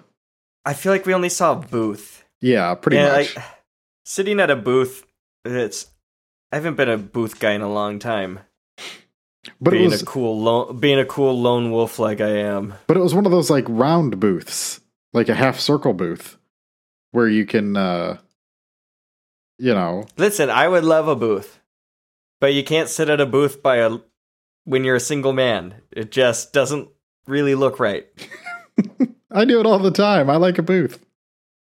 [0.63, 2.23] I feel like we only saw a booth.
[2.41, 3.45] yeah pretty Yeah, much like
[4.05, 5.05] sitting at a booth.
[5.43, 5.87] It's
[6.51, 8.39] I haven't been a booth guy in a long time.
[9.61, 12.73] but it being was a cool lone, being a cool lone wolf like I am.
[12.87, 14.81] but it was one of those like round booths
[15.15, 16.37] like a half circle booth
[17.11, 18.17] where you can uh
[19.57, 21.59] you know Listen, I would love a booth,
[22.39, 23.97] but you can't sit at a booth by a
[24.65, 25.75] when you're a single man.
[25.91, 26.89] It just doesn't
[27.27, 28.05] really look right.
[29.31, 31.03] i do it all the time i like a booth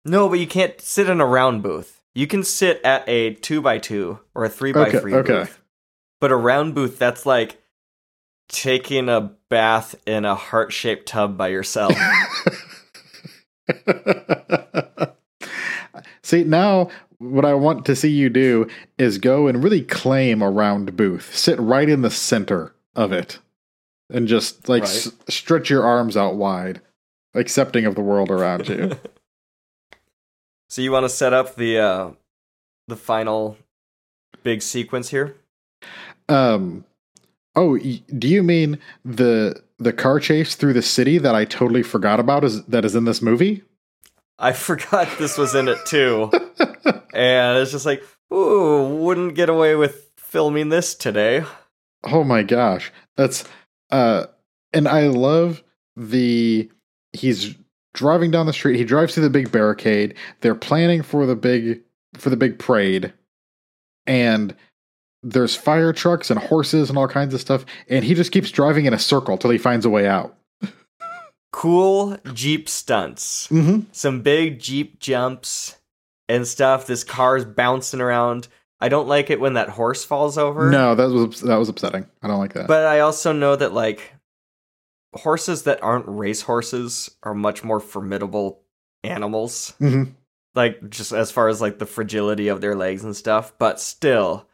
[0.03, 2.01] No, but you can't sit in a round booth.
[2.15, 5.33] You can sit at a two by two or a three by Okay, three okay.
[5.39, 5.61] booth.
[6.19, 7.61] But a round booth, that's like
[8.49, 11.93] taking a bath in a heart shaped tub by yourself.
[16.23, 16.89] see now
[17.19, 18.67] what i want to see you do
[18.97, 21.33] is go and really claim a round booth.
[21.35, 23.39] Sit right in the center of it
[24.09, 26.81] and just like s- stretch your arms out wide
[27.33, 28.91] accepting of the world around you.
[30.67, 32.11] So you want to set up the uh
[32.87, 33.55] the final
[34.43, 35.35] big sequence here?
[36.27, 36.83] um
[37.55, 41.83] Oh, y- do you mean the the car chase through the city that I totally
[41.83, 43.63] forgot about is that is in this movie?
[44.39, 46.31] I forgot this was in it too.
[47.13, 48.03] and it's just like,
[48.33, 51.43] ooh, wouldn't get away with filming this today.
[52.03, 52.91] Oh my gosh.
[53.17, 53.45] That's
[53.91, 54.25] uh
[54.73, 55.63] and I love
[55.95, 56.69] the
[57.13, 57.55] he's
[57.93, 58.77] driving down the street.
[58.77, 60.15] He drives through the big barricade.
[60.41, 61.81] They're planning for the big
[62.15, 63.13] for the big parade.
[64.05, 64.55] And
[65.27, 68.85] there's fire trucks and horses and all kinds of stuff and he just keeps driving
[68.85, 70.37] in a circle till he finds a way out.
[71.51, 73.47] Cool Jeep stunts.
[73.47, 73.85] Mhm.
[73.91, 75.75] Some big Jeep jumps
[76.27, 76.85] and stuff.
[76.85, 78.47] This car's bouncing around.
[78.81, 80.69] I don't like it when that horse falls over.
[80.69, 82.05] No, that was that was upsetting.
[82.21, 82.67] I don't like that.
[82.67, 84.13] But I also know that like
[85.15, 88.61] horses that aren't race horses are much more formidable
[89.03, 89.73] animals.
[89.79, 90.11] Mhm.
[90.55, 94.45] Like just as far as like the fragility of their legs and stuff, but still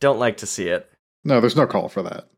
[0.00, 0.90] don't like to see it.
[1.24, 2.28] No, there's no call for that.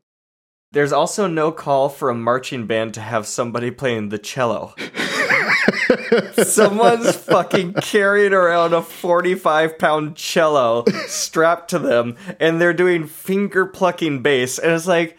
[0.71, 4.73] There's also no call for a marching band to have somebody playing the cello.
[6.43, 13.65] Someone's fucking carrying around a 45 pound cello strapped to them, and they're doing finger
[13.65, 14.59] plucking bass.
[14.59, 15.17] And it's like,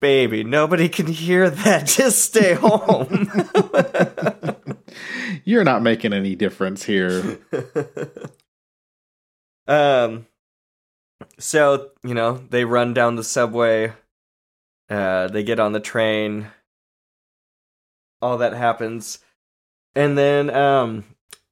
[0.00, 1.86] baby, nobody can hear that.
[1.86, 3.30] Just stay home.
[5.44, 7.38] You're not making any difference here.
[9.66, 10.26] um,
[11.38, 13.92] so, you know, they run down the subway,
[14.88, 16.48] uh, they get on the train,
[18.22, 19.18] all that happens.
[19.94, 21.04] And then um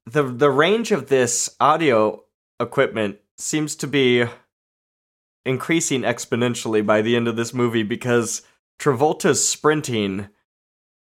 [0.06, 2.24] the the range of this audio
[2.60, 4.24] equipment seems to be
[5.46, 8.42] increasing exponentially by the end of this movie because
[8.78, 10.28] Travolta's sprinting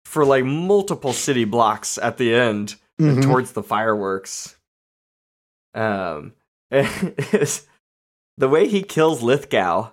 [0.05, 3.23] for like multiple city blocks at the end Mhm.
[3.23, 4.57] towards the fireworks.
[5.75, 6.35] Um,
[6.71, 7.67] it's-
[8.39, 9.91] the way he kills Lithgow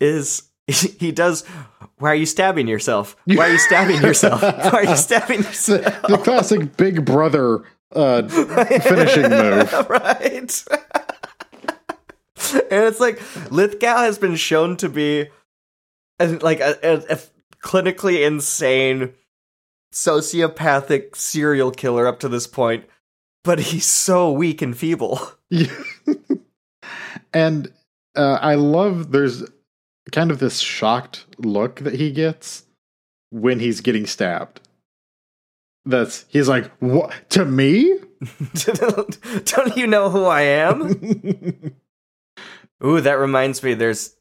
[0.00, 1.44] is he does.
[1.98, 3.16] Why are you stabbing yourself?
[3.26, 4.42] Why are you stabbing yourself?
[4.42, 6.02] Why are you stabbing the, yourself?
[6.02, 7.64] the classic Big Brother
[7.94, 9.72] uh, finishing move.
[9.90, 10.64] right?
[12.70, 13.20] and it's like
[13.50, 15.28] Lithgow has been shown to be
[16.18, 17.18] a, like a, a, a
[17.62, 19.12] clinically insane
[19.92, 22.84] sociopathic serial killer up to this point,
[23.44, 25.20] but he's so weak and feeble.
[27.32, 27.72] And
[28.16, 29.44] uh, I love there's
[30.12, 32.64] kind of this shocked look that he gets
[33.30, 34.60] when he's getting stabbed.
[35.84, 37.98] That's he's like, "What to me?"
[38.64, 41.74] Don't you know who I am?
[42.84, 43.74] Ooh, that reminds me.
[43.74, 44.16] There's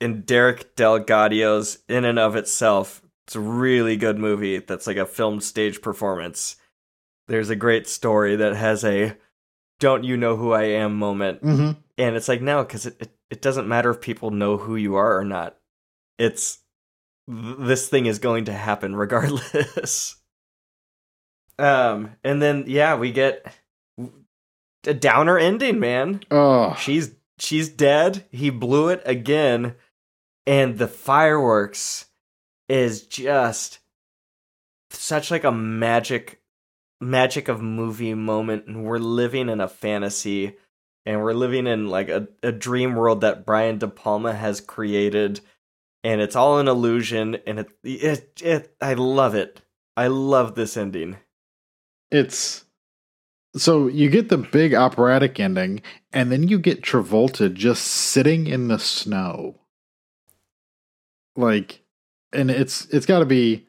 [0.00, 3.02] in Derek DelGaudio's In and of Itself.
[3.26, 4.58] It's a really good movie.
[4.58, 6.56] That's like a filmed stage performance.
[7.28, 9.16] There's a great story that has a
[9.78, 11.76] "Don't you know who I am" moment, Mhm.
[12.00, 14.96] And it's like no, because it, it it doesn't matter if people know who you
[14.96, 15.56] are or not.
[16.18, 16.58] It's
[17.28, 20.16] th- this thing is going to happen regardless.
[21.58, 23.46] um, and then yeah, we get
[24.86, 26.22] a downer ending, man.
[26.30, 28.24] Oh, she's she's dead.
[28.30, 29.74] He blew it again.
[30.46, 32.06] And the fireworks
[32.68, 33.78] is just
[34.90, 36.40] such like a magic
[37.00, 38.66] magic of movie moment.
[38.66, 40.56] And we're living in a fantasy
[41.06, 45.40] and we're living in like a, a dream world that brian de palma has created.
[46.02, 47.36] And it's all an illusion.
[47.46, 49.60] And it, it it i love it.
[49.96, 51.18] I love this ending.
[52.10, 52.64] It's
[53.56, 55.82] so you get the big operatic ending,
[56.12, 59.56] and then you get Travolta just sitting in the snow,
[61.36, 61.82] like,
[62.32, 63.66] and it's it's got to be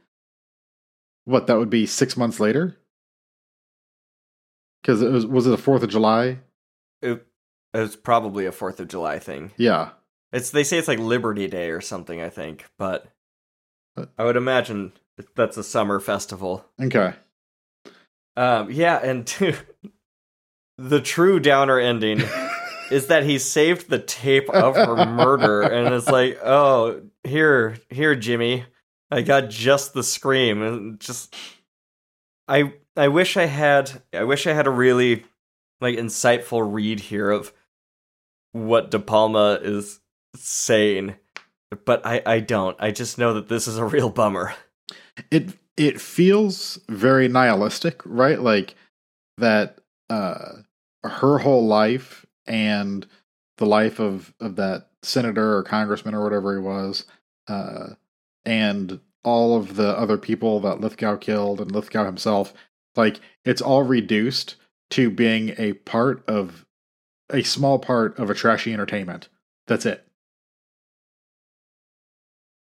[1.26, 2.78] what that would be six months later,
[4.82, 6.40] because it was was it the Fourth of July?
[7.74, 9.90] It, it was probably a fourth of july thing Yeah,
[10.32, 13.08] It's they say it's like Liberty Day or something, I think, but
[14.18, 14.94] I would imagine
[15.36, 16.66] that's a summer festival.
[16.82, 17.14] okay.
[18.38, 19.26] Um, yeah, and
[20.78, 22.22] the true downer ending
[22.92, 28.16] is that he saved the tape of her murder, and it's like, oh, here, here,
[28.16, 28.66] Jimmy,
[29.10, 31.36] I got just the scream, and just,
[32.48, 35.26] I, I wish I had, I wish I had a really
[35.82, 37.52] like insightful read here of
[38.52, 40.00] what De Palma is
[40.36, 41.16] saying,
[41.86, 42.76] but I, I don't.
[42.80, 44.54] I just know that this is a real bummer.
[45.32, 48.40] it it feels very nihilistic, right?
[48.40, 48.76] Like
[49.38, 49.80] that
[50.10, 50.62] uh
[51.04, 53.08] her whole life and
[53.58, 57.06] the life of of that senator or congressman or whatever he was
[57.48, 57.88] uh
[58.46, 62.54] and all of the other people that Lithgow killed and Lithgow himself
[62.96, 64.58] like it's all reduced
[64.92, 66.66] to being a part of
[67.32, 69.30] a small part of a trashy entertainment.
[69.68, 70.06] That's it.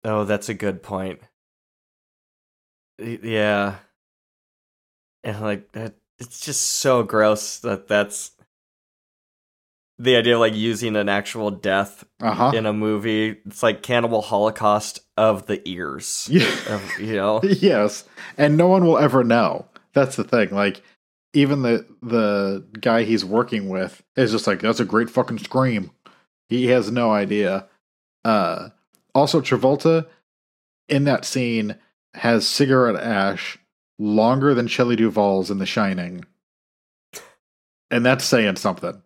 [0.03, 1.19] Oh, that's a good point.
[2.99, 3.75] Yeah.
[5.23, 8.31] And like that it's just so gross that that's
[9.99, 12.51] the idea of like using an actual death Uh huh.
[12.53, 13.37] in a movie.
[13.45, 16.27] It's like cannibal holocaust of the ears.
[16.29, 16.49] Yeah.
[16.67, 17.41] Of, you know?
[17.43, 18.03] yes,
[18.37, 19.67] and no one will ever know.
[19.93, 20.49] That's the thing.
[20.49, 20.81] Like,
[21.33, 25.91] even the the guy he's working with is just like, "That's a great fucking scream."
[26.47, 27.67] He has no idea.
[28.23, 28.69] Uh,
[29.15, 30.07] also, Travolta
[30.87, 31.75] in that scene
[32.13, 33.57] has cigarette ash
[33.97, 36.25] longer than Shelley Duvall's in The Shining,
[37.89, 39.01] and that's saying something.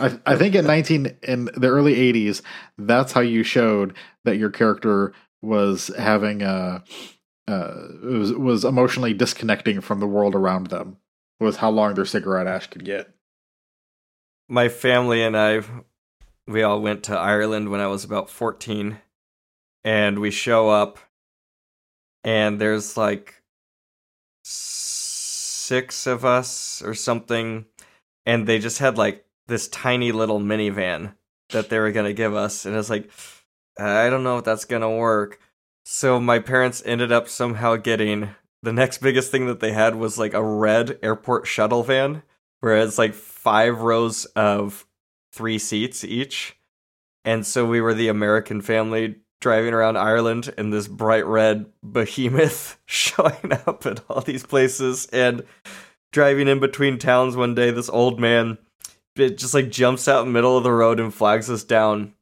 [0.00, 2.42] I, I think in nineteen in the early eighties,
[2.78, 3.94] that's how you showed
[4.24, 5.12] that your character
[5.42, 6.82] was having a
[7.46, 10.98] uh, was was emotionally disconnecting from the world around them.
[11.40, 13.10] Was how long their cigarette ash could get.
[14.48, 15.62] my family and I,
[16.46, 18.98] we all went to Ireland when I was about 14.
[19.86, 20.98] And we show up,
[22.22, 23.42] and there's like
[24.44, 27.66] six of us or something.
[28.24, 31.14] And they just had like this tiny little minivan
[31.50, 32.64] that they were to give us.
[32.64, 33.10] And it's like,
[33.78, 35.38] I don't know if that's to work.
[35.84, 38.30] So my parents ended up somehow getting
[38.62, 42.22] the next biggest thing that they had was like a red airport shuttle van
[42.60, 44.86] where it's like five rows of
[45.32, 46.56] three seats each.
[47.24, 52.78] And so we were the American family driving around Ireland in this bright red behemoth
[52.86, 55.44] showing up at all these places and
[56.12, 58.56] driving in between towns one day this old man
[59.16, 62.14] it just like jumps out middle of the road and flags us down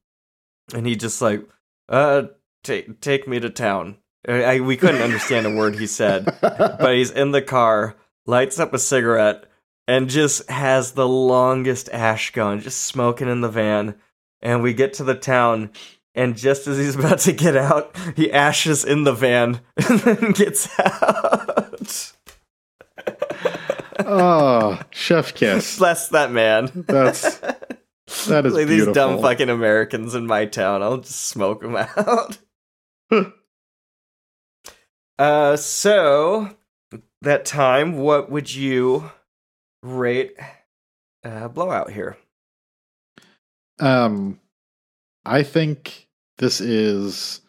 [0.74, 1.46] and he just like
[1.88, 2.22] uh
[2.62, 3.96] take take me to town
[4.28, 8.58] I, I- we couldn't understand a word he said but he's in the car, lights
[8.60, 9.46] up a cigarette,
[9.88, 13.96] and just has the longest ash going, just smoking in the van.
[14.40, 15.70] And we get to the town,
[16.14, 20.30] and just as he's about to get out, he ashes in the van and then
[20.32, 22.12] gets out.
[24.06, 25.78] oh, chef kiss.
[25.78, 26.70] Bless that man.
[26.86, 27.38] That's
[28.28, 30.82] that is like these dumb fucking Americans in my town.
[30.82, 32.38] I'll just smoke them out.
[35.18, 36.56] uh, so
[37.22, 39.10] that time, what would you
[39.82, 40.36] rate
[41.24, 42.16] uh, blowout here?
[43.78, 44.40] Um,
[45.24, 46.08] I think
[46.38, 47.40] this is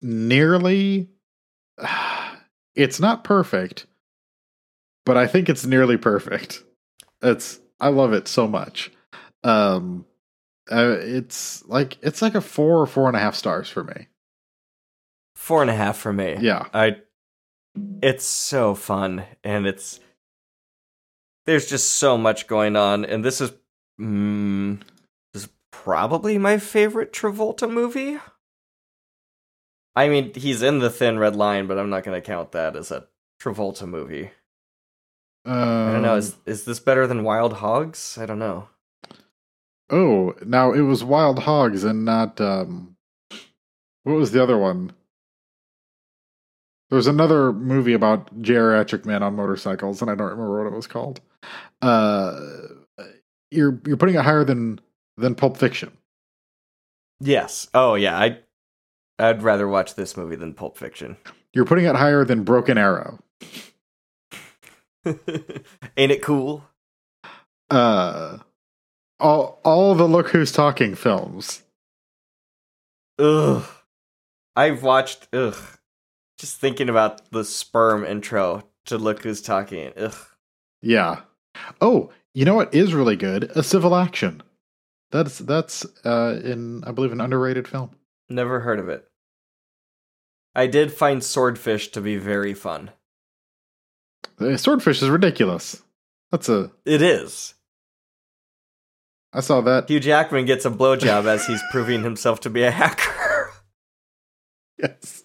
[0.00, 1.08] nearly.
[2.74, 3.84] It's not perfect,
[5.04, 6.64] but I think it's nearly perfect.
[7.20, 8.90] It's I love it so much.
[9.44, 10.06] Um,
[10.70, 14.06] uh, it's like it's like a four or four and a half stars for me.
[15.42, 16.36] Four and a half for me.
[16.38, 16.98] Yeah, I.
[18.00, 19.98] It's so fun, and it's
[21.46, 23.50] there's just so much going on, and this is
[24.00, 24.80] mm,
[25.34, 28.20] this is probably my favorite Travolta movie.
[29.96, 32.76] I mean, he's in the Thin Red Line, but I'm not going to count that
[32.76, 33.08] as a
[33.42, 34.30] Travolta movie.
[35.44, 36.14] um, I don't know.
[36.14, 38.16] Is is this better than Wild Hogs?
[38.16, 38.68] I don't know.
[39.90, 42.96] Oh, now it was Wild Hogs and not um
[44.04, 44.92] what was the other one?
[46.92, 50.76] There was another movie about geriatric men on motorcycles, and I don't remember what it
[50.76, 51.22] was called.
[51.80, 52.38] Uh
[53.50, 54.78] you're you're putting it higher than
[55.16, 55.96] than Pulp Fiction.
[57.18, 57.66] Yes.
[57.72, 58.18] Oh yeah.
[58.18, 58.40] I
[59.18, 61.16] I'd rather watch this movie than Pulp Fiction.
[61.54, 63.20] You're putting it higher than Broken Arrow.
[65.06, 65.16] Ain't
[65.96, 66.62] it cool?
[67.70, 68.36] Uh
[69.18, 71.62] all all the Look Who's Talking films.
[73.18, 73.64] Ugh.
[74.54, 75.28] I've watched.
[75.32, 75.56] Ugh.
[76.42, 79.92] Just thinking about the sperm intro to Look Who's Talking.
[79.96, 80.12] Ugh.
[80.80, 81.20] Yeah.
[81.80, 83.44] Oh, you know what is really good?
[83.54, 84.42] A Civil Action.
[85.12, 87.92] That's that's uh in I believe an underrated film.
[88.28, 89.08] Never heard of it.
[90.52, 92.90] I did find Swordfish to be very fun.
[94.56, 95.80] Swordfish is ridiculous.
[96.32, 96.72] That's a.
[96.84, 97.54] It is.
[99.32, 99.88] I saw that.
[99.88, 103.52] Hugh Jackman gets a blowjob as he's proving himself to be a hacker.
[104.76, 105.22] Yes.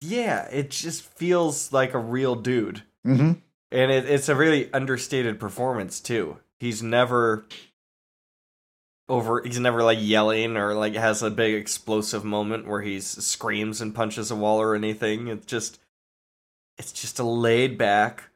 [0.00, 2.82] yeah, it just feels like a real dude.
[3.06, 3.40] Mhm.
[3.70, 6.38] And it, it's a really understated performance too.
[6.58, 7.44] He's never
[9.08, 13.80] over he's never like yelling or like has a big explosive moment where he screams
[13.80, 15.28] and punches a wall or anything.
[15.28, 15.78] It's just
[16.78, 18.30] it's just a laid back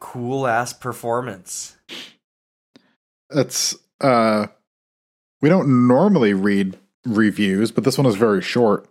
[0.00, 1.76] cool ass performance.
[3.30, 4.48] It's uh
[5.46, 8.84] we don't normally read reviews, but this one is very short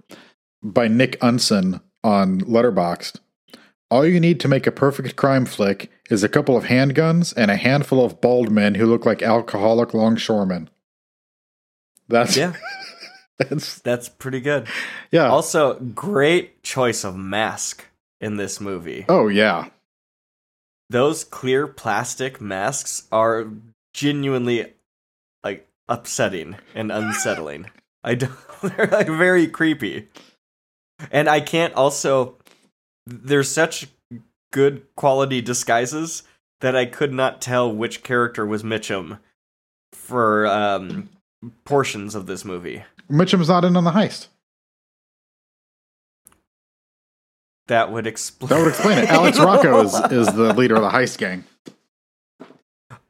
[0.63, 3.17] by Nick Unson on Letterboxd.
[3.91, 7.51] All you need to make a perfect crime flick is a couple of handguns and
[7.51, 10.69] a handful of bald men who look like alcoholic longshoremen.
[12.07, 12.53] That's Yeah.
[13.37, 14.65] that's That's pretty good.
[15.11, 15.27] yeah.
[15.27, 17.83] Also, great choice of mask
[18.21, 19.03] in this movie.
[19.09, 19.67] oh yeah.
[20.89, 23.47] Those clear plastic masks are
[23.93, 24.74] genuinely
[25.87, 27.69] upsetting and unsettling.
[28.03, 30.09] I don't they're like very creepy.
[31.11, 32.37] And I can't also
[33.05, 33.87] there's such
[34.51, 36.23] good quality disguises
[36.61, 39.19] that I could not tell which character was Mitchum
[39.93, 41.09] for um
[41.65, 42.83] portions of this movie.
[43.09, 44.27] Mitchum's not in on the heist.
[47.67, 48.49] That would explain.
[48.49, 49.09] That would explain it.
[49.09, 51.43] Alex Rocco is, is the leader of the heist gang.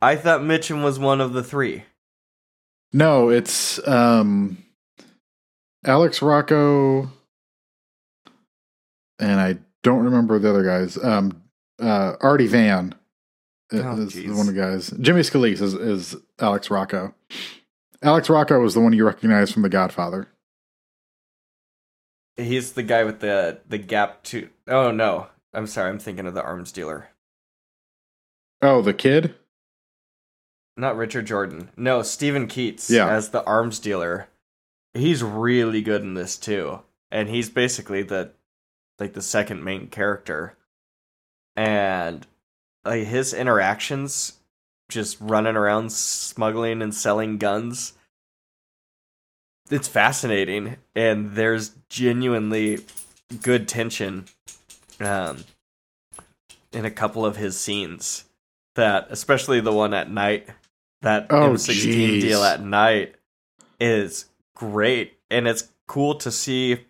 [0.01, 1.83] I thought Mitchum was one of the three.
[2.95, 4.57] No, it's um
[5.85, 7.11] Alex Rocco
[9.19, 10.97] and I don't remember the other guys.
[11.03, 11.43] Um
[11.81, 12.95] uh Artie Van
[13.73, 14.29] Oh, is jeez.
[14.29, 14.91] one of the guys.
[15.01, 17.13] Jimmy Scalise is, is Alex Rocco.
[18.01, 20.27] Alex Rocco was the one you recognize from The Godfather.
[22.37, 24.49] He's the guy with the the gap to.
[24.67, 25.89] Oh no, I'm sorry.
[25.89, 27.09] I'm thinking of the arms dealer,
[28.61, 29.35] Oh, the kid?
[30.77, 31.69] Not Richard Jordan.
[31.77, 33.07] No, Steven Keats Yeah.
[33.07, 34.27] as the arms dealer.
[34.93, 36.81] He's really good in this too,
[37.11, 38.31] and he's basically the
[38.99, 40.55] like the second main character,
[41.55, 42.25] and
[42.85, 44.33] like his interactions,
[44.89, 47.93] just running around smuggling and selling guns.
[49.69, 52.85] It's fascinating, and there's genuinely
[53.41, 54.25] good tension
[55.01, 55.43] um,
[56.71, 58.25] in a couple of his scenes.
[58.75, 60.47] That, especially the one at night,
[61.05, 62.21] that Oh, M16 jeez.
[62.21, 63.15] deal at night
[63.79, 64.25] is
[64.55, 65.13] great.
[65.29, 66.85] And it's cool to see.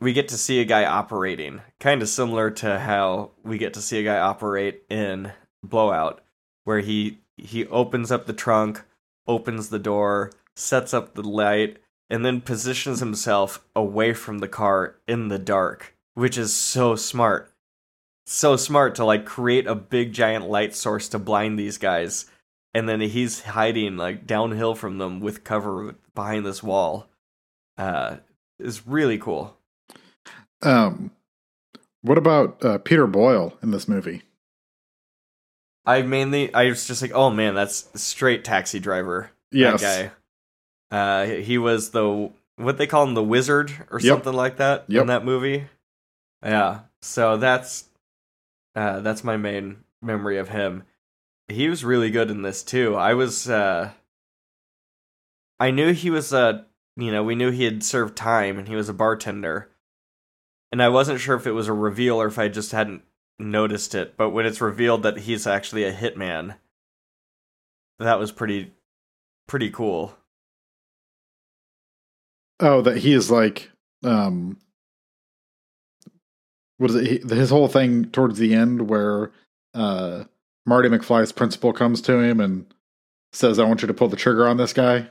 [0.00, 3.80] We get to see a guy operating, kind of similar to how we get to
[3.80, 5.32] see a guy operate in
[5.64, 6.20] Blowout,
[6.64, 8.82] where he he opens up the trunk,
[9.26, 11.78] opens the door, sets up the light,
[12.10, 17.50] and then positions himself away from the car in the dark, which is so smart.
[18.26, 22.26] So smart to like create a big giant light source to blind these guys.
[22.76, 27.08] And then he's hiding like downhill from them with cover behind this wall.
[27.78, 28.16] Uh
[28.58, 29.56] is really cool.
[30.62, 31.10] Um
[32.02, 34.22] what about uh, Peter Boyle in this movie?
[35.86, 39.30] I mainly I was just like, oh man, that's straight taxi driver.
[39.50, 39.80] Yes.
[39.80, 40.12] That
[40.90, 40.96] guy.
[40.96, 44.12] Uh he was the what they call him the wizard or Yep.
[44.12, 45.00] something like that Yep.
[45.00, 45.66] in that movie.
[46.44, 46.80] Yeah.
[47.00, 47.88] So that's
[48.74, 50.82] uh that's my main memory of him.
[51.48, 52.96] He was really good in this too.
[52.96, 53.90] I was uh
[55.60, 56.64] I knew he was uh
[56.96, 59.70] you know, we knew he had served time and he was a bartender.
[60.72, 63.02] And I wasn't sure if it was a reveal or if I just hadn't
[63.38, 66.56] noticed it, but when it's revealed that he's actually a hitman,
[67.98, 68.72] that was pretty
[69.46, 70.16] pretty cool.
[72.58, 73.70] Oh, that he is like,
[74.02, 74.58] um,
[76.78, 77.28] what is it?
[77.28, 79.30] His whole thing towards the end, where
[79.74, 80.24] uh,
[80.66, 82.66] Marty McFly's principal comes to him and
[83.32, 85.08] says, "I want you to pull the trigger on this guy."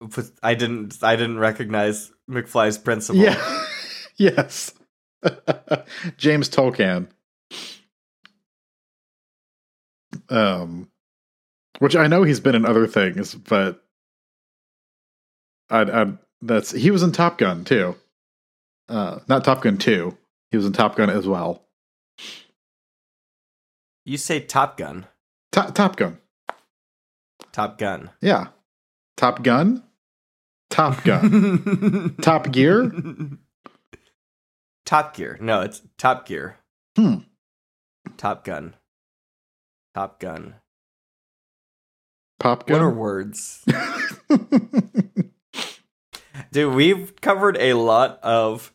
[0.00, 3.20] But I didn't I didn't recognize McFly's principal.
[3.20, 3.64] Yeah,
[4.16, 4.72] yes,
[6.16, 7.08] James Tolkan.
[10.28, 10.88] Um,
[11.78, 13.82] which I know he's been in other things, but
[15.70, 17.96] I, I That's he was in Top Gun too.
[18.88, 20.16] Uh, not Top Gun two.
[20.50, 21.65] He was in Top Gun as well.
[24.06, 25.06] You say Top Gun.
[25.50, 26.18] Top Top Gun.
[27.52, 28.10] Top Gun.
[28.20, 28.46] Yeah.
[29.16, 29.82] Top Gun.
[30.70, 32.14] Top Gun.
[32.22, 32.92] Top Gear.
[34.84, 35.38] Top Gear.
[35.40, 36.58] No, it's Top Gear.
[36.96, 37.16] Hmm.
[38.16, 38.74] Top Gun.
[39.92, 40.54] Top Gun.
[42.38, 42.78] Pop Gun.
[42.78, 43.64] What are words?
[46.52, 48.72] Dude, we've covered a lot of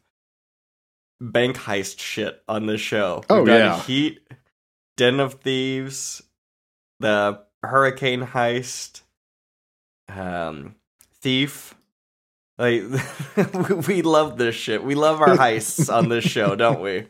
[1.21, 3.23] bank heist shit on this show.
[3.29, 3.79] Oh, We've done yeah.
[3.83, 4.19] Heat,
[4.97, 6.21] Den of Thieves,
[6.99, 9.01] the Hurricane heist,
[10.09, 10.75] um,
[11.21, 11.75] Thief.
[12.57, 12.83] Like
[13.87, 14.83] we love this shit.
[14.83, 17.07] We love our heists on this show, don't we?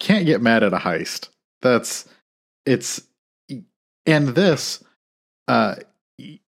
[0.00, 1.28] Can't get mad at a heist.
[1.62, 2.08] That's
[2.66, 3.02] it's
[4.06, 4.82] and this
[5.46, 5.76] uh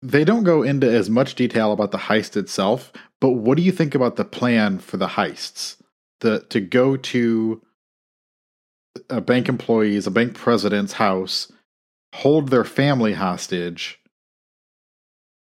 [0.02, 3.72] they don't go into as much detail about the heist itself, but what do you
[3.72, 5.78] think about the plan for the heists?
[6.22, 7.62] The to go to
[9.12, 11.52] a bank employee's, a bank president's house,
[12.16, 14.00] hold their family hostage,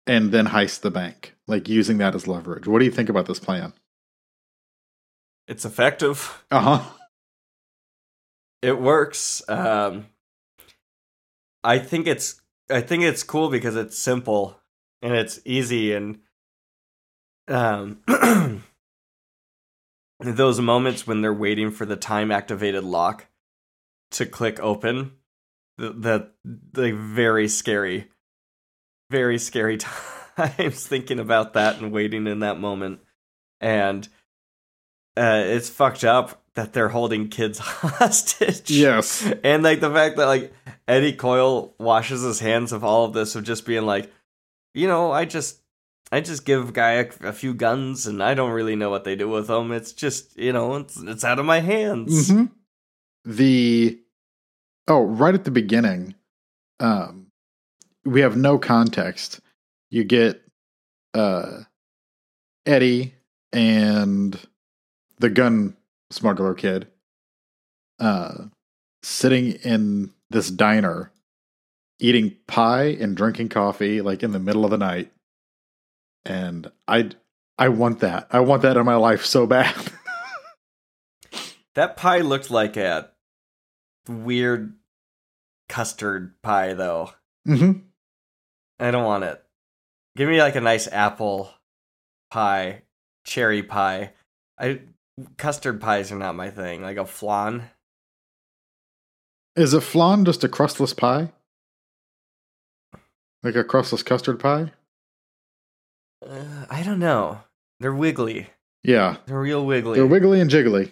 [0.06, 2.68] and then heist the bank, like using that as leverage.
[2.68, 3.74] What do you think about this plan?
[5.48, 6.44] It's effective.
[6.52, 6.84] Uh huh.
[8.62, 10.08] it works um
[11.64, 14.60] i think it's i think it's cool because it's simple
[15.04, 16.20] and it's easy and
[17.48, 18.00] um
[20.20, 23.28] those moments when they're waiting for the time activated lock
[24.16, 25.12] to click open
[25.78, 26.30] the,
[26.72, 28.10] the very scary
[29.10, 29.78] very scary
[30.38, 33.00] times thinking about that and waiting in that moment
[33.62, 34.08] and
[35.18, 39.30] uh it's fucked up that they're holding kids hostage Yes.
[39.44, 40.54] and like the fact that like
[40.88, 44.12] Eddie Coyle washes his hands of all of this of just being like,
[44.74, 45.60] you know, I just
[46.12, 49.16] I just give guy a, a few guns and I don't really know what they
[49.16, 49.72] do with them.
[49.72, 52.30] It's just you know it's it's out of my hands.
[52.30, 52.46] hmm
[53.26, 54.00] The
[54.88, 56.16] oh, right at the beginning,
[56.80, 57.28] um,
[58.04, 59.40] we have no context.
[59.90, 60.42] You get
[61.14, 61.62] uh,
[62.66, 63.16] Eddie
[63.54, 64.40] and
[65.20, 65.76] the gun
[66.12, 66.88] smuggler kid
[68.00, 68.46] uh,
[69.04, 71.12] sitting in this diner,
[72.00, 75.12] eating pie and drinking coffee, like in the middle of the night.
[76.26, 77.12] And I,
[77.58, 78.28] I want that.
[78.32, 79.76] I want that in my life so bad.
[81.76, 83.12] That pie looked like a
[84.08, 84.74] weird
[85.70, 87.12] custard pie though.
[87.46, 87.72] hmm
[88.80, 89.42] I don't want it.
[90.18, 91.50] Give me like a nice apple
[92.30, 92.82] pie,
[93.26, 94.12] cherry pie.
[94.60, 94.82] I
[95.38, 96.82] custard pies are not my thing.
[96.82, 97.70] Like a flan.
[99.56, 101.32] Is a flan just a crustless pie?
[103.44, 104.72] Like a crustless custard pie?
[106.28, 107.42] Uh, I don't know.
[107.80, 108.48] They're wiggly.
[108.84, 109.18] Yeah.
[109.26, 109.98] They're real wiggly.
[110.00, 110.92] They're wiggly and jiggly.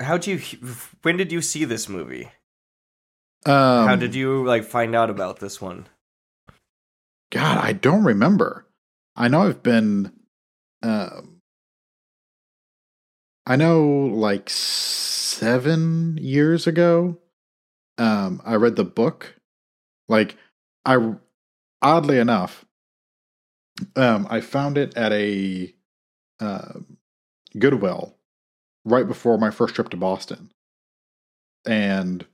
[0.00, 0.40] How'd you?
[1.02, 2.30] When did you see this movie?
[3.44, 5.86] Um, How did you like find out about this one?
[7.30, 8.66] God, I don't remember.
[9.16, 10.12] I know I've been.
[10.82, 11.40] Um,
[13.46, 17.18] I know like seven years ago,
[17.98, 19.36] um, I read the book.
[20.08, 20.36] Like,
[20.84, 21.14] I
[21.80, 22.64] oddly enough,
[23.96, 25.74] um, I found it at a
[26.40, 26.80] uh,
[27.58, 28.16] Goodwill
[28.84, 30.50] right before my first trip to Boston,
[31.66, 32.26] and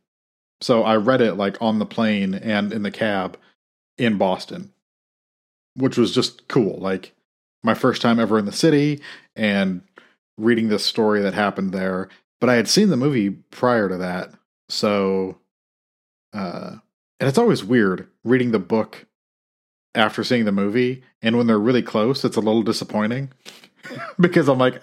[0.61, 3.39] so I read it like on the plane and in the cab
[3.97, 4.73] in Boston,
[5.75, 6.79] which was just cool.
[6.79, 7.15] Like
[7.63, 9.01] my first time ever in the city
[9.37, 9.83] and
[10.37, 12.09] reading this story that happened there.
[12.41, 14.33] But I had seen the movie prior to that.
[14.69, 15.39] So,
[16.33, 16.77] uh,
[17.19, 19.07] and it's always weird reading the book
[19.95, 21.03] after seeing the movie.
[21.21, 23.33] And when they're really close, it's a little disappointing
[24.21, 24.81] because I'm like,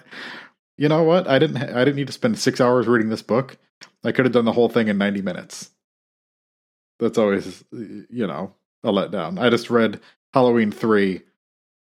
[0.76, 1.28] you know what?
[1.28, 3.56] I didn't, I didn't need to spend six hours reading this book.
[4.04, 5.70] I could have done the whole thing in 90 minutes.
[6.98, 9.38] That's always, you know, a letdown.
[9.38, 10.00] I just read
[10.32, 11.20] Halloween 3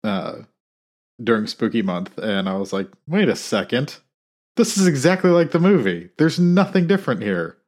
[0.05, 0.33] uh,
[1.23, 3.99] during Spooky Month, and I was like, wait a second.
[4.57, 6.11] This is exactly like the movie.
[6.19, 7.59] There's nothing different here.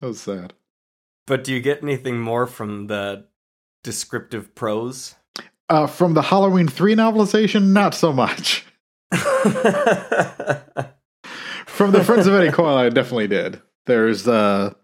[0.00, 0.54] That was sad.
[1.26, 3.26] But do you get anything more from the
[3.82, 5.16] descriptive prose?
[5.68, 8.64] Uh, from the Halloween 3 novelization, not so much.
[11.66, 13.60] From the Friends of Eddie Coyle, I definitely did.
[13.86, 14.74] There's, uh,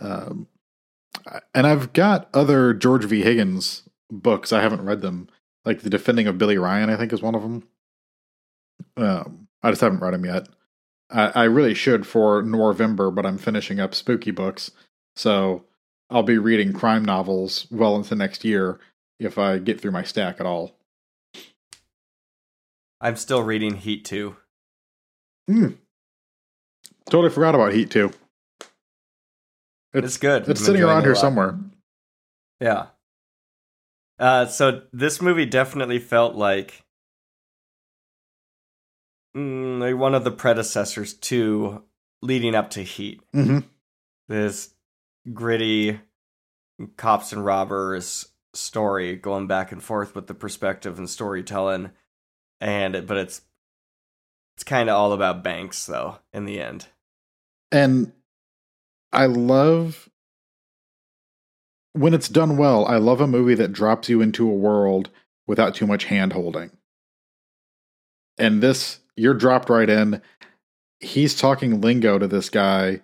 [0.00, 0.46] um,
[1.54, 3.22] and I've got other George V.
[3.22, 4.52] Higgins books.
[4.52, 5.28] I haven't read them.
[5.64, 7.66] Like The Defending of Billy Ryan, I think is one of them.
[8.96, 10.48] Um, I just haven't read them yet.
[11.10, 14.70] I, I really should for November, but I'm finishing up spooky books.
[15.16, 15.64] So
[16.10, 18.78] I'll be reading crime novels well into next year.
[19.18, 20.75] if I get through my stack at all.
[23.00, 24.36] I'm still reading Heat 2.
[25.48, 25.66] Hmm.
[27.08, 28.10] Totally forgot about Heat 2.
[29.92, 30.48] It's, good.
[30.48, 31.58] It's I'm sitting around here somewhere.
[32.60, 32.86] Yeah.
[34.18, 36.84] Uh, so this movie definitely felt like,
[39.36, 41.82] mm, one of the predecessors to
[42.22, 43.20] leading up to Heat.
[43.32, 43.58] hmm
[44.28, 44.74] This
[45.32, 46.00] gritty
[46.96, 51.90] cops and robbers story going back and forth with the perspective and storytelling,
[52.60, 53.42] and but it's
[54.56, 56.86] it's kind of all about banks though in the end.
[57.70, 58.12] And
[59.12, 60.08] I love
[61.92, 62.86] when it's done well.
[62.86, 65.10] I love a movie that drops you into a world
[65.46, 66.70] without too much hand holding.
[68.38, 70.20] And this, you're dropped right in.
[71.00, 73.00] He's talking lingo to this guy,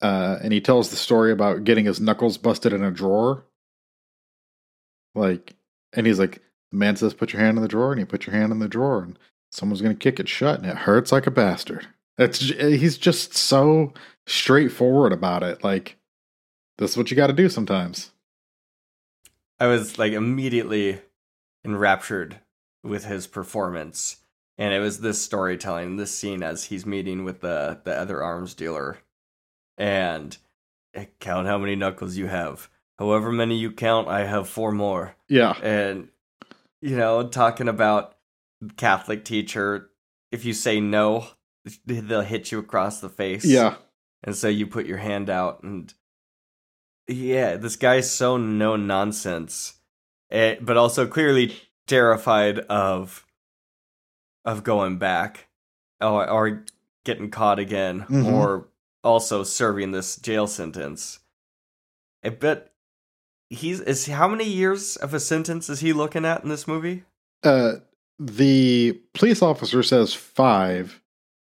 [0.00, 3.44] uh, and he tells the story about getting his knuckles busted in a drawer.
[5.14, 5.54] Like,
[5.92, 8.26] and he's like, the man says, "Put your hand in the drawer," and you put
[8.26, 9.18] your hand in the drawer, and
[9.50, 11.86] someone's gonna kick it shut, and it hurts like a bastard.
[12.18, 13.92] It's he's just so
[14.26, 15.62] straightforward about it.
[15.62, 15.98] Like,
[16.78, 18.12] this is what you got to do sometimes.
[19.60, 21.00] I was like immediately
[21.64, 22.40] enraptured
[22.82, 24.18] with his performance.
[24.58, 28.54] And it was this storytelling, this scene as he's meeting with the, the other arms
[28.54, 28.98] dealer.
[29.76, 30.36] And
[30.94, 32.70] "Eh, count how many knuckles you have.
[32.98, 35.14] However many you count, I have four more.
[35.28, 36.08] Yeah, And,
[36.86, 38.14] you know, talking about
[38.76, 39.90] Catholic teacher,
[40.30, 41.26] if you say no,
[41.84, 43.44] they'll hit you across the face.
[43.44, 43.74] yeah.
[44.22, 45.92] And so you put your hand out and
[47.08, 49.74] yeah, this guy's so no nonsense.
[50.30, 51.56] eh, but also clearly
[51.86, 53.24] terrified of
[54.44, 55.48] of going back
[56.00, 56.64] or, or
[57.04, 58.32] getting caught again Mhm.
[58.32, 58.68] or
[59.04, 61.20] also serving this jail sentence.
[62.24, 62.74] Eh, But
[63.50, 67.04] he's is how many years of a sentence is he looking at in this movie?
[67.42, 67.74] Uh,
[68.18, 71.00] the police officer says five.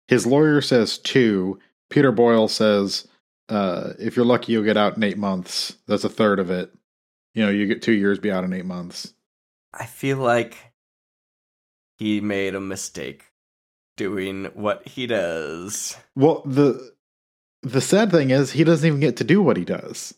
[0.08, 1.58] His lawyer says two.
[1.88, 3.08] Peter Boyle says,
[3.48, 5.76] uh, if you're lucky, you'll get out in eight months.
[5.86, 6.72] That's a third of it.
[7.34, 9.12] You know, you get two years, be out in eight months.
[9.72, 10.56] I feel like
[11.98, 13.24] he made a mistake
[13.96, 15.96] doing what he does.
[16.16, 16.92] Well, the
[17.62, 20.14] the sad thing is he doesn't even get to do what he does.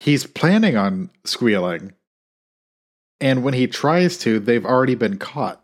[0.00, 1.92] He's planning on squealing.
[3.20, 5.62] And when he tries to, they've already been caught.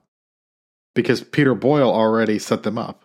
[0.94, 3.04] Because Peter Boyle already set them up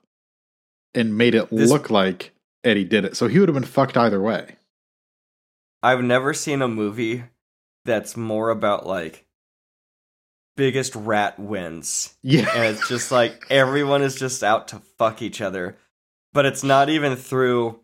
[0.94, 2.34] and made it This- look like
[2.64, 3.16] Eddie did it.
[3.16, 4.56] So he would have been fucked either way.
[5.84, 7.24] I've never seen a movie
[7.86, 9.26] that's more about like
[10.58, 12.16] biggest rat wins.
[12.24, 12.49] Yeah.
[12.54, 15.78] And it's just like everyone is just out to fuck each other.
[16.34, 17.80] But it's not even through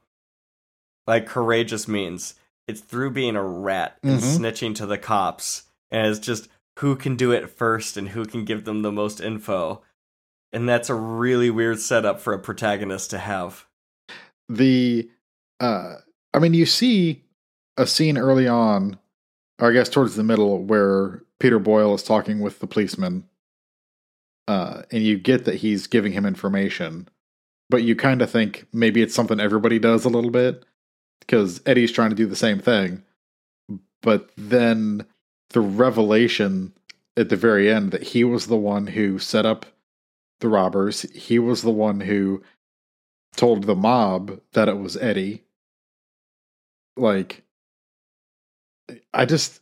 [1.07, 2.33] like courageous means.
[2.67, 4.37] It's through being a rat and Mhm.
[4.39, 5.63] snitching to the cops.
[5.91, 6.47] And it's just
[6.79, 9.83] who can do it first and who can give them the most info.
[10.51, 13.65] And that's a really weird setup for a protagonist to have.
[14.49, 15.09] the
[15.61, 15.95] uh
[16.33, 17.23] I mean you see
[17.77, 18.99] a scene early on,
[19.59, 23.23] or I guess towards the middle, where Peter Boyle is talking with the policeman.
[24.47, 27.07] Uh and you get that he's giving him information,
[27.69, 30.65] but you kind of think maybe it's something everybody does a little bit
[31.25, 33.03] because Eddie's trying to do the same thing.
[34.01, 35.05] But then
[35.51, 36.73] the revelation
[37.15, 39.65] at the very end that he was the one who set up
[40.39, 42.43] the robbers, he was the one who
[43.35, 45.43] told the mob that it was Eddie.
[46.97, 47.43] Like,
[49.13, 49.61] I just,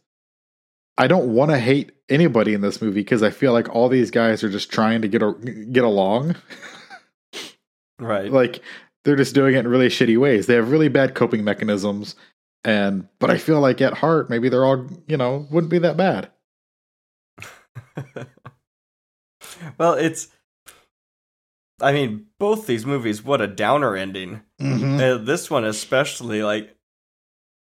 [0.98, 4.12] I don't want to hate anybody in this movie because I feel like all these
[4.12, 6.36] guys are just trying to get a, get along.
[8.00, 8.32] Right.
[8.32, 8.62] like,
[9.04, 10.48] they're just doing it in really shitty ways.
[10.48, 12.16] They have really bad coping mechanisms,
[12.64, 15.98] and but I feel like at heart, maybe they're all you know wouldn't be that
[15.98, 16.32] bad.
[19.78, 20.30] well, it's.
[21.80, 24.44] I mean, both these movies, what a downer ending.
[24.60, 26.76] Uh, this one, especially, like,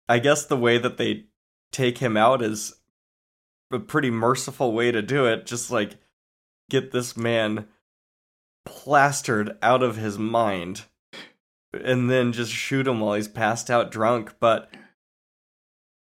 [0.09, 1.27] I guess the way that they
[1.71, 2.75] take him out is
[3.71, 5.45] a pretty merciful way to do it.
[5.45, 5.95] Just like
[6.69, 7.67] get this man
[8.65, 10.83] plastered out of his mind
[11.73, 14.35] and then just shoot him while he's passed out drunk.
[14.39, 14.69] But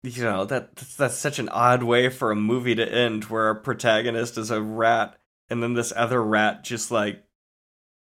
[0.02, 3.60] you know that that's such an odd way for a movie to end, where a
[3.60, 5.18] protagonist is a rat,
[5.48, 7.24] and then this other rat just like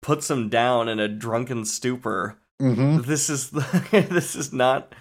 [0.01, 2.39] puts him down in a drunken stupor.
[2.61, 3.01] Mm-hmm.
[3.09, 3.49] This is
[3.91, 4.93] this is not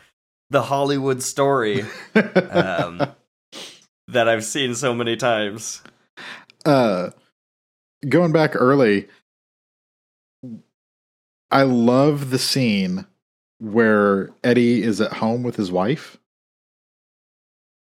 [0.50, 1.82] the Hollywood story
[2.14, 3.00] um,
[4.08, 5.82] that I've seen so many times.
[6.64, 7.10] uh
[8.08, 9.08] going back early
[11.50, 13.06] i love the scene
[13.58, 16.16] where eddie is at home with his wife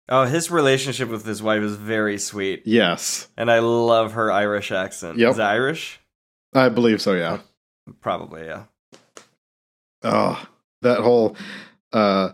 [0.08, 4.70] Oh, his relationship with his wife is very sweet, Yes, and I love her Irish
[4.70, 5.16] accent.
[5.16, 5.30] Yep.
[5.30, 6.00] Is it Irish?
[6.52, 7.14] I believe so.
[7.14, 7.38] Yeah.
[8.00, 8.64] Probably, yeah.
[10.02, 10.44] Oh,
[10.82, 11.36] that whole
[11.92, 12.30] uh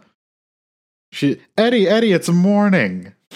[1.12, 3.14] she Eddie, Eddie, it's morning.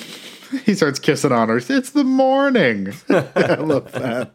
[0.66, 1.56] He starts kissing on her.
[1.58, 2.92] It's the morning.
[3.08, 4.34] I love that.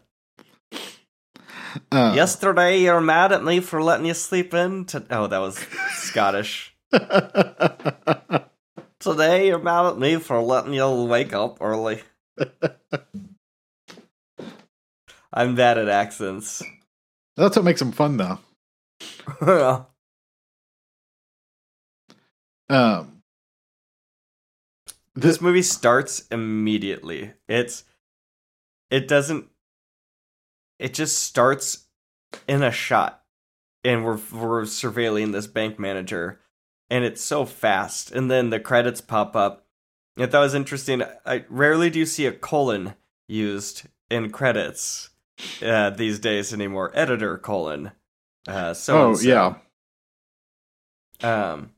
[1.90, 4.84] Uh, Yesterday, you're mad at me for letting you sleep in.
[4.86, 5.58] To- oh, that was
[5.92, 6.74] Scottish.
[9.00, 12.02] Today, you're mad at me for letting you wake up early.
[15.32, 16.62] I'm bad at accents.
[17.36, 18.38] That's what makes them fun, though.
[22.70, 23.22] Um,
[25.14, 27.32] this movie starts immediately.
[27.48, 27.84] It's
[28.90, 29.48] it doesn't
[30.78, 31.86] it just starts
[32.46, 33.22] in a shot
[33.84, 36.40] and we're we're surveilling this bank manager
[36.90, 39.66] and it's so fast and then the credits pop up.
[40.18, 41.02] I thought was interesting.
[41.24, 42.94] I rarely do you see a colon
[43.28, 45.10] used in credits
[45.62, 46.90] uh, these days anymore.
[46.94, 47.92] Editor colon.
[48.46, 49.54] Uh, so oh yeah,
[51.22, 51.72] um,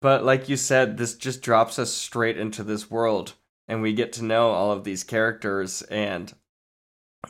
[0.00, 3.34] but like you said, this just drops us straight into this world,
[3.66, 6.32] and we get to know all of these characters and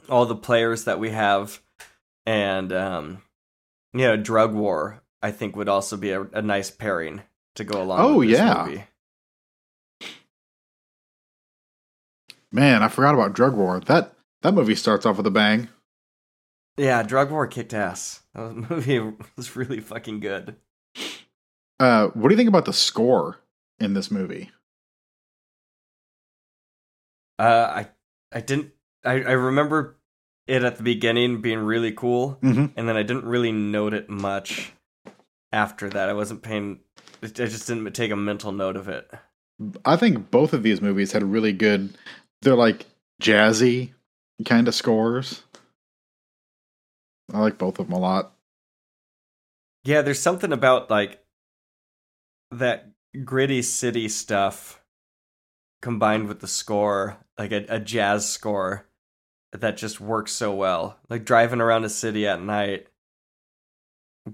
[0.08, 1.60] all the players that we have,
[2.26, 3.22] and um,
[3.92, 5.02] you know, drug war.
[5.20, 7.22] I think would also be a, a nice pairing
[7.56, 8.00] to go along.
[8.00, 8.64] Oh, with this yeah.
[8.64, 8.84] movie.
[12.52, 13.80] man, I forgot about Drug War.
[13.80, 15.68] That that movie starts off with a bang.
[16.76, 17.02] yeah.
[17.02, 18.20] Drug war kicked ass.
[18.34, 19.00] That movie
[19.36, 20.56] was really fucking good.
[21.80, 23.38] Uh, what do you think about the score
[23.80, 24.50] in this movie?
[27.38, 27.88] Uh, I
[28.32, 28.72] I didn't.
[29.04, 29.96] I I remember
[30.46, 32.38] it at the beginning being really cool.
[32.42, 32.66] Mm-hmm.
[32.76, 34.72] and then I didn't really note it much
[35.52, 36.08] after that.
[36.08, 36.80] I wasn't paying.
[37.22, 39.10] I just didn't take a mental note of it.
[39.84, 41.96] I think both of these movies had really good.
[42.42, 42.86] They're like
[43.20, 43.92] jazzy
[44.44, 45.42] kind of scores.
[47.32, 48.32] I like both of them a lot.
[49.84, 51.22] Yeah, there's something about like
[52.52, 52.90] that
[53.24, 54.80] gritty city stuff
[55.82, 58.86] combined with the score, like a, a jazz score,
[59.52, 60.98] that just works so well.
[61.08, 62.88] Like driving around a city at night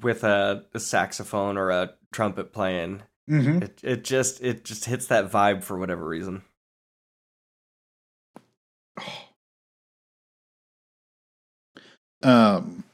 [0.02, 3.02] with a, a saxophone or a trumpet playing.
[3.30, 3.62] Mm-hmm.
[3.62, 6.42] It it just it just hits that vibe for whatever reason.
[12.22, 12.84] Um,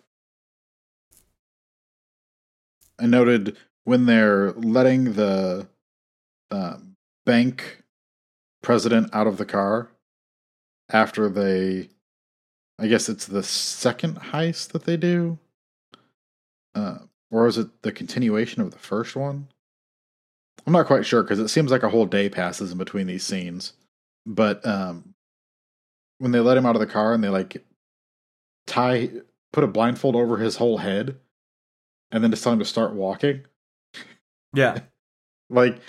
[2.98, 5.68] I noted when they're letting the
[6.51, 7.82] um, bank
[8.62, 9.90] president out of the car
[10.90, 11.88] after they,
[12.81, 15.39] I guess it's the second heist that they do,
[16.74, 16.98] uh,
[17.31, 19.48] or is it the continuation of the first one?
[20.66, 23.24] I'm not quite sure because it seems like a whole day passes in between these
[23.24, 23.74] scenes.
[24.27, 25.15] But um,
[26.19, 27.65] when they let him out of the car and they like
[28.66, 29.11] tie
[29.52, 31.16] put a blindfold over his whole head
[32.12, 33.43] and then just tell him to start walking
[34.55, 34.81] Yeah.
[35.51, 35.81] like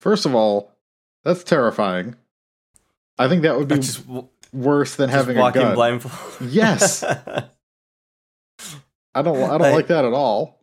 [0.00, 0.70] first of all
[1.24, 2.14] that's terrifying
[3.18, 4.06] i think that would be just,
[4.52, 6.50] worse than just having a walking gun blindfold.
[6.50, 7.02] Yes.
[9.14, 10.60] i don't i don't Like- like that at all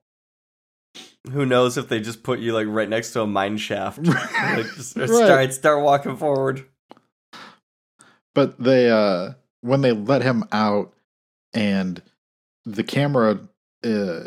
[1.31, 3.99] Who knows if they just put you like right next to a mine shaft?
[4.07, 5.09] Like just Right.
[5.09, 6.65] start start walking forward.
[8.33, 10.93] but they uh when they let him out
[11.53, 12.01] and
[12.65, 13.39] the camera
[13.83, 14.23] uh,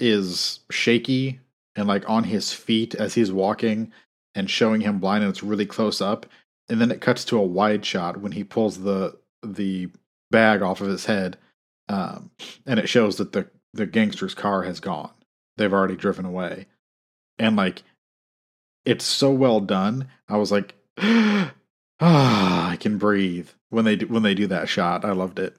[0.00, 1.40] is shaky
[1.74, 3.92] and like on his feet as he's walking
[4.34, 6.26] and showing him blind and it's really close up
[6.68, 9.88] and then it cuts to a wide shot when he pulls the the
[10.30, 11.36] bag off of his head
[11.88, 12.30] um
[12.66, 15.12] and it shows that the the gangster's car has gone
[15.56, 16.66] they've already driven away
[17.38, 17.82] and like
[18.84, 21.52] it's so well done i was like ah
[22.00, 25.56] i can breathe when they do, when they do that shot i loved it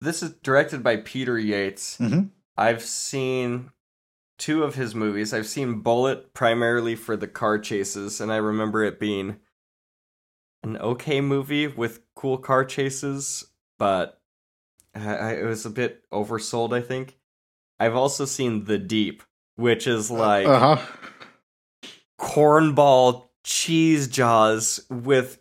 [0.00, 1.96] This is directed by Peter Yates.
[1.96, 2.28] Mhm.
[2.58, 3.70] I've seen
[4.38, 5.32] two of his movies.
[5.32, 9.36] I've seen Bullitt primarily for the car chases, and I remember it being
[10.62, 13.44] an okay movie with cool car chases,
[13.78, 14.20] but
[14.94, 17.18] I, I- it was a bit oversold, I think.
[17.80, 19.22] I've also seen The Deep,
[19.56, 20.84] which is like uh-huh
[22.20, 25.38] cornball cheese jaws with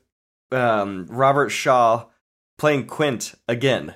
[0.52, 2.06] um, Robert Shaw
[2.57, 3.95] playing Quint again.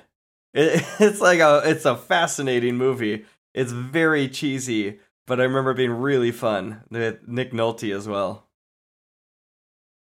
[0.54, 3.24] It, it's like a it's a fascinating movie.
[3.54, 6.82] It's very cheesy, but I remember being really fun.
[6.90, 8.46] With Nick Nolte as well.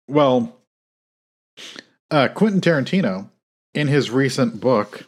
[0.08, 0.56] Well,
[2.10, 3.30] uh, Quentin Tarantino,
[3.74, 5.06] in his recent book,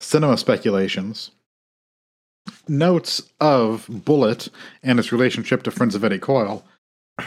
[0.00, 1.30] Cinema Speculations,
[2.68, 4.48] notes of Bullitt
[4.82, 6.64] and its relationship to Friends of Eddie Coyle,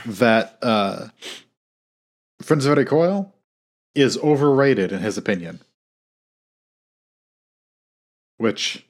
[0.05, 1.09] that uh,
[2.41, 3.33] Friends of Eddie Coyle
[3.93, 5.59] is overrated in his opinion.
[8.37, 8.85] Which,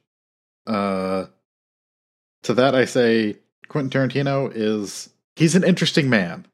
[0.67, 1.25] uh,
[2.43, 3.37] to that I say,
[3.67, 6.45] Quentin Tarantino is he's an interesting man.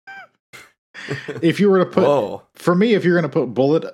[1.42, 2.42] if you were to put Whoa.
[2.54, 3.84] for me, if you're going to put Bullitt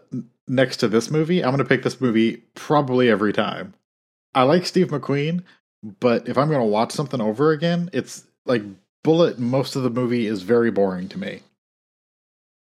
[0.49, 3.75] next to this movie, I'm going to pick this movie probably every time.
[4.35, 5.43] I like Steve McQueen,
[6.01, 8.63] but if I'm going to watch something over again, it's like
[9.05, 9.39] Bullitt.
[9.39, 11.41] Most of the movie is very boring to me.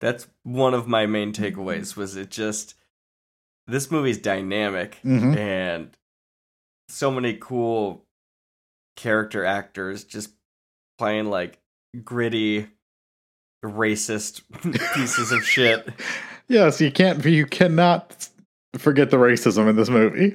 [0.01, 2.75] That's one of my main takeaways was it just
[3.67, 5.37] this movie's dynamic Mhm.
[5.37, 5.91] and
[6.91, 8.05] so many cool
[8.97, 10.31] character actors just
[10.99, 11.59] playing like
[12.05, 12.69] gritty
[13.65, 14.43] racist
[14.95, 15.89] pieces of shit.
[16.49, 17.25] Yes, you can't.
[17.25, 18.29] You cannot
[18.77, 20.35] forget the racism in this movie.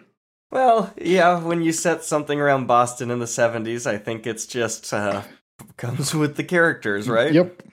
[0.50, 4.94] Well, yeah, when you set something around Boston in the 70s, I think it's just
[4.94, 5.24] uh
[5.76, 7.34] comes with the characters, right?
[7.34, 7.64] Yep.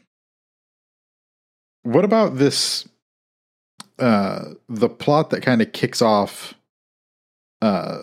[1.85, 2.89] What about this?
[4.01, 6.55] Uh, the plot that kind of kicks off
[7.61, 7.99] uh,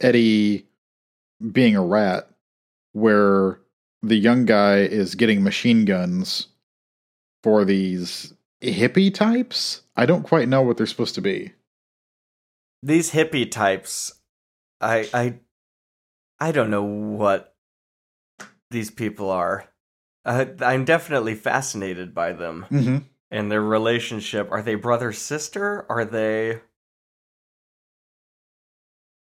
[0.00, 0.66] Eddie
[1.52, 2.28] being a rat,
[2.92, 3.60] where
[4.02, 6.48] the young guy is getting machine guns
[7.42, 9.82] for these hippie types.
[9.96, 11.52] I don't quite know what they're supposed to be.
[12.82, 14.12] These hippie types,
[14.80, 15.34] I I
[16.40, 17.54] I don't know what
[18.70, 19.68] these people are.
[20.24, 22.98] I'm definitely fascinated by them Mm-hmm.
[23.30, 24.48] and their relationship.
[24.52, 25.86] Are they brother sister?
[25.88, 26.60] Are they?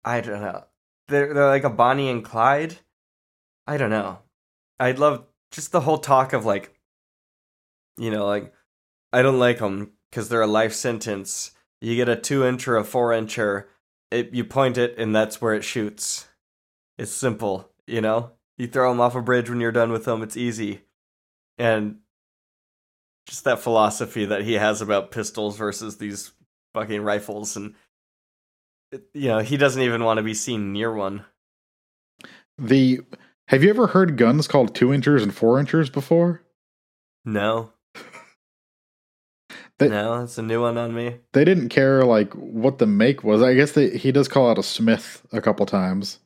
[0.06, 0.64] I don't know.
[1.08, 2.78] They're they're like a Bonnie and Clyde.
[3.68, 4.20] I don't know.
[4.80, 6.74] I'd love just the whole talk of like,
[7.98, 8.54] you know, like
[9.12, 11.52] I don't like them because they're a life sentence.
[11.82, 13.66] You get a two inch or a four incher.
[14.12, 16.28] It, you point it and that's where it shoots.
[16.98, 18.32] It's simple, you know.
[18.58, 20.22] You throw them off a bridge when you're done with them.
[20.24, 20.84] It's easy,
[21.58, 21.98] and
[23.26, 26.32] just that philosophy that he has about pistols versus these
[26.74, 27.76] fucking rifles, and
[29.14, 31.26] you know he doesn't even want to be seen near one.
[32.58, 33.02] The
[33.48, 36.42] have you ever heard guns called two inchers and four inchers before?
[37.26, 37.72] No,
[39.80, 41.18] They- no, it's a new one on me.
[41.34, 43.42] they didn't care like what the make was.
[43.42, 46.20] I guess they, he does call out a Smith a couple times.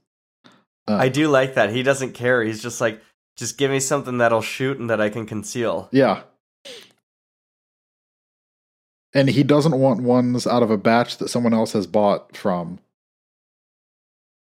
[0.88, 1.72] Uh, I do like that.
[1.72, 2.44] He doesn't care.
[2.44, 3.02] He's just like,
[3.38, 5.90] just give me something that'll shoot and that I can conceal.
[5.92, 6.24] Yeah.
[9.14, 12.80] And he doesn't want ones out of a batch that someone else has bought from.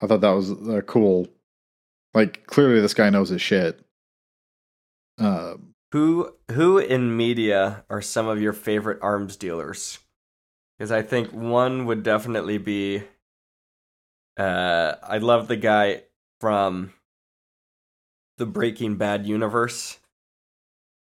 [0.02, 1.28] I thought that was uh, cool.
[2.12, 3.80] Like clearly this guy knows his shit.
[5.18, 5.54] Uh,
[5.92, 9.98] Who who in media are some of your favorite arms dealers?
[10.78, 13.02] Because I think one would definitely be.
[14.38, 16.04] Uh, I love the guy
[16.40, 16.92] from
[18.38, 19.98] the Breaking Bad universe,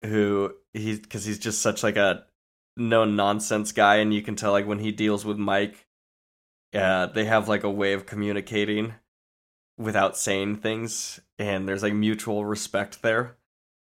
[0.04, 2.26] who he's because he's just such like a
[2.76, 5.86] no nonsense guy, and you can tell like when he deals with Mike,
[6.74, 8.94] uh, they have like a way of communicating
[9.78, 13.36] without saying things, and there's like mutual respect there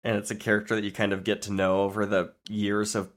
[0.04, 3.10] and it's a character that you kind of get to know over the years of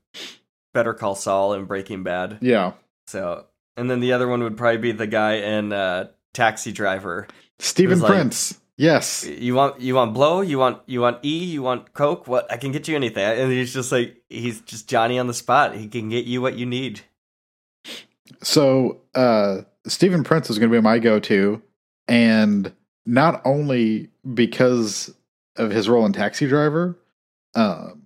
[0.74, 2.40] Better Call Saul and Breaking Bad.
[2.42, 2.74] yeah.
[3.08, 3.46] So,
[3.78, 7.28] and then the other one would probably be the guy in uh, Taxi Driver.
[7.60, 8.60] Steven like- Prince.
[8.78, 9.26] Yes.
[9.26, 10.42] You want you want blow?
[10.42, 11.46] You want you want E?
[11.46, 12.28] You want Coke?
[12.28, 12.52] What?
[12.52, 13.24] I can get you anything.
[13.24, 15.76] And he's just like he's just Johnny on the spot.
[15.76, 17.02] He can get you what you need.
[18.42, 21.62] So uh Steven Prince is going to be my go-to
[22.08, 22.74] and
[23.06, 25.14] not only because
[25.58, 26.98] of his role in Taxi Driver,
[27.54, 28.04] um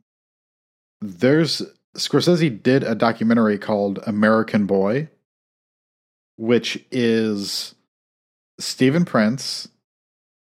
[1.01, 1.63] there's
[1.95, 5.09] Scorsese did a documentary called American Boy
[6.37, 7.75] which is
[8.59, 9.67] Steven Prince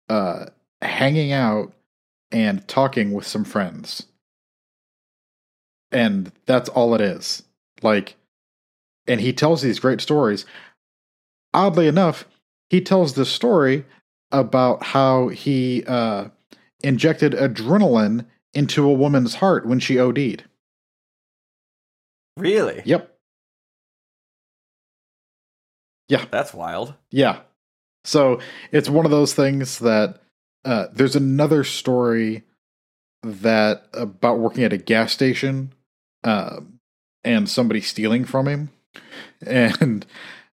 [0.09, 0.45] uh
[0.81, 1.73] hanging out
[2.31, 4.07] and talking with some friends.
[5.91, 7.43] And that's all it is.
[7.81, 8.15] Like
[9.07, 10.45] and he tells these great stories.
[11.53, 12.25] Oddly enough,
[12.69, 13.85] he tells this story
[14.31, 16.30] about how he uh,
[16.84, 20.43] injected adrenaline into a woman's heart when she OD'd.
[22.38, 22.81] Really?
[22.85, 23.15] Yep.
[26.09, 26.25] Yeah.
[26.31, 26.95] That's wild.
[27.11, 27.41] Yeah.
[28.03, 28.39] So
[28.71, 30.19] it's one of those things that
[30.65, 32.43] uh, there's another story
[33.21, 35.73] that about working at a gas station
[36.23, 36.59] uh,
[37.23, 38.69] and somebody stealing from him.
[39.45, 40.05] And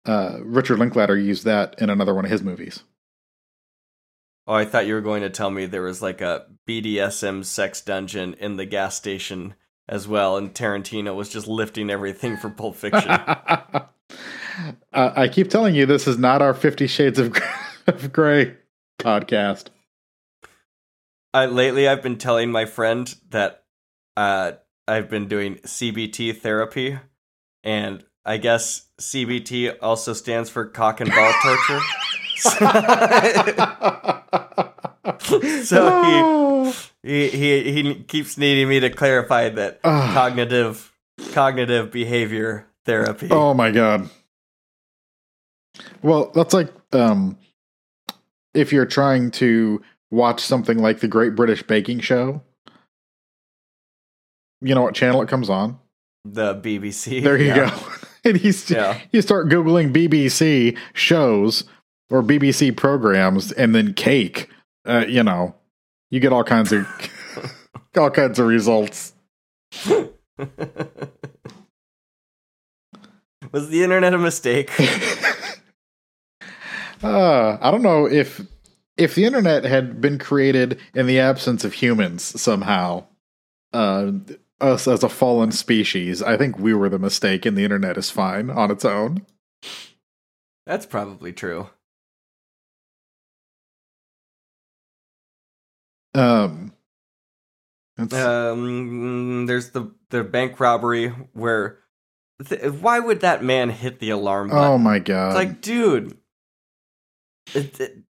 [0.05, 2.83] uh, Richard Linklater used that in another one of his movies.
[4.45, 7.81] Oh, I thought you were going to tell me there was like a BDSM sex
[7.81, 9.55] dungeon in the gas station
[9.89, 13.09] as well, and Tarantino was just lifting everything for Pulp Fiction.
[14.93, 17.35] uh, I keep telling you, this is not our Fifty Shades of,
[17.87, 18.55] of Grey
[18.99, 19.67] podcast.
[21.33, 23.63] I lately I've been telling my friend that
[24.15, 24.53] uh,
[24.87, 26.97] I've been doing CBT therapy,
[27.63, 31.79] and I guess CBT also stands for cock and ball torture.
[35.63, 36.73] so
[37.03, 40.11] he, he he he keeps needing me to clarify that Ah.
[40.13, 40.91] cognitive
[41.33, 43.27] cognitive behavior therapy.
[43.31, 44.09] Oh my god.
[46.01, 47.37] Well, that's like um
[48.53, 49.81] if you're trying to
[50.11, 52.41] watch something like the Great British Baking Show.
[54.61, 55.77] You know what channel it comes on?
[56.23, 57.21] The BBC.
[57.21, 57.69] There you yeah.
[57.69, 57.79] go.
[58.29, 58.99] and he's Yeah.
[59.11, 61.65] you start googling BBC shows
[62.09, 64.49] or BBC programs and then cake.
[64.87, 65.55] Uh, you know,
[66.09, 66.87] you get all kinds of
[67.97, 69.13] all kinds of results.
[73.51, 74.71] Was the internet a mistake?
[77.03, 78.41] Uh, I don't know if
[78.97, 83.05] if the internet had been created in the absence of humans somehow,
[83.73, 84.11] uh,
[84.61, 88.09] us as a fallen species, I think we were the mistake, and the internet is
[88.09, 89.25] fine on its own.
[90.65, 91.69] That's probably true.
[96.13, 96.73] Um,
[97.97, 101.79] Um, there's the the bank robbery where.
[102.45, 104.63] Th- why would that man hit the alarm button?
[104.63, 105.27] oh my god!
[105.27, 106.17] It's like, dude,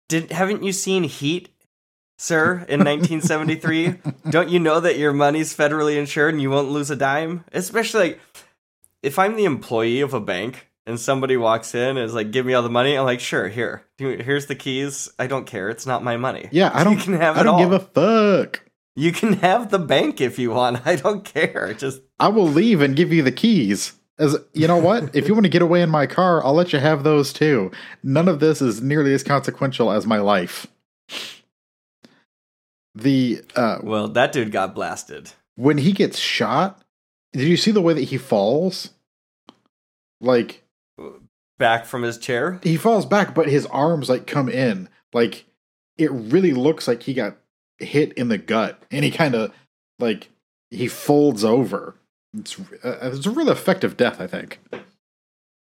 [0.09, 1.48] did haven't you seen Heat,
[2.18, 2.64] sir?
[2.68, 3.94] In 1973,
[4.30, 7.44] don't you know that your money's federally insured and you won't lose a dime?
[7.52, 8.20] Especially like,
[9.02, 12.46] if I'm the employee of a bank and somebody walks in and is like, "Give
[12.46, 15.10] me all the money," I'm like, "Sure, here, here's the keys.
[15.18, 15.68] I don't care.
[15.68, 16.48] It's not my money.
[16.50, 16.94] yeah, I don't.
[16.96, 17.59] You can have I it don't all.
[17.60, 18.64] give a fuck.
[18.96, 20.80] You can have the bank if you want.
[20.86, 21.72] I don't care.
[21.74, 23.92] Just I will leave and give you the keys.
[24.19, 25.15] As you know what?
[25.15, 27.70] if you want to get away in my car, I'll let you have those too.
[28.03, 30.66] None of this is nearly as consequential as my life.
[32.95, 35.31] The uh well, that dude got blasted.
[35.55, 36.82] when he gets shot,
[37.32, 38.90] did you see the way that he falls?
[40.20, 40.65] Like
[41.59, 42.61] Back from his chair.
[42.62, 44.89] he falls back, but his arms like come in.
[45.12, 45.45] Like
[45.97, 47.36] it really looks like he got
[47.78, 49.53] hit in the gut, and he kind of
[49.99, 50.28] like
[50.70, 51.95] he folds over.
[52.36, 54.60] It's uh, it's a really effective death, I think.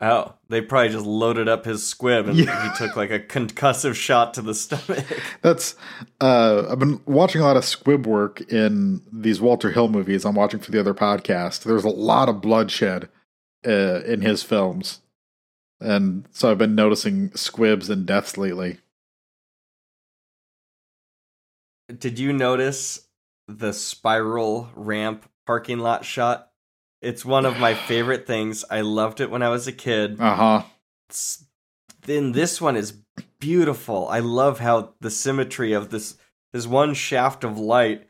[0.01, 2.73] Oh, they probably just loaded up his squib and Yeah.
[2.73, 5.05] he took like a concussive shot to the stomach.
[5.43, 5.77] That's
[6.21, 10.35] uh I've been watching a lot of squib work in these Walter Hill movies I'm
[10.35, 11.63] watching for the other podcast.
[11.63, 13.09] There's a lot of bloodshed
[13.67, 15.01] uh, in his films.
[15.81, 18.79] And so I've been noticing squibs and deaths lately.
[21.97, 23.07] Did you notice
[23.49, 26.51] the spiral ramp parking lot shot?
[27.01, 28.65] It's one of my favorite things.
[28.71, 30.21] I loved it when I was a kid.
[30.21, 30.63] Uh-huh.
[32.03, 32.93] Then this one is
[33.39, 34.09] beautiful.
[34.09, 36.17] I love how the symmetry of this
[36.53, 38.09] this one shaft of light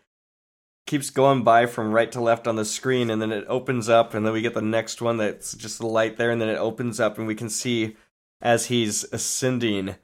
[0.86, 4.14] keeps going by from right to left on the screen and then it opens up
[4.14, 6.58] and then we get the next one that's just the light there and then it
[6.58, 7.96] opens up and we can see
[8.40, 9.94] as he's ascending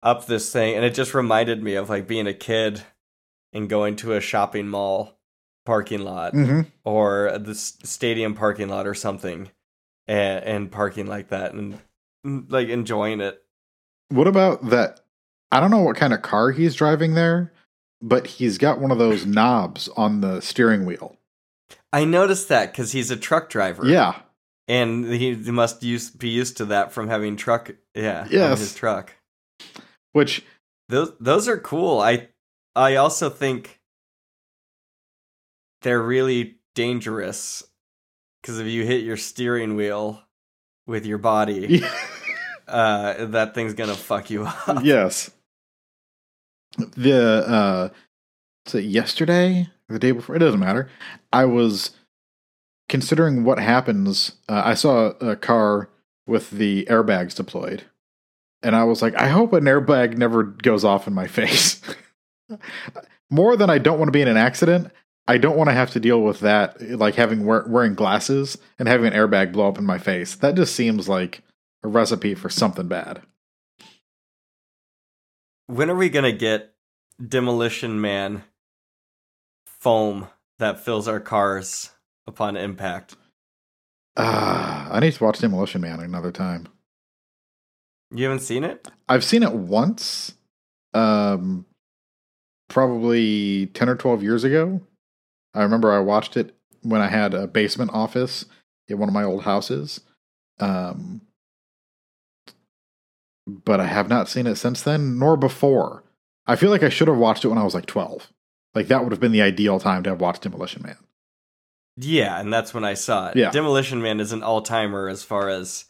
[0.00, 2.80] up this thing and it just reminded me of like being a kid
[3.52, 5.17] and going to a shopping mall
[5.68, 9.50] parking lot hmm or the stadium parking lot or something
[10.06, 11.78] and, and parking like that and
[12.26, 13.42] mm, like enjoying it
[14.08, 15.00] What about that?
[15.52, 17.52] I don't know what kind of car he's driving there,
[18.00, 21.16] but he's got one of those knobs on the steering wheel.
[21.92, 24.14] i noticed that because he's a truck driver Yeah.
[24.68, 28.60] and he must use, be used to that from having truck yeah on Yes.
[28.60, 29.12] his truck
[30.12, 30.44] Which
[30.88, 32.28] those those are cool i
[32.74, 33.77] i also think
[35.82, 37.62] they're really dangerous
[38.40, 40.22] because if you hit your steering wheel
[40.86, 41.82] with your body
[42.68, 45.30] uh that thing's gonna fuck you up yes.
[46.76, 47.88] The uh
[48.66, 50.88] so yesterday the day before it doesn't matter.
[51.32, 51.90] I was
[52.88, 54.32] considering what happens.
[54.48, 55.90] Uh, I saw a car
[56.26, 57.84] with the airbags deployed.
[58.62, 61.80] And I was like, I hope an airbag never goes off in my face.
[63.30, 64.90] More than I don't want to be in an accident,
[65.28, 68.88] I don't want to have to deal with that, like having wear, wearing glasses and
[68.88, 70.34] having an airbag blow up in my face.
[70.34, 71.42] That just seems like
[71.84, 73.20] a recipe for something bad.
[75.66, 76.72] when are we gonna get
[77.24, 78.42] demolition man
[79.66, 80.28] foam
[80.58, 81.90] that fills our cars
[82.26, 83.16] upon impact
[84.16, 86.66] Ah, I need to watch Demolition Man another time.
[88.10, 90.34] you haven't seen it I've seen it once,
[90.94, 91.64] um,
[92.68, 94.80] probably 10 or 12 years ago.
[95.54, 98.44] I remember I watched it when I had a basement office
[98.86, 100.00] in one of my old houses.
[100.60, 101.22] Um,
[103.46, 106.04] but I have not seen it since then, nor before.
[106.46, 108.30] I feel like I should have watched it when I was like 12.
[108.74, 110.96] Like that would have been the ideal time to have watched Demolition Man.
[111.96, 113.36] Yeah, and that's when I saw it.
[113.36, 113.50] Yeah.
[113.50, 115.86] Demolition Man is an all timer as far as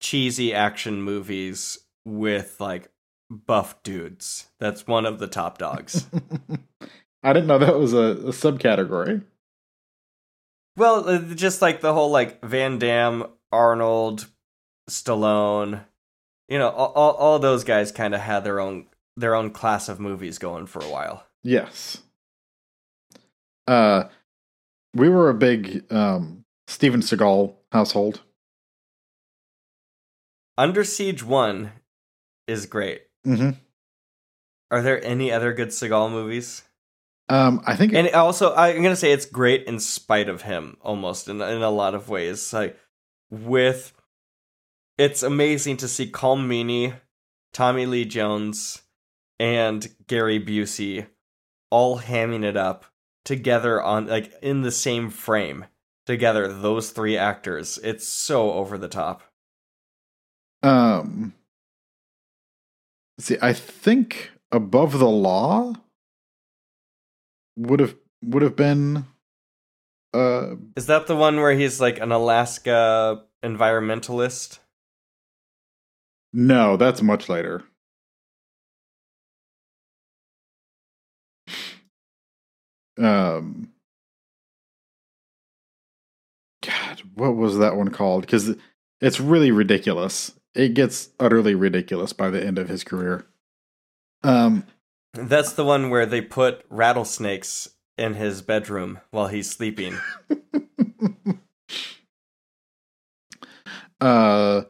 [0.00, 2.90] cheesy action movies with like
[3.30, 4.48] buff dudes.
[4.60, 6.06] That's one of the top dogs.
[7.24, 9.24] I didn't know that was a, a subcategory.
[10.76, 14.26] well, uh, just like the whole like Van Damme, Arnold,
[14.88, 15.84] Stallone,
[16.48, 18.86] you know, all, all, all those guys kind of had their own
[19.16, 21.24] their own class of movies going for a while.
[21.42, 21.98] Yes.
[23.66, 24.04] Uh,
[24.92, 28.20] we were a big um, Steven Seagal household.
[30.58, 31.72] Under Siege 1
[32.46, 33.02] is great.
[33.26, 33.50] Mm-hmm.
[34.70, 36.62] Are there any other good Seagal movies?
[37.28, 41.28] Um, I think And also, I'm gonna say it's great in spite of him, almost
[41.28, 42.52] in in a lot of ways.
[42.52, 42.78] Like
[43.30, 43.92] with,
[44.98, 46.94] it's amazing to see Colm Meaney,
[47.52, 48.82] Tommy Lee Jones,
[49.40, 51.06] and Gary Busey
[51.70, 52.84] all hamming it up
[53.24, 55.64] together on like in the same frame
[56.04, 56.46] together.
[56.46, 59.22] Those three actors, it's so over the top.
[60.62, 61.34] Um,
[63.18, 65.74] see, I think above the law
[67.56, 69.06] would have would have been.
[70.12, 74.58] Uh, Is that the one where he's like an Alaska environmentalist?
[76.32, 77.62] no, that's much later.
[82.98, 83.72] Um,
[86.62, 88.22] God, what was that one called?
[88.22, 88.56] Because
[89.00, 90.32] it's really ridiculous.
[90.54, 93.26] It gets utterly ridiculous by the end of his career.
[94.22, 94.64] Um,
[95.14, 99.98] That's the one where they put rattlesnakes in his bedroom while he's sleeping.
[104.00, 104.64] Uh,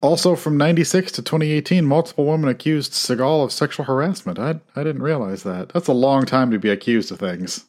[0.00, 4.38] also from 96 to 2018, multiple women accused Seagal of sexual harassment.
[4.38, 5.70] I, I didn't realize that.
[5.70, 7.64] That's a long time to be accused of things.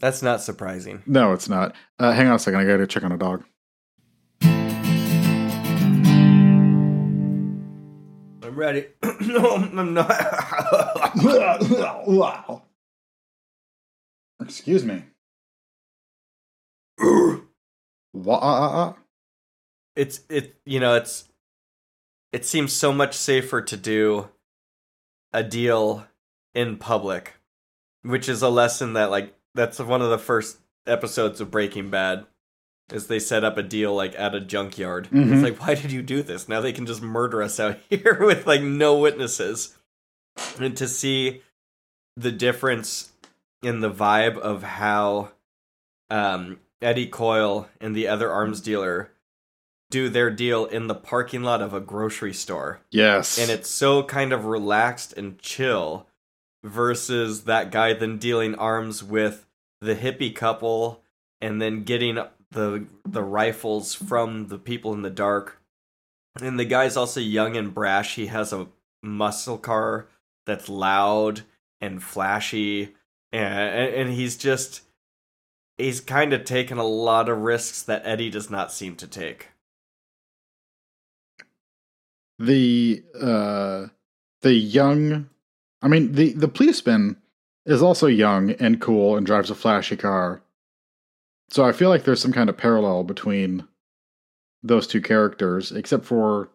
[0.00, 1.02] That's not surprising.
[1.06, 1.74] No, it's not.
[1.98, 2.60] Uh, hang on a second.
[2.60, 3.44] I gotta check on a dog.
[8.48, 8.86] I'm ready.
[9.20, 10.08] no, I'm not.
[12.06, 12.62] wow.
[14.40, 15.02] Excuse me.
[18.14, 18.94] Wah.
[19.96, 21.28] it's it you know it's
[22.32, 24.28] it seems so much safer to do
[25.34, 26.06] a deal
[26.54, 27.34] in public
[28.02, 32.24] which is a lesson that like that's one of the first episodes of breaking bad
[32.92, 35.32] is they set up a deal like at a junkyard Mhm.
[35.32, 38.18] it's like why did you do this now they can just murder us out here
[38.20, 39.76] with like no witnesses
[40.58, 41.42] and to see
[42.16, 43.10] the difference
[43.62, 45.30] in the vibe of how
[46.10, 49.10] um eddie coyle and the other arms dealer
[49.90, 52.80] do their deal in the parking lot of a grocery store.
[52.90, 53.38] Yes.
[53.38, 56.06] And it's so kind of relaxed and chill
[56.62, 59.46] versus that guy then dealing arms with
[59.80, 61.02] the hippie couple
[61.40, 62.18] and then getting
[62.50, 65.60] the the rifles from the people in the dark.
[66.40, 68.14] And the guy's also young and brash.
[68.14, 68.68] He has a
[69.02, 70.06] muscle car
[70.46, 71.42] that's loud
[71.80, 72.94] and flashy
[73.32, 74.82] and and he's just
[75.76, 79.48] he's kind of taken a lot of risks that Eddie does not seem to take.
[82.38, 83.86] the uh
[84.42, 85.28] the young
[85.82, 87.16] I mean the the policeman
[87.66, 90.40] is also young and cool and drives a flashy car.
[91.50, 93.66] So I feel like there's some kind of parallel between
[94.62, 96.50] those two characters except for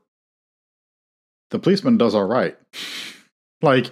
[1.50, 2.58] the policeman does all right.
[3.62, 3.92] like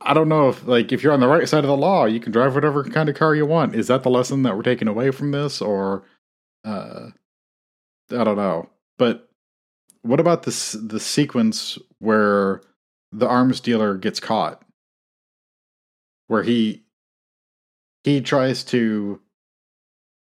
[0.00, 2.20] I don't know if like if you're on the right side of the law, you
[2.20, 3.74] can drive whatever kind of car you want.
[3.74, 6.04] Is that the lesson that we're taking away from this or
[6.64, 7.10] uh
[8.10, 8.68] I don't know.
[8.98, 9.28] But
[10.02, 12.62] what about this the sequence where
[13.12, 14.62] the arms dealer gets caught?
[16.26, 16.82] Where he
[18.04, 19.20] he tries to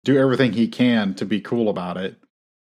[0.03, 2.17] do everything he can to be cool about it.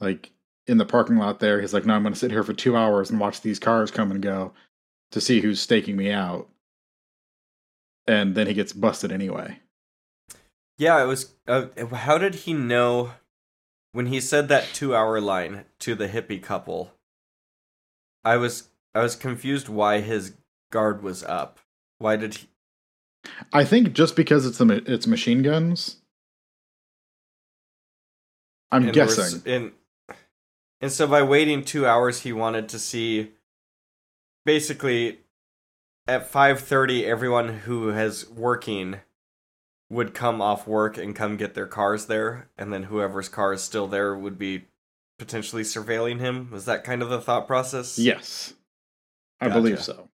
[0.01, 0.31] Like
[0.67, 3.11] in the parking lot there, he's like, No, I'm gonna sit here for two hours
[3.11, 4.53] and watch these cars come and go
[5.13, 6.49] to see who's staking me out.
[8.07, 9.59] And then he gets busted anyway.
[10.79, 11.35] Yeah, it was.
[11.47, 13.13] Uh, how did he know
[13.93, 16.93] when he said that two-hour line to the hippie couple?
[18.25, 20.35] I was I was confused why his
[20.71, 21.59] guard was up.
[21.99, 22.49] Why did he?
[23.53, 25.97] I think just because it's the it's machine guns.
[28.70, 29.43] I'm and guessing.
[29.47, 29.73] and
[30.81, 33.32] and so by waiting two hours, he wanted to see.
[34.45, 35.19] Basically,
[36.07, 38.97] at five thirty, everyone who has working
[39.90, 43.62] would come off work and come get their cars there, and then whoever's car is
[43.62, 44.65] still there would be
[45.19, 46.51] potentially surveilling him.
[46.51, 47.99] Was that kind of the thought process?
[47.99, 48.55] Yes.
[49.40, 49.61] I Gotcha.
[49.61, 50.09] believe so.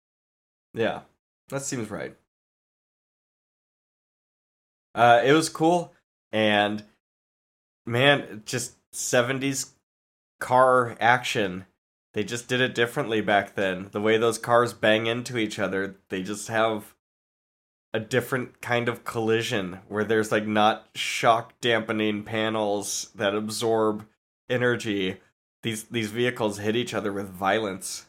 [0.74, 1.00] Yeah,
[1.48, 2.16] that seems right.
[4.94, 5.92] Uh, it was cool,
[6.32, 6.84] and
[7.86, 9.70] man, just '70s
[10.40, 11.66] car action.
[12.14, 13.88] They just did it differently back then.
[13.92, 16.94] The way those cars bang into each other, they just have
[17.94, 24.06] a different kind of collision where there's like not shock dampening panels that absorb
[24.48, 25.20] energy.
[25.62, 28.06] These these vehicles hit each other with violence.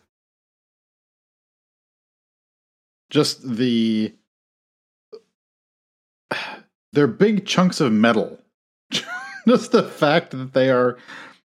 [3.09, 4.13] Just the
[6.93, 8.39] they're big chunks of metal.
[9.47, 10.97] Just the fact that they are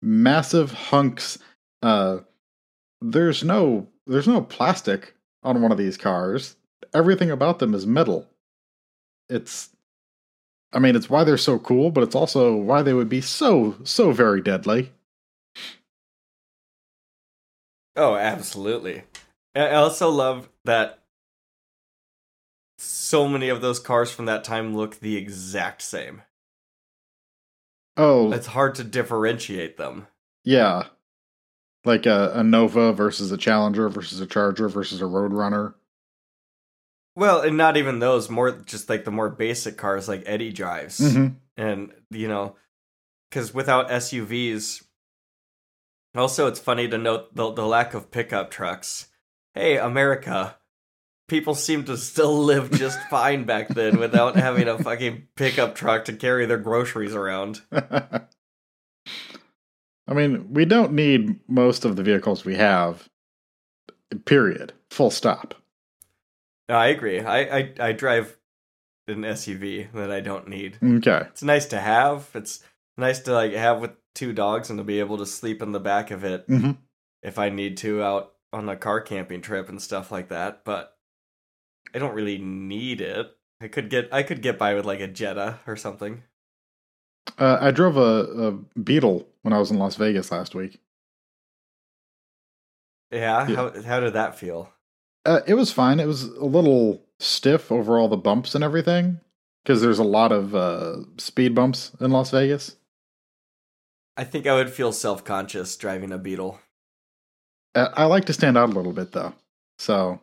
[0.03, 1.39] massive hunks.
[1.83, 2.19] Uh,
[3.01, 6.57] there's no there's no plastic on one of these cars.
[6.95, 8.29] Everything about them is metal.
[9.29, 9.71] It's
[10.73, 13.77] I mean, it's why they're so cool, but it's also why they would be so
[13.85, 14.93] so very deadly.
[17.95, 19.05] Oh, absolutely.
[19.55, 20.99] I also love that
[22.79, 26.23] so many of those cars from that time look the exact same.
[27.97, 30.07] Oh, It's hard to differentiate them.
[30.45, 30.85] yeah.
[31.85, 35.75] Like a, a Nova versus a Challenger versus a Charger versus a Roadrunner.
[37.15, 40.99] Well, and not even those, more just like the more basic cars like Eddie drives.
[40.99, 41.35] Mm-hmm.
[41.57, 42.57] And, you know,
[43.31, 44.83] because without SUVs,
[46.15, 49.07] also it's funny to note the, the lack of pickup trucks.
[49.55, 50.57] Hey, America,
[51.29, 56.05] people seem to still live just fine back then without having a fucking pickup truck
[56.07, 57.63] to carry their groceries around.
[57.73, 58.25] I
[60.15, 63.09] mean, we don't need most of the vehicles we have.
[64.25, 64.73] Period.
[64.91, 65.55] Full stop.
[66.69, 67.21] No, I agree.
[67.21, 68.37] I, I, I drive
[69.09, 70.79] an SUV that I don't need.
[70.83, 71.23] Okay.
[71.29, 72.29] It's nice to have.
[72.35, 72.63] It's
[72.97, 75.81] nice to like have with two dogs and to be able to sleep in the
[75.81, 76.73] back of it hmm
[77.23, 80.65] if I need to out on a car camping trip and stuff like that.
[80.65, 80.96] But
[81.95, 83.31] I don't really need it.
[83.61, 86.23] I could get I could get by with like a Jetta or something.
[87.39, 90.79] Uh, I drove a, a Beetle when I was in Las Vegas last week.
[93.11, 93.57] Yeah, Yeah.
[93.57, 94.73] how how did that feel?
[95.25, 96.01] Uh, it was fine.
[96.01, 99.21] It was a little stiff over all the bumps and everything
[99.65, 102.77] because there's a lot of uh, speed bumps in Las Vegas.
[104.17, 106.61] I think I would feel self conscious driving a Beetle.
[107.75, 109.35] Uh, I like to stand out a little bit though.
[109.79, 110.21] So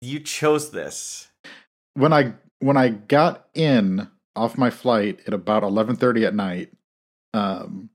[0.00, 1.28] You chose this.
[1.94, 6.72] when I when I got in off my flight at about eleven thirty at night,
[7.34, 7.90] um,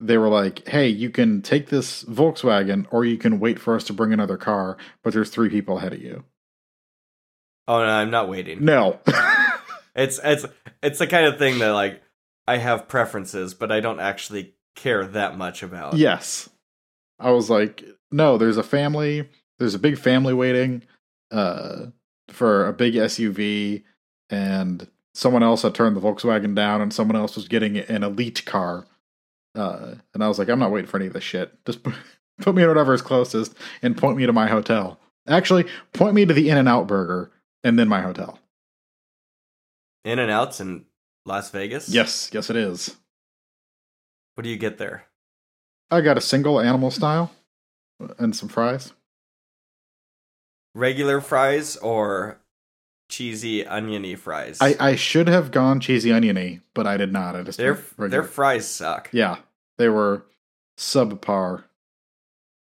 [0.00, 3.84] they were like, "Hey, you can take this Volkswagen, or you can wait for us
[3.84, 6.24] to bring another car, but there's three people ahead of you."
[7.68, 8.64] Oh no, I'm not waiting.
[8.64, 9.00] No,
[9.94, 10.46] It's it's
[10.82, 12.02] it's the kind of thing that like
[12.46, 15.94] I have preferences, but I don't actually care that much about.
[15.94, 16.48] yes,
[17.18, 19.28] I was like, "No, there's a family.
[19.58, 20.82] There's a big family waiting
[21.32, 21.86] uh,
[22.28, 23.82] for a big SUV,
[24.30, 28.44] and someone else had turned the Volkswagen down, and someone else was getting an elite
[28.44, 28.86] car."
[29.54, 31.52] Uh, and I was like, I'm not waiting for any of this shit.
[31.64, 31.94] Just put
[32.40, 34.98] put me in whatever is closest and point me to my hotel.
[35.28, 37.30] Actually, point me to the In and Out Burger
[37.62, 38.38] and then my hotel.
[40.04, 40.84] In and outs in
[41.24, 41.88] Las Vegas?
[41.88, 42.96] Yes, yes, it is.
[44.34, 45.04] What do you get there?
[45.90, 47.30] I got a single animal style
[48.18, 48.92] and some fries.
[50.74, 52.40] Regular fries or
[53.08, 54.58] cheesy oniony fries?
[54.60, 57.36] I, I should have gone cheesy oniony, but I did not.
[57.36, 59.10] I just their their fries suck.
[59.12, 59.38] yeah,
[59.78, 60.24] they were
[60.78, 61.64] subpar.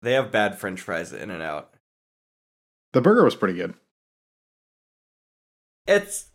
[0.03, 1.75] They have bad French fries In and Out.
[2.93, 3.75] The burger was pretty good.
[5.87, 6.27] It's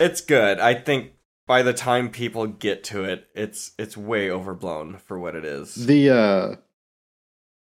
[0.00, 0.58] it's good.
[0.58, 1.12] I think
[1.46, 5.86] by the time people get to it, it's it's way overblown for what it is.
[5.86, 6.56] The uh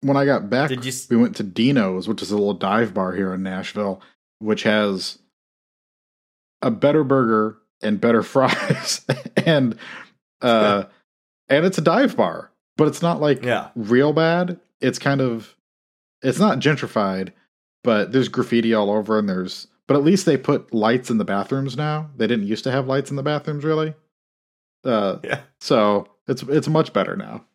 [0.01, 2.93] when I got back, Did you we went to Dino's, which is a little dive
[2.93, 4.01] bar here in Nashville,
[4.39, 5.19] which has
[6.61, 9.05] a better burger and better fries,
[9.45, 9.77] and
[10.41, 10.83] uh,
[11.49, 13.69] and it's a dive bar, but it's not like yeah.
[13.75, 14.59] real bad.
[14.79, 15.55] It's kind of,
[16.23, 17.33] it's not gentrified,
[17.83, 21.25] but there's graffiti all over, and there's, but at least they put lights in the
[21.25, 22.09] bathrooms now.
[22.17, 23.93] They didn't used to have lights in the bathrooms, really.
[24.83, 25.41] Uh, Yeah.
[25.59, 27.45] so it's it's much better now.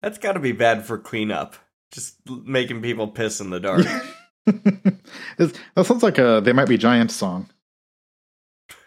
[0.00, 1.56] That's got to be bad for cleanup.
[1.94, 3.86] Just making people piss in the dark.
[5.38, 7.48] That sounds like a they might be giant song.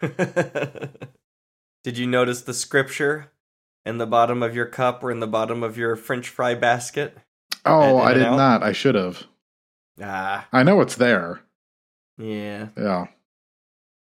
[0.00, 3.32] Did you notice the scripture
[3.86, 7.16] in the bottom of your cup or in the bottom of your French fry basket?
[7.64, 8.36] Oh, I did In-N-Out?
[8.36, 8.62] not.
[8.62, 9.24] I should have.
[10.02, 11.40] Ah, I know it's there.
[12.18, 12.68] yeah.
[12.76, 13.06] Yeah.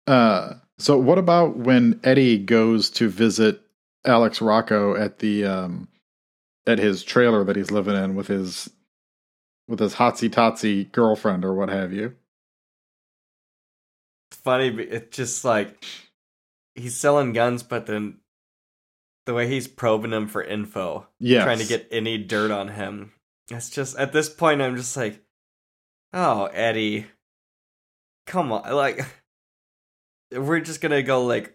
[0.06, 3.60] Uh, so what about when Eddie goes to visit
[4.04, 5.88] Alex Rocco at the um
[6.66, 8.70] at his trailer that he's living in with his
[9.68, 12.14] with his hotsy totsy girlfriend or what have you?
[14.30, 14.68] It's funny.
[14.68, 15.84] It's just like
[16.74, 18.18] he's selling guns, but then
[19.26, 21.44] the way he's probing him for info, Yes.
[21.44, 23.12] trying to get any dirt on him.
[23.50, 25.22] It's just at this point I'm just like,
[26.12, 27.06] oh Eddie,
[28.26, 29.00] come on, like
[30.32, 31.54] we're just gonna go like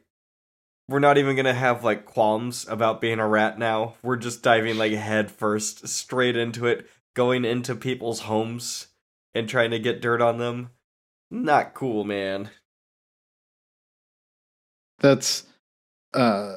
[0.90, 3.96] we're not even gonna have like qualms about being a rat now.
[4.04, 8.88] We're just diving like head first, straight into it, going into people's homes
[9.34, 10.70] and trying to get dirt on them.
[11.30, 12.50] Not cool, man.
[15.00, 15.46] That's
[16.14, 16.56] uh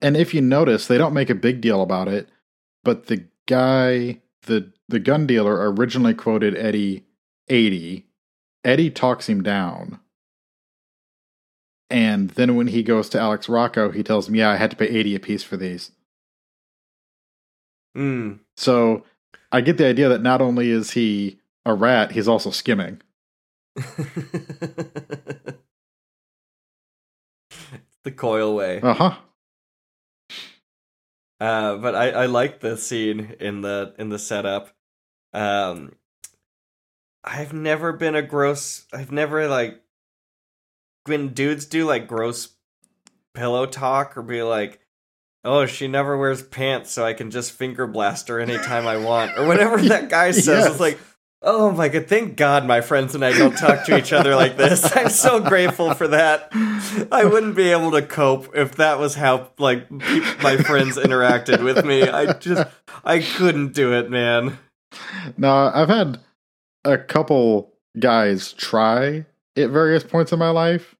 [0.00, 2.28] and if you notice, they don't make a big deal about it,
[2.84, 7.04] but the guy the the gun dealer originally quoted Eddie
[7.48, 8.06] 80.
[8.64, 10.00] Eddie talks him down.
[11.90, 14.76] And then when he goes to Alex Rocco, he tells him, "Yeah, I had to
[14.76, 15.92] pay 80 a piece for these."
[17.96, 18.40] Mm.
[18.56, 19.04] So,
[19.50, 23.00] I get the idea that not only is he a rat, he's also skimming.
[28.04, 28.80] the Coyle way.
[28.80, 29.14] Uh-huh.
[31.40, 34.70] Uh, but I, I like the scene in the in the setup.
[35.32, 35.92] Um,
[37.22, 38.86] I've never been a gross.
[38.92, 39.80] I've never like
[41.04, 42.56] when dudes do like gross
[43.34, 44.80] pillow talk or be like,
[45.44, 49.38] "Oh, she never wears pants, so I can just finger blast her anytime I want,"
[49.38, 50.46] or whatever that guy says.
[50.46, 50.70] Yes.
[50.70, 50.98] It's like,
[51.42, 54.56] oh my god, thank God my friends and I don't talk to each other like
[54.56, 54.90] this.
[54.96, 56.48] I'm so grateful for that.
[57.12, 61.84] I wouldn't be able to cope if that was how like my friends interacted with
[61.84, 62.02] me.
[62.02, 62.68] I just
[63.04, 64.58] I couldn't do it, man.
[65.36, 66.20] Now, I've had
[66.84, 70.96] a couple guys try at various points in my life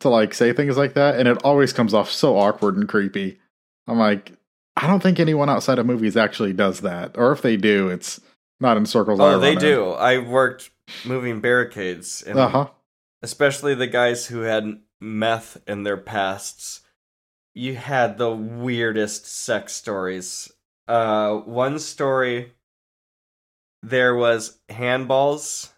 [0.00, 3.38] to like say things like that, and it always comes off so awkward and creepy.
[3.86, 4.32] I'm like,
[4.76, 8.20] I don't think anyone outside of movies actually does that, or if they do, it's
[8.60, 9.20] not in circles.
[9.20, 9.90] Oh, they do.
[9.90, 10.70] I worked
[11.04, 12.68] moving barricades, and Uh huh.
[13.22, 16.80] especially the guys who had meth in their pasts.
[17.54, 20.50] You had the weirdest sex stories.
[20.88, 22.52] Uh, one story,
[23.82, 25.70] there was handballs,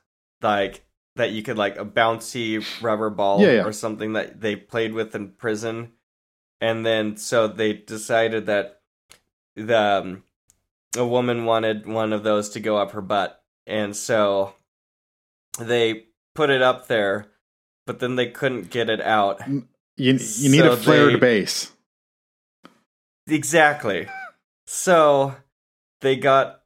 [0.42, 0.84] like
[1.16, 3.64] that you could like a bouncy rubber ball Yeah, yeah.
[3.64, 5.92] or something that they played with in prison,
[6.60, 8.80] and then so they decided that
[9.54, 10.22] the um,
[10.96, 14.54] a woman wanted one of those to go up her butt, and so
[15.58, 16.04] they
[16.34, 17.26] put it up there,
[17.86, 19.40] but then they couldn't get it out.
[19.48, 19.64] You
[19.96, 21.72] you need So a flared they- base.
[23.28, 24.06] Exactly.
[24.66, 25.34] So
[26.00, 26.60] they got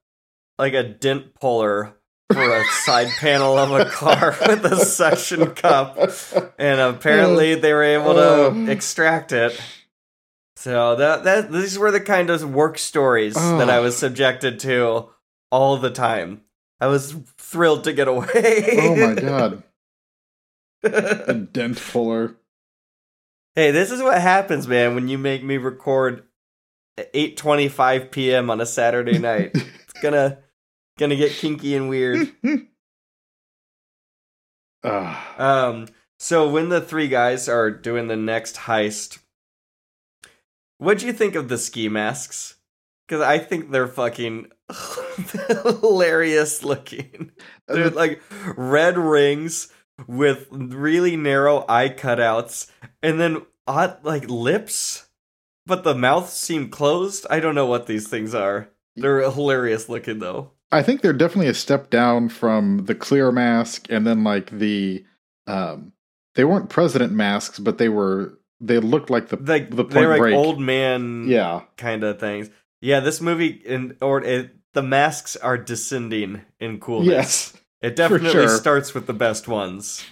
[0.58, 1.94] like a dent puller
[2.32, 5.96] for a side panel of a car with a suction cup,
[6.58, 8.52] and apparently they were able Oh.
[8.52, 9.58] to extract it.
[10.60, 15.08] So that that these were the kind of work stories that I was subjected to
[15.50, 16.42] all the time.
[16.78, 18.76] I was thrilled to get away.
[18.78, 19.62] oh my god,
[20.82, 22.36] a dent puller.
[23.54, 26.24] Hey, this is what happens, man, when you make me record
[26.98, 28.50] at 8:25 p.m.
[28.50, 29.52] on a Saturday night.
[29.54, 30.40] it's gonna
[30.98, 32.30] gonna get kinky and weird.
[34.84, 35.86] Ah, Um
[36.18, 39.20] so when the three guys are doing the next heist,
[40.80, 42.56] what'd you think of the ski masks?
[43.08, 44.50] Cuz I think they're fucking
[45.80, 47.32] hilarious looking.
[47.66, 48.22] They're like
[48.56, 49.68] red rings
[50.06, 52.70] with really narrow eye cutouts
[53.02, 55.08] and then odd like lips,
[55.66, 57.26] but the mouth seemed closed.
[57.30, 58.68] I don't know what these things are.
[58.96, 60.52] They're hilarious looking though.
[60.72, 65.04] I think they're definitely a step down from the clear mask and then like the
[65.46, 65.92] um
[66.34, 70.08] they weren't president masks, but they were they looked like the Like the point they're
[70.08, 70.34] like break.
[70.34, 71.62] old man yeah.
[71.76, 72.50] kind of things.
[72.80, 77.08] Yeah, this movie and or it, the masks are descending in coolness.
[77.10, 77.52] Yes.
[77.82, 78.48] It definitely sure.
[78.48, 80.04] starts with the best ones.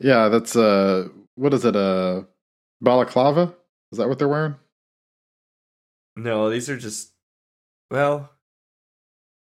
[0.00, 2.22] Yeah, that's uh what is it, uh
[2.80, 3.54] balaclava?
[3.92, 4.56] Is that what they're wearing?
[6.16, 7.12] No, these are just
[7.90, 8.30] well,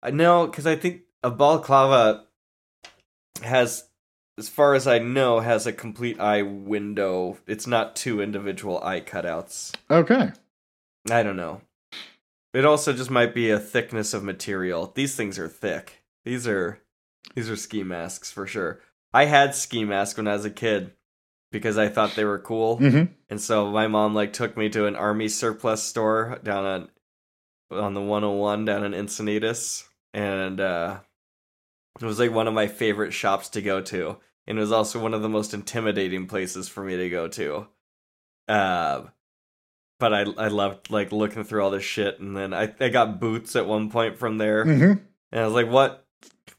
[0.03, 2.25] I know because I think a balaclava
[3.43, 3.85] has,
[4.39, 7.39] as far as I know, has a complete eye window.
[7.47, 9.75] It's not two individual eye cutouts.
[9.91, 10.31] Okay.
[11.11, 11.63] I don't know.
[12.53, 14.93] It also just might be a thickness of material.
[14.95, 16.03] These things are thick.
[16.25, 16.81] These are
[17.35, 18.81] these are ski masks for sure.
[19.13, 20.93] I had ski masks when I was a kid
[21.53, 22.79] because I thought they were cool.
[22.79, 23.13] Mm-hmm.
[23.31, 26.89] And so my mom like took me to an army surplus store down on
[27.71, 29.85] on the 101 down in Encinitas
[30.15, 30.99] and uh
[32.01, 34.17] it was like one of my favorite shops to go to
[34.47, 37.67] and it was also one of the most intimidating places for me to go to.
[38.49, 39.03] Uh
[39.99, 43.19] but I I loved like looking through all this shit and then I I got
[43.21, 45.01] boots at one point from there Mm-hmm.
[45.33, 46.07] and I was like what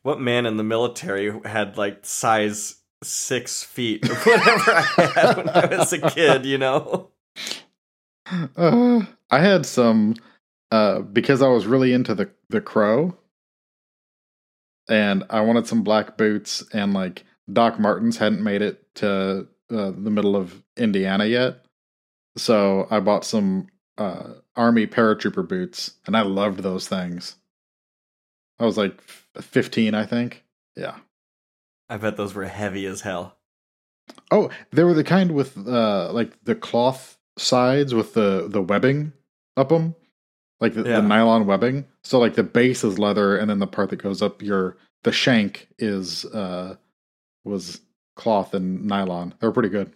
[0.01, 4.81] what man in the military had like size six feet or whatever I
[5.13, 7.09] had when I was a kid, you know?
[8.57, 10.15] Uh, I had some
[10.71, 13.15] uh, because I was really into the the crow,
[14.89, 19.91] and I wanted some black boots, and like Doc Martens hadn't made it to uh,
[19.91, 21.65] the middle of Indiana yet,
[22.37, 23.67] so I bought some
[23.97, 27.35] uh, Army paratrooper boots, and I loved those things.
[28.59, 29.01] I was like
[29.39, 30.43] fifteen, I think.
[30.75, 30.95] Yeah.
[31.89, 33.37] I bet those were heavy as hell.
[34.31, 39.13] Oh, they were the kind with uh, like the cloth sides with the the webbing
[39.55, 39.95] up them,
[40.59, 41.01] like the, Yeah.
[41.01, 41.85] the nylon webbing.
[42.03, 45.11] So like the base is leather, and then the part that goes up your the
[45.11, 46.75] shank is uh
[47.43, 47.81] was
[48.15, 49.33] cloth and nylon.
[49.39, 49.93] They were pretty good.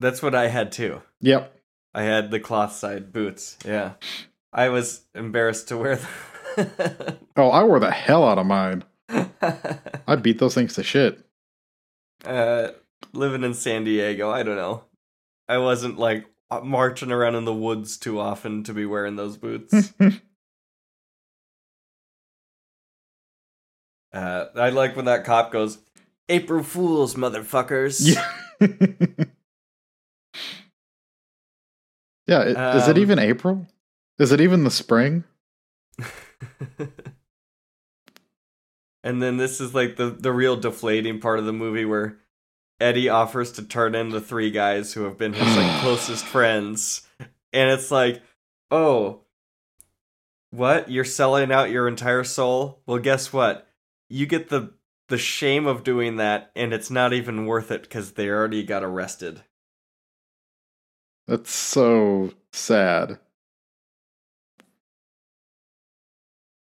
[0.00, 1.02] That's what I had too.
[1.20, 1.54] Yep.
[1.94, 3.58] I had the cloth side boots.
[3.64, 3.92] Yeah.
[4.52, 7.16] I was embarrassed to wear them.
[7.36, 8.84] Oh, I wore the hell out of mine.
[9.08, 11.24] I beat those things to shit.
[12.24, 12.68] uh,
[13.12, 14.84] living in San Diego, I don't know.
[15.48, 16.26] I wasn't like
[16.60, 19.92] marching around in the woods too often to be wearing those boots.
[24.12, 25.78] uh, I like when that cop goes,
[26.28, 28.00] April Fools, motherfuckers.
[28.00, 28.28] yeah.
[32.26, 32.38] yeah.
[32.38, 33.66] i- Is it Um, even April?
[34.18, 35.24] Is it even the spring?
[39.02, 42.18] and then this is like the the real deflating part of the movie where
[42.82, 47.06] Eddie offers to turn in the three guys who have been his like closest friends,
[47.52, 48.22] and it's like,
[48.70, 49.22] oh,
[50.50, 50.90] what?
[50.90, 52.82] You're selling out your entire soul?
[52.86, 53.68] Well, guess what?
[54.10, 54.74] You get the
[55.08, 58.82] the shame of doing that, and it's not even worth it because they already got
[58.82, 59.42] arrested.
[61.26, 63.18] That's so sad.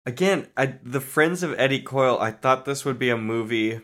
[0.06, 2.18] Again, I the Friends of Eddie Coyle.
[2.19, 3.82] I thought this would be a movie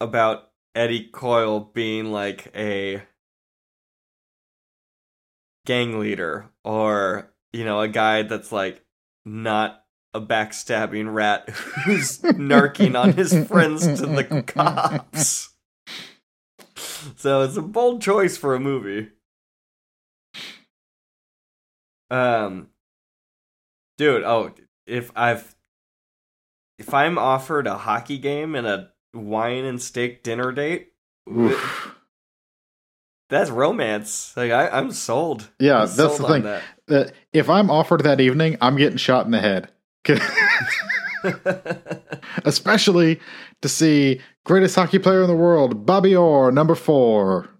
[0.00, 3.02] about Eddie Coyle being like a
[5.66, 8.84] gang leader or you know a guy that's like
[9.24, 15.50] not a backstabbing rat who's narking on his friends to the cops.
[17.16, 19.10] So it's a bold choice for a movie.
[22.10, 22.68] Um
[23.98, 24.52] dude, oh,
[24.86, 25.54] if I've
[26.78, 30.92] if I'm offered a hockey game and a wine and steak dinner date,
[31.30, 31.96] Oof.
[33.28, 34.34] that's romance.
[34.36, 35.50] Like I, I'm sold.
[35.58, 36.42] Yeah, I'm that's sold the thing.
[36.42, 36.62] that.
[36.88, 39.70] That if I'm offered that evening, I'm getting shot in the head.
[42.44, 43.20] Especially
[43.60, 47.50] to see greatest hockey player in the world, Bobby Orr, number four.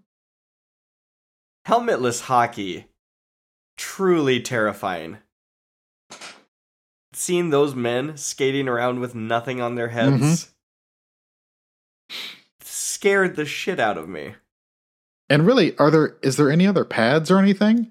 [1.67, 2.87] Helmetless hockey,
[3.77, 5.19] truly terrifying.
[7.13, 10.51] Seeing those men skating around with nothing on their heads mm-hmm.
[12.63, 14.35] Scared the shit out of me.
[15.29, 17.91] And really, are there is there any other pads or anything?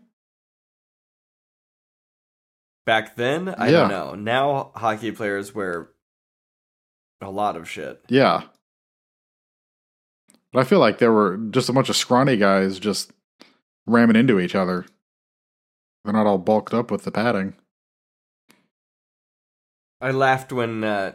[2.85, 3.79] Back then, I Yeah.
[3.81, 4.15] don't know.
[4.15, 5.89] Now hockey players wear
[7.21, 8.03] a lot of shit.
[8.07, 8.43] Yeah.
[10.51, 13.11] But I feel like there were just a bunch of scrawny guys just
[13.85, 14.85] ramming into each other.
[16.03, 17.53] They're not all bulked up with the padding.
[20.01, 21.13] I laughed when uh,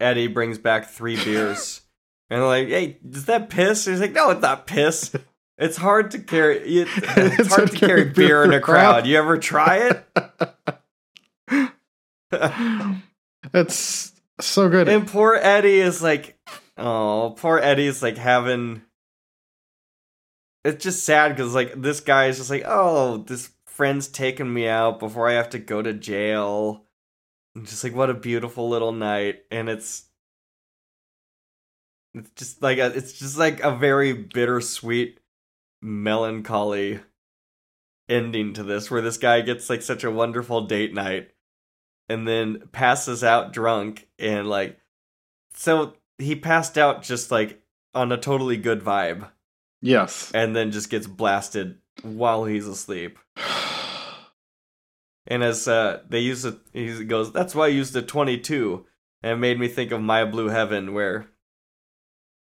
[0.00, 1.82] Eddie brings back three beers,
[2.32, 5.14] and like, "Hey, is that piss?" He's like, "No, it's not piss.
[5.58, 6.56] It's hard to carry.
[6.60, 9.06] It, it's, hard to carry beer in a crowd.
[9.06, 11.72] You ever try it?"
[13.52, 14.88] That's so good.
[14.88, 16.38] and poor Eddie is like,
[16.78, 18.80] "Oh, poor Eddie's like having."
[20.64, 24.68] It's just sad because like this guy is just like, "Oh, this friend's taking me
[24.68, 26.86] out before I have to go to jail."
[27.54, 30.06] And just like what a beautiful little night, and it's
[32.14, 35.18] it's just like a, it's just like a very bittersweet,
[35.80, 37.00] melancholy
[38.08, 41.30] ending to this, where this guy gets like such a wonderful date night,
[42.08, 44.78] and then passes out drunk, and like
[45.54, 47.62] so he passed out just like
[47.94, 49.28] on a totally good vibe,
[49.80, 50.30] yes.
[50.34, 53.18] and then just gets blasted while he's asleep.
[55.24, 58.84] And as uh, they use it, he goes, "That's why I used a 22,"
[59.22, 61.28] and it made me think of My Blue Heaven, where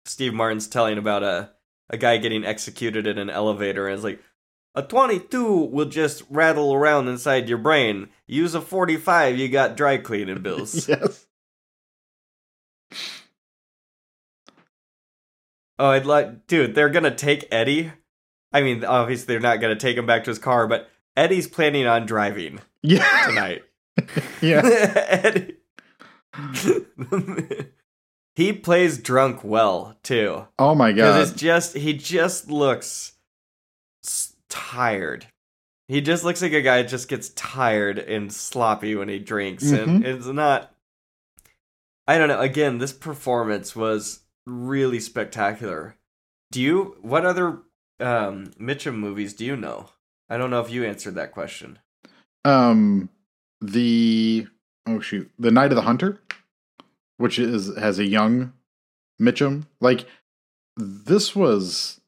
[0.09, 1.51] Steve Martin's telling about a
[1.89, 4.20] a guy getting executed in an elevator, and it's like,
[4.75, 8.09] "A 22 will just rattle around inside your brain.
[8.26, 11.26] Use a 45, you got dry cleaning bills." yes.
[15.78, 17.93] oh, I'd like, dude, they're gonna take Eddie.
[18.52, 21.86] I mean, obviously they're not gonna take him back to his car, but Eddie's planning
[21.86, 23.26] on driving Yeah.
[23.26, 23.62] tonight.
[24.41, 24.62] yeah.
[25.09, 25.57] Eddie.
[28.36, 30.47] He plays drunk well too.
[30.58, 31.20] Oh my god.
[31.23, 33.15] It's just he just looks
[34.05, 35.26] s- tired.
[35.89, 40.05] He just looks like a guy just gets tired and sloppy when he drinks, and
[40.05, 40.73] it's not.
[42.08, 42.40] I don't know.
[42.40, 45.97] Again, this performance was really spectacular.
[46.52, 46.97] Do you?
[47.02, 47.60] What other
[48.00, 49.89] um, Mitchum movies do you know?
[50.28, 51.78] I don't know if you answered that question.
[52.44, 53.08] Um,
[53.60, 54.47] the
[54.86, 56.20] oh shoot, the Night of the Hunter,
[57.19, 58.53] which is has a young
[59.20, 59.67] Mitchum.
[59.81, 60.07] Like
[60.77, 62.01] this was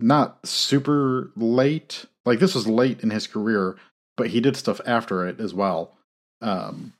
[0.00, 2.06] not super late.
[2.24, 3.76] Like this was late in his career,
[4.16, 5.92] but he did stuff after it as well.
[6.42, 6.92] Um,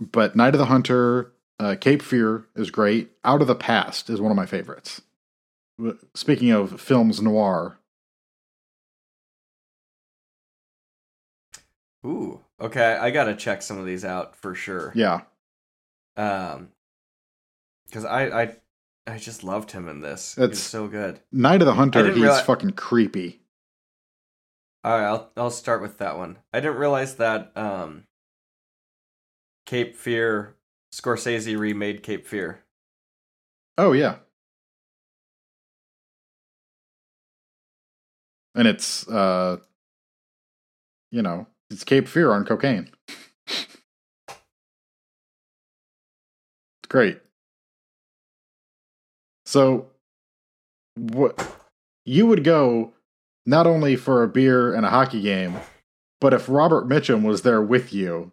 [0.00, 3.10] but Night of the Hunter, uh, Cape Fear is great.
[3.24, 5.00] Out of the Past is one of my favorites.
[6.14, 7.78] Speaking of films noir,
[12.06, 12.96] Ooh, okay.
[13.00, 14.92] I gotta check some of these out for sure.
[14.94, 15.22] yeah,
[16.18, 16.68] Um,
[17.86, 18.56] because I I
[19.06, 20.36] I just loved him in this.
[20.36, 21.20] It's so good.
[21.32, 23.40] Night of the Hunter, he's reali- fucking creepy.
[24.84, 26.38] All right, I'll I'll start with that one.
[26.52, 28.04] I didn't realize that um
[29.64, 30.56] Cape Fear
[30.92, 32.64] Scorsese remade Cape Fear.
[33.78, 34.16] Oh yeah.
[38.54, 39.58] And it's uh
[41.10, 42.90] you know, it's Cape Fear on cocaine.
[46.88, 47.20] great.
[49.46, 49.88] So
[50.96, 51.56] what
[52.04, 52.92] you would go
[53.46, 55.56] not only for a beer and a hockey game,
[56.20, 58.32] but if Robert Mitchum was there with you,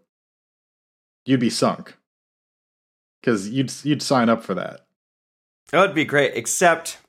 [1.25, 1.97] you'd be sunk.
[3.23, 4.85] Cuz you'd you'd sign up for that.
[5.71, 6.99] That would be great, except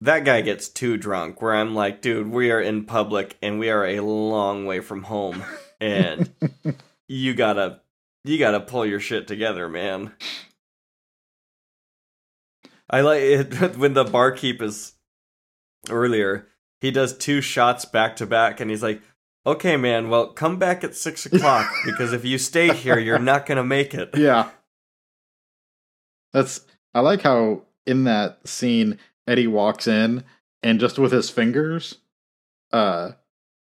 [0.00, 3.70] that guy gets too drunk where I'm like, dude, we are in public and we
[3.70, 5.42] are a long way from home
[5.80, 6.30] and
[7.08, 7.80] you gotta
[8.26, 10.12] you gotta pull your shit together, man.
[12.88, 14.94] I like it when the barkeep is
[15.88, 16.48] earlier.
[16.80, 19.02] He does two shots back to back, and he's like,
[19.46, 23.46] "Okay, man, well, come back at six o'clock because if you stay here, you're not
[23.46, 24.50] gonna make it." yeah.
[26.32, 26.60] That's
[26.94, 30.24] I like how in that scene Eddie walks in
[30.62, 31.98] and just with his fingers
[32.72, 33.12] uh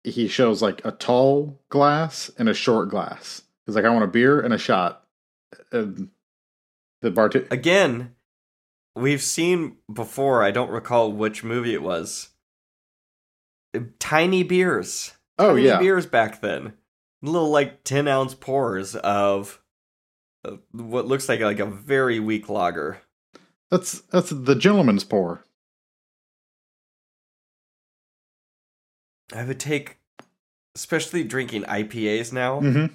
[0.05, 3.43] he shows like a tall glass and a short glass.
[3.69, 5.05] He's like I want a beer and a shot.
[5.71, 6.09] And
[7.03, 8.15] the bar Again,
[8.97, 10.43] we've seen before.
[10.43, 12.31] I don't recall which movie it was.
[13.99, 15.13] Tiny beers.
[15.39, 15.79] Oh Tiny yeah.
[15.79, 16.73] beers back then.
[17.21, 19.61] Little like ten ounce pours of
[20.47, 23.03] uh, what looks like like a very weak lager.
[23.71, 25.45] That's that's the gentleman's pour.
[29.35, 29.99] I would take,
[30.75, 32.61] especially drinking IPAs now.
[32.61, 32.95] Mhm.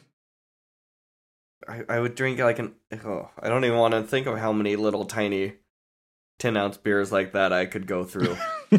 [1.67, 2.73] I, I would drink like an.
[3.05, 5.53] Oh, I don't even want to think of how many little tiny,
[6.39, 8.37] ten ounce beers like that I could go through.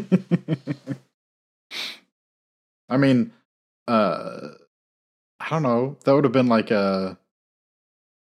[2.88, 3.32] I mean,
[3.88, 4.48] uh
[5.40, 5.96] I don't know.
[6.04, 7.18] That would have been like a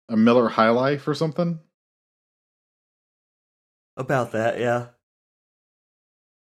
[0.08, 1.60] a Miller High Life or something.
[3.97, 4.89] About that, yeah.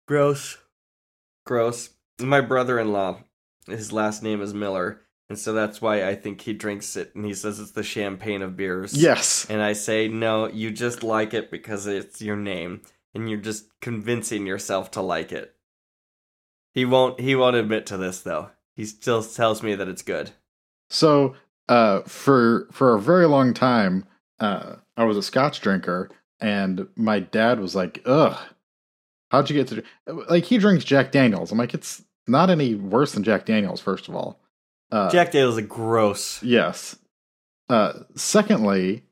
[0.06, 0.58] Gross.
[1.46, 1.90] Gross.
[2.20, 3.20] My brother in law,
[3.66, 7.24] his last name is Miller, and so that's why I think he drinks it, and
[7.24, 8.94] he says it's the champagne of beers.
[8.94, 9.46] Yes.
[9.48, 12.82] And I say, no, you just like it because it's your name,
[13.14, 15.54] and you're just convincing yourself to like it.
[16.74, 17.20] He won't.
[17.20, 18.50] He won't admit to this though.
[18.74, 20.32] He still tells me that it's good.
[20.90, 21.34] So,
[21.68, 24.04] uh for for a very long time,
[24.40, 28.36] uh I was a scotch drinker and my dad was like, "Ugh.
[29.30, 29.84] How'd you get to
[30.28, 34.08] like he drinks Jack Daniels." I'm like, "It's not any worse than Jack Daniels first
[34.08, 34.40] of all."
[34.94, 36.40] Uh Jack Daniels is a gross.
[36.40, 36.96] Yes.
[37.68, 39.02] Uh secondly,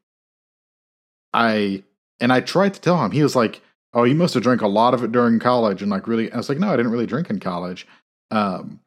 [1.35, 1.83] I
[2.21, 3.11] and I tried to tell him.
[3.11, 3.61] He was like,
[3.93, 6.37] "Oh, you must have drank a lot of it during college." And like really I
[6.37, 7.87] was like, "No, I didn't really drink in college."
[8.31, 8.79] Um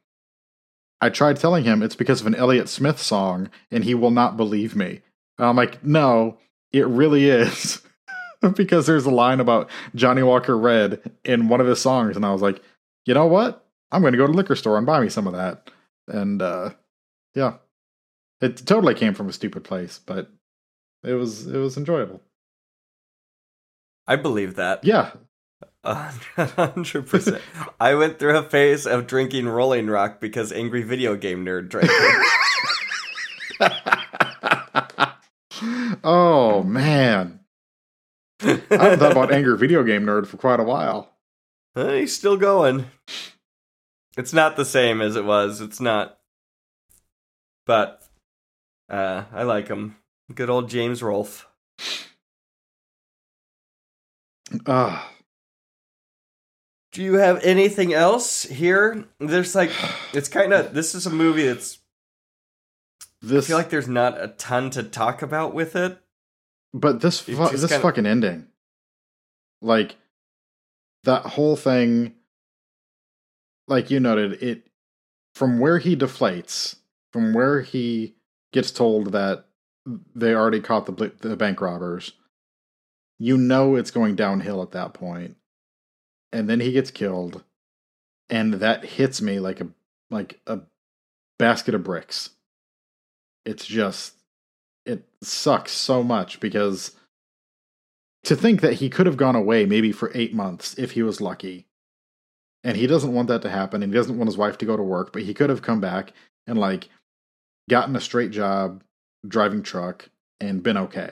[1.01, 4.37] I tried telling him it's because of an Elliott Smith song and he will not
[4.37, 5.01] believe me.
[5.37, 6.37] And I'm like, "No,
[6.71, 7.81] it really is."
[8.55, 12.31] because there's a line about Johnnie Walker Red in one of his songs and I
[12.31, 12.61] was like,
[13.05, 13.65] "You know what?
[13.91, 15.69] I'm going to go to the liquor store and buy me some of that."
[16.07, 16.69] And uh
[17.35, 17.55] yeah.
[18.41, 20.31] It totally came from a stupid place, but
[21.03, 22.21] it was it was enjoyable.
[24.07, 24.83] I believe that.
[24.83, 25.11] Yeah.
[25.83, 27.41] A hundred percent.
[27.79, 31.89] I went through a phase of drinking Rolling Rock because Angry Video Game Nerd drank
[31.91, 32.25] it.
[36.03, 37.39] oh man.
[38.41, 41.11] I haven't thought about angry Video Game Nerd for quite a while.
[41.75, 42.85] Uh, He's still going.
[44.17, 45.61] It's not the same as it was.
[45.61, 46.17] It's not.
[47.65, 48.03] But
[48.89, 49.95] uh, I like him.
[50.33, 51.47] Good old James Rolfe.
[54.67, 55.11] Ah,
[56.91, 59.05] Do you have anything else here?
[59.19, 59.71] There's like,
[60.13, 60.73] it's kind of.
[60.73, 61.79] This is a movie that's.
[63.27, 65.97] I feel like there's not a ton to talk about with it.
[66.73, 68.47] But this fu- this kinda- fucking ending,
[69.61, 69.95] like
[71.05, 72.13] that whole thing,
[73.67, 74.67] like you noted, it
[75.33, 76.75] from where he deflates,
[77.15, 78.13] from where he
[78.51, 79.45] gets told that
[80.13, 82.11] they already caught the the bank robbers.
[83.17, 85.37] You know it's going downhill at that point.
[86.33, 87.45] and then he gets killed,
[88.29, 89.69] and that hits me like a
[90.11, 90.59] like a
[91.39, 92.31] basket of bricks.
[93.45, 94.15] It's just
[94.85, 96.97] it sucks so much because
[98.25, 101.21] to think that he could have gone away maybe for eight months if he was
[101.21, 101.67] lucky.
[102.65, 104.75] And he doesn't want that to happen and he doesn't want his wife to go
[104.75, 106.11] to work, but he could have come back
[106.47, 106.89] and like
[107.69, 108.83] gotten a straight job
[109.27, 111.11] driving truck and been okay.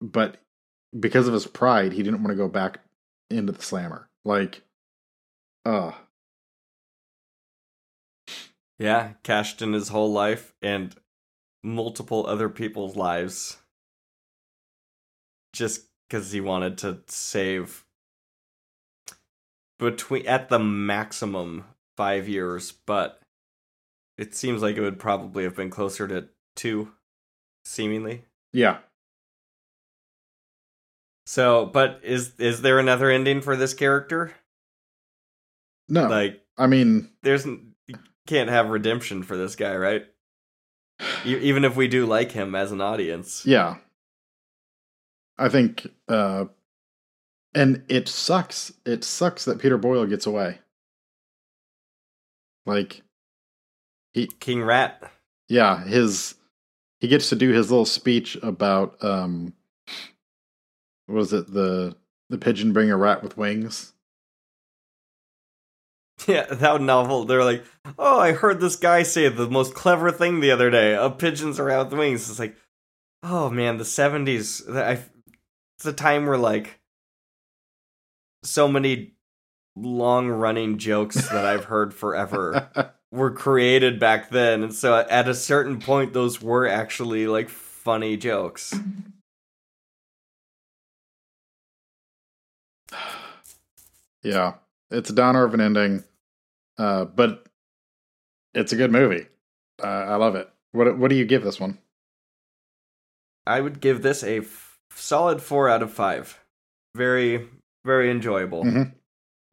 [0.00, 0.38] But
[0.98, 2.80] because of his pride, he didn't want to go back
[3.30, 4.08] into the slammer.
[4.24, 4.62] Like,
[5.64, 5.92] uh
[8.78, 10.94] Yeah, cashed in his whole life and
[11.62, 13.58] multiple other people's lives
[15.52, 17.84] just because he wanted to save
[19.78, 21.64] between at the maximum
[21.96, 23.20] five years, but
[24.18, 26.92] it seems like it would probably have been closer to two,
[27.64, 28.24] seemingly.
[28.52, 28.78] yeah.
[31.26, 34.34] So, but is is there another ending for this character?
[35.88, 36.06] No.
[36.06, 40.04] Like, I mean, there's you can't have redemption for this guy, right?
[41.24, 43.44] Even if we do like him as an audience.
[43.46, 43.76] Yeah.
[45.38, 46.44] I think uh
[47.54, 48.72] and it sucks.
[48.84, 50.58] It sucks that Peter Boyle gets away.
[52.66, 53.02] Like
[54.40, 55.02] King Rat.
[55.48, 56.34] yeah, his
[57.00, 59.52] he gets to do his little speech about um
[61.06, 61.96] what was it, the
[62.30, 63.92] the pigeon bring a rat with wings?
[66.28, 67.24] Yeah, that novel.
[67.24, 67.64] They're like,
[67.98, 70.94] oh, I heard this guy say the most clever thing the other day.
[70.94, 72.30] A pigeons around with wings.
[72.30, 72.56] It's like,
[73.24, 74.62] oh man, the seventies.
[74.68, 75.00] I,
[75.76, 76.78] it's a time where like
[78.44, 79.14] so many
[79.76, 85.34] long running jokes that I've heard forever were created back then, and so at a
[85.34, 88.74] certain point, those were actually like funny jokes.
[94.22, 94.54] yeah.
[94.90, 96.04] It's a downer of an ending.
[96.78, 97.46] Uh but
[98.54, 99.26] it's a good movie.
[99.82, 100.48] Uh, I love it.
[100.72, 101.78] What what do you give this one?
[103.46, 106.40] I would give this a f- solid four out of five.
[106.94, 107.48] Very,
[107.84, 108.64] very enjoyable.
[108.64, 108.94] Mhm.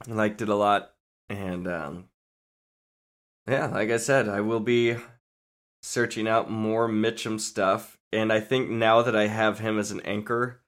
[0.08, 0.94] I liked it a lot,
[1.30, 2.06] and um,
[3.52, 4.96] yeah, like I said, I will be
[5.84, 10.00] searching out more Mitchum stuff, and I think now that I have him as an
[10.02, 10.62] anchor,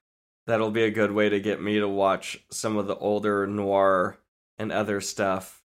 [0.46, 4.18] that'll be a good way to get me to watch some of the older noir
[4.58, 5.62] and other stuff,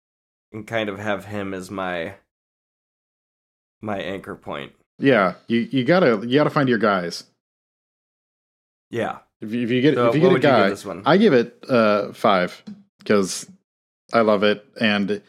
[0.52, 2.16] and kind of have him as my
[3.82, 4.74] my anchor point.
[5.00, 7.24] Yeah, you you gotta you gotta find your guys.
[8.90, 9.20] Yeah.
[9.42, 11.04] If you, if you get So if you get a give guy, this one?
[11.06, 12.62] I give it uh five
[13.00, 13.50] because
[14.14, 15.22] I love it and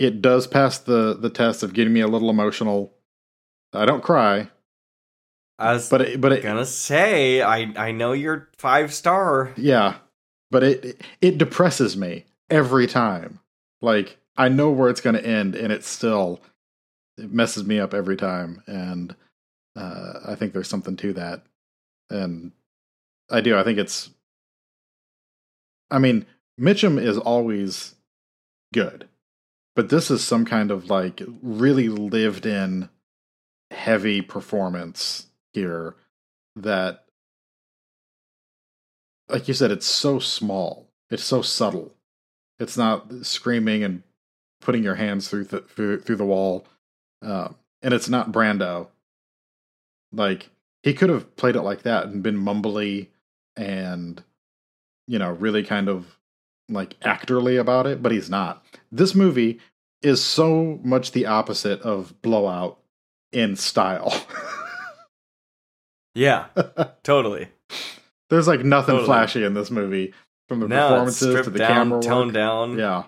[0.00, 2.92] it does pass the the test of getting me a little emotional.
[3.72, 4.48] I don't cry,
[5.58, 9.52] I was but it, but it, gonna say, I I know you're five star.
[9.56, 9.96] yeah,
[10.50, 13.40] but it it depresses me every time.
[13.82, 16.40] Like I know where it's going to end, and it still
[17.18, 18.62] it messes me up every time.
[18.66, 19.14] And
[19.76, 21.42] uh, I think there's something to that,
[22.08, 22.52] and
[23.30, 23.58] I do.
[23.58, 24.08] I think it's.
[25.90, 26.24] I mean,
[26.58, 27.96] Mitchum is always
[28.72, 29.09] good,
[29.80, 32.90] but this is some kind of like really lived in
[33.70, 35.96] heavy performance here
[36.54, 37.06] that
[39.30, 40.90] like you said, it's so small.
[41.08, 41.94] It's so subtle.
[42.58, 44.02] It's not screaming and
[44.60, 46.66] putting your hands through the through, through the wall,
[47.22, 48.88] um, and it's not Brando.
[50.12, 50.50] Like
[50.82, 53.06] he could have played it like that and been mumbly
[53.56, 54.22] and
[55.06, 56.18] you know really kind of
[56.68, 58.62] like actorly about it, but he's not.
[58.92, 59.58] This movie
[60.02, 62.78] is so much the opposite of Blow Out
[63.32, 64.12] in style.
[66.14, 66.46] Yeah,
[67.02, 67.48] totally.
[68.30, 69.06] There's like nothing Totally.
[69.06, 70.12] flashy in this movie
[70.48, 72.78] from the No, performances to the down, camera toned down.
[72.78, 73.04] Yeah,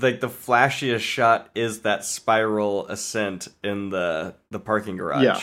[0.00, 5.24] like the flashiest shot is that spiral ascent in the the parking garage.
[5.24, 5.40] Yeah.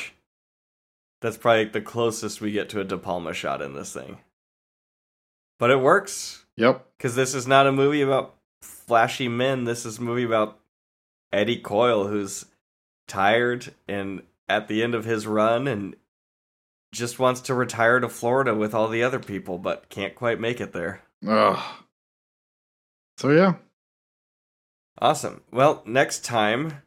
[1.22, 4.18] That's probably the closest we get to a De Palma shot in this thing.
[5.60, 9.66] But it works yep, because this is not a movie about flashy men.
[9.66, 10.60] This is a movie about
[11.34, 12.46] Eddie Coyle, who's
[13.08, 15.96] tired and at the end of his run, and
[16.92, 20.60] just wants to retire to Florida with all the other people, but can't quite make
[20.60, 21.02] it there.
[21.26, 21.60] Ugh.
[23.18, 23.56] So yeah,
[25.02, 25.42] Awesome.
[25.52, 26.84] Well, next time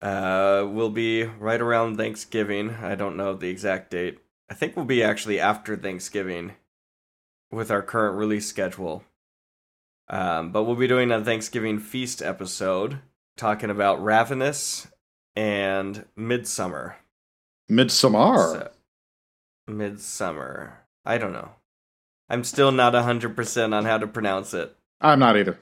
[0.00, 2.70] uh will be right around Thanksgiving.
[2.70, 4.18] I don't know the exact date.
[4.48, 6.52] I think we'll be actually after Thanksgiving
[7.50, 9.04] with our current release schedule.
[10.08, 12.98] Um, but we'll be doing a Thanksgiving feast episode
[13.36, 14.88] talking about Ravenous
[15.36, 16.94] and Midsommar.
[17.70, 18.36] Midsommar.
[18.52, 18.70] So-
[19.70, 20.72] Midsommar.
[21.04, 21.50] I don't know.
[22.28, 24.74] I'm still not 100% on how to pronounce it.
[25.00, 25.58] I'm not either.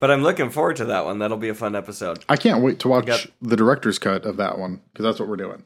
[0.00, 1.18] But I'm looking forward to that one.
[1.18, 2.24] That'll be a fun episode.
[2.28, 5.28] I can't wait to watch got- the director's cut of that one because that's what
[5.28, 5.64] we're doing.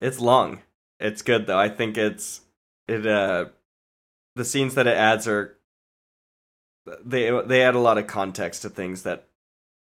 [0.00, 0.62] It's long.
[1.00, 1.58] It's good though.
[1.58, 2.40] I think it's
[2.86, 3.46] it uh
[4.36, 5.57] the scenes that it adds are
[7.04, 9.26] they they add a lot of context to things that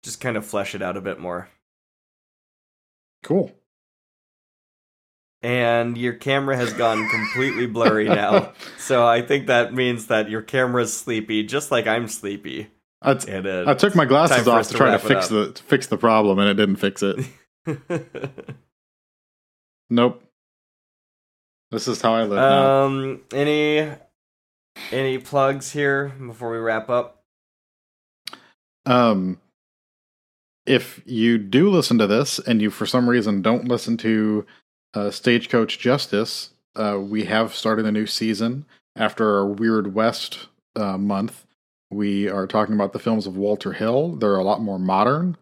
[0.03, 1.49] just kind of flesh it out a bit more.
[3.23, 3.51] Cool.
[5.41, 8.53] And your camera has gone completely blurry now.
[8.77, 12.67] So I think that means that your camera's sleepy just like I'm sleepy.
[13.01, 15.53] I, t- And uh, I took my glasses off to to try to fix the
[15.53, 17.25] to fix the problem, and it didn't fix it.
[19.89, 20.23] Nope.
[21.71, 22.85] This is how I live now.
[22.85, 23.89] um any
[24.91, 27.23] any plugs here before we wrap up?
[28.85, 29.39] Um,
[30.65, 34.45] if you do listen to this and you for some reason don't listen to
[34.93, 40.97] uh, Stagecoach Justice, uh, we have started a new season after our Weird West uh,
[40.97, 41.45] month.
[41.91, 44.15] We are talking about the films of Walter Hill.
[44.15, 45.37] They're a lot more modern,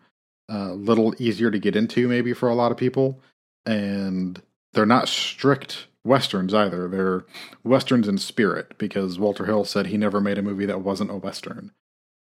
[0.49, 3.21] a little easier to get into, maybe for a lot of people,
[3.65, 4.41] and
[4.73, 6.87] they're not strict westerns either.
[6.87, 7.25] They're
[7.63, 11.15] westerns in spirit because Walter Hill said he never made a movie that wasn't a
[11.15, 11.71] western.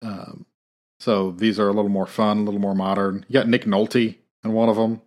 [0.02, 0.46] Um,
[1.00, 3.26] so these are a little more fun, a little more modern.
[3.30, 5.02] You got Nick Nolte in one of them,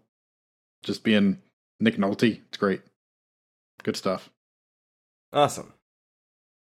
[0.82, 1.38] just being
[1.80, 2.40] Nick Nolte.
[2.48, 2.80] It's great,
[3.82, 4.30] good stuff.
[5.32, 5.72] Awesome.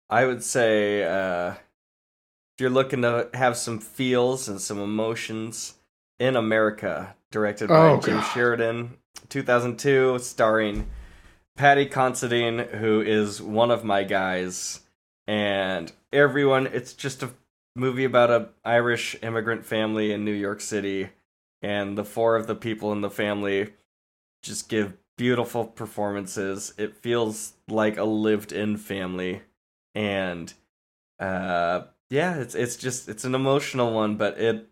[0.09, 5.75] I would say uh, if you're looking to have some feels and some emotions
[6.19, 8.31] in America, directed by Oh, Jim God.
[8.31, 8.97] Sheridan,
[9.29, 10.87] 2002, starring
[11.55, 14.81] Paddy Considine, who is one of my guys,
[15.27, 16.67] and everyone.
[16.67, 17.31] It's just a
[17.75, 21.09] movie about a Irish immigrant family in New York City,
[21.61, 23.73] and the four of the people in the family
[24.41, 26.73] just give beautiful performances.
[26.77, 29.43] It feels like a lived-in family,
[29.93, 30.51] and
[31.19, 34.67] uh, yeah, it's it's just it's an emotional one, but it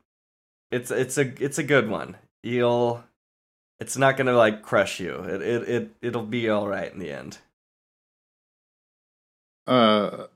[0.72, 2.18] it's it's a it's a good one.
[2.42, 3.04] You'll
[3.82, 5.16] it's not gonna like crush you.
[5.24, 7.40] It it it it'll be all right in the end.
[9.66, 10.28] Uh,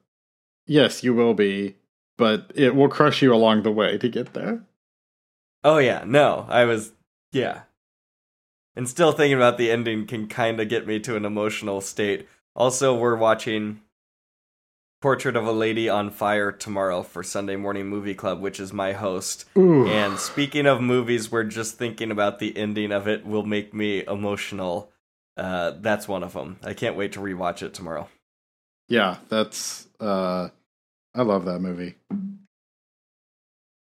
[0.66, 1.76] yes, you will be,
[2.18, 4.64] but it will crush you along the way to get there.
[5.64, 6.94] Oh yeah, no, I was
[7.32, 7.62] yeah.
[8.76, 12.28] And still thinking about the ending can kind of get me to an emotional state.
[12.56, 13.82] Also, we're watching
[15.06, 18.94] Portrait of a Lady on Fire tomorrow for Sunday Morning Movie Club, which is my
[18.94, 19.46] host.
[19.56, 23.72] Ooh, And speaking of movies where just thinking about the ending of it will make
[23.72, 24.92] me emotional,
[25.38, 26.58] uh, that's one of them.
[26.64, 28.10] I can't wait to rewatch it tomorrow.
[28.88, 29.86] yeah, that's.
[30.00, 30.50] Uh,
[31.14, 31.98] I love that movie.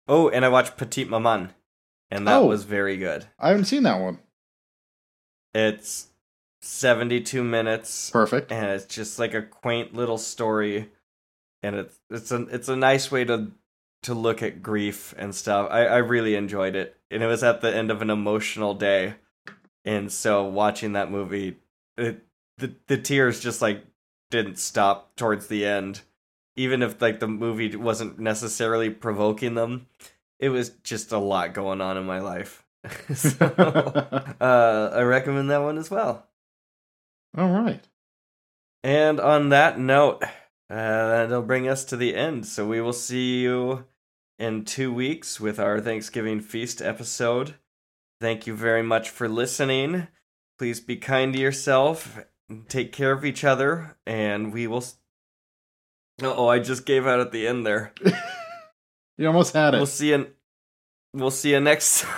[0.07, 1.55] Oh, and I watched Petite Maman,
[2.11, 2.44] and that Oh.
[2.49, 3.25] was very good.
[3.39, 4.19] I haven't seen that one.
[5.55, 6.09] It's
[6.61, 8.11] 72 minutes.
[8.11, 8.53] Perfect.
[8.53, 10.91] and it's just like a quaint little story
[11.65, 13.51] and it's it's a it's a nice way to
[14.02, 15.68] to look at grief and stuff.
[15.70, 16.97] I i really enjoyed it.
[17.10, 19.15] And it was at the end of an emotional day.
[19.84, 21.57] And so watching that movie
[21.97, 22.23] it
[22.59, 23.84] the the tears just like
[24.31, 26.02] didn't stop towards the end.
[26.57, 29.86] Even if like the movie wasn't necessarily provoking them
[30.39, 32.60] it was just a lot going on in my life.
[33.15, 33.39] So
[34.41, 36.26] uh i recommend that one as well.
[37.36, 37.83] All right.
[38.83, 40.23] and on that note,
[40.70, 40.75] uh,
[41.26, 42.47] that'll bring us to the end.
[42.47, 43.84] So we will see you
[44.39, 47.55] in two weeks with our Thanksgiving feast episode.
[48.20, 50.09] Thank you very much for listening.
[50.59, 52.20] Please be kind to yourself,
[52.68, 54.84] take care of each other, and we will.
[56.23, 57.93] Oh, I just gave out at the end there.
[59.17, 59.76] You almost had it.
[59.76, 60.26] We'll see you.
[61.12, 62.05] We'll see you next.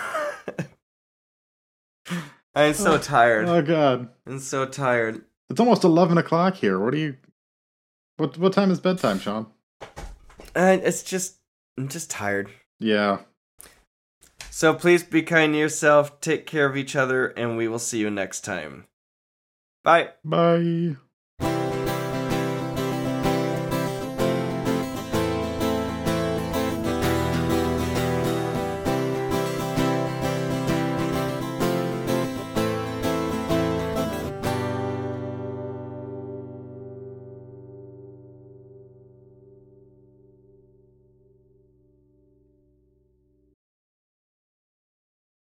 [2.55, 3.47] I'm so tired.
[3.49, 5.23] Oh God, I'm so tired.
[5.51, 6.79] it's almost eleven o'clock here.
[6.79, 7.17] What are you?
[8.17, 9.47] What what time is bedtime, Sean?
[10.55, 11.37] Uh, it's just
[11.77, 12.51] I'm just tired.
[12.79, 13.19] Yeah.
[14.51, 17.99] So please be kind to yourself, take care of each other, and we will see
[17.99, 18.87] you next time.
[19.85, 20.11] Bye.
[20.25, 20.97] Bye.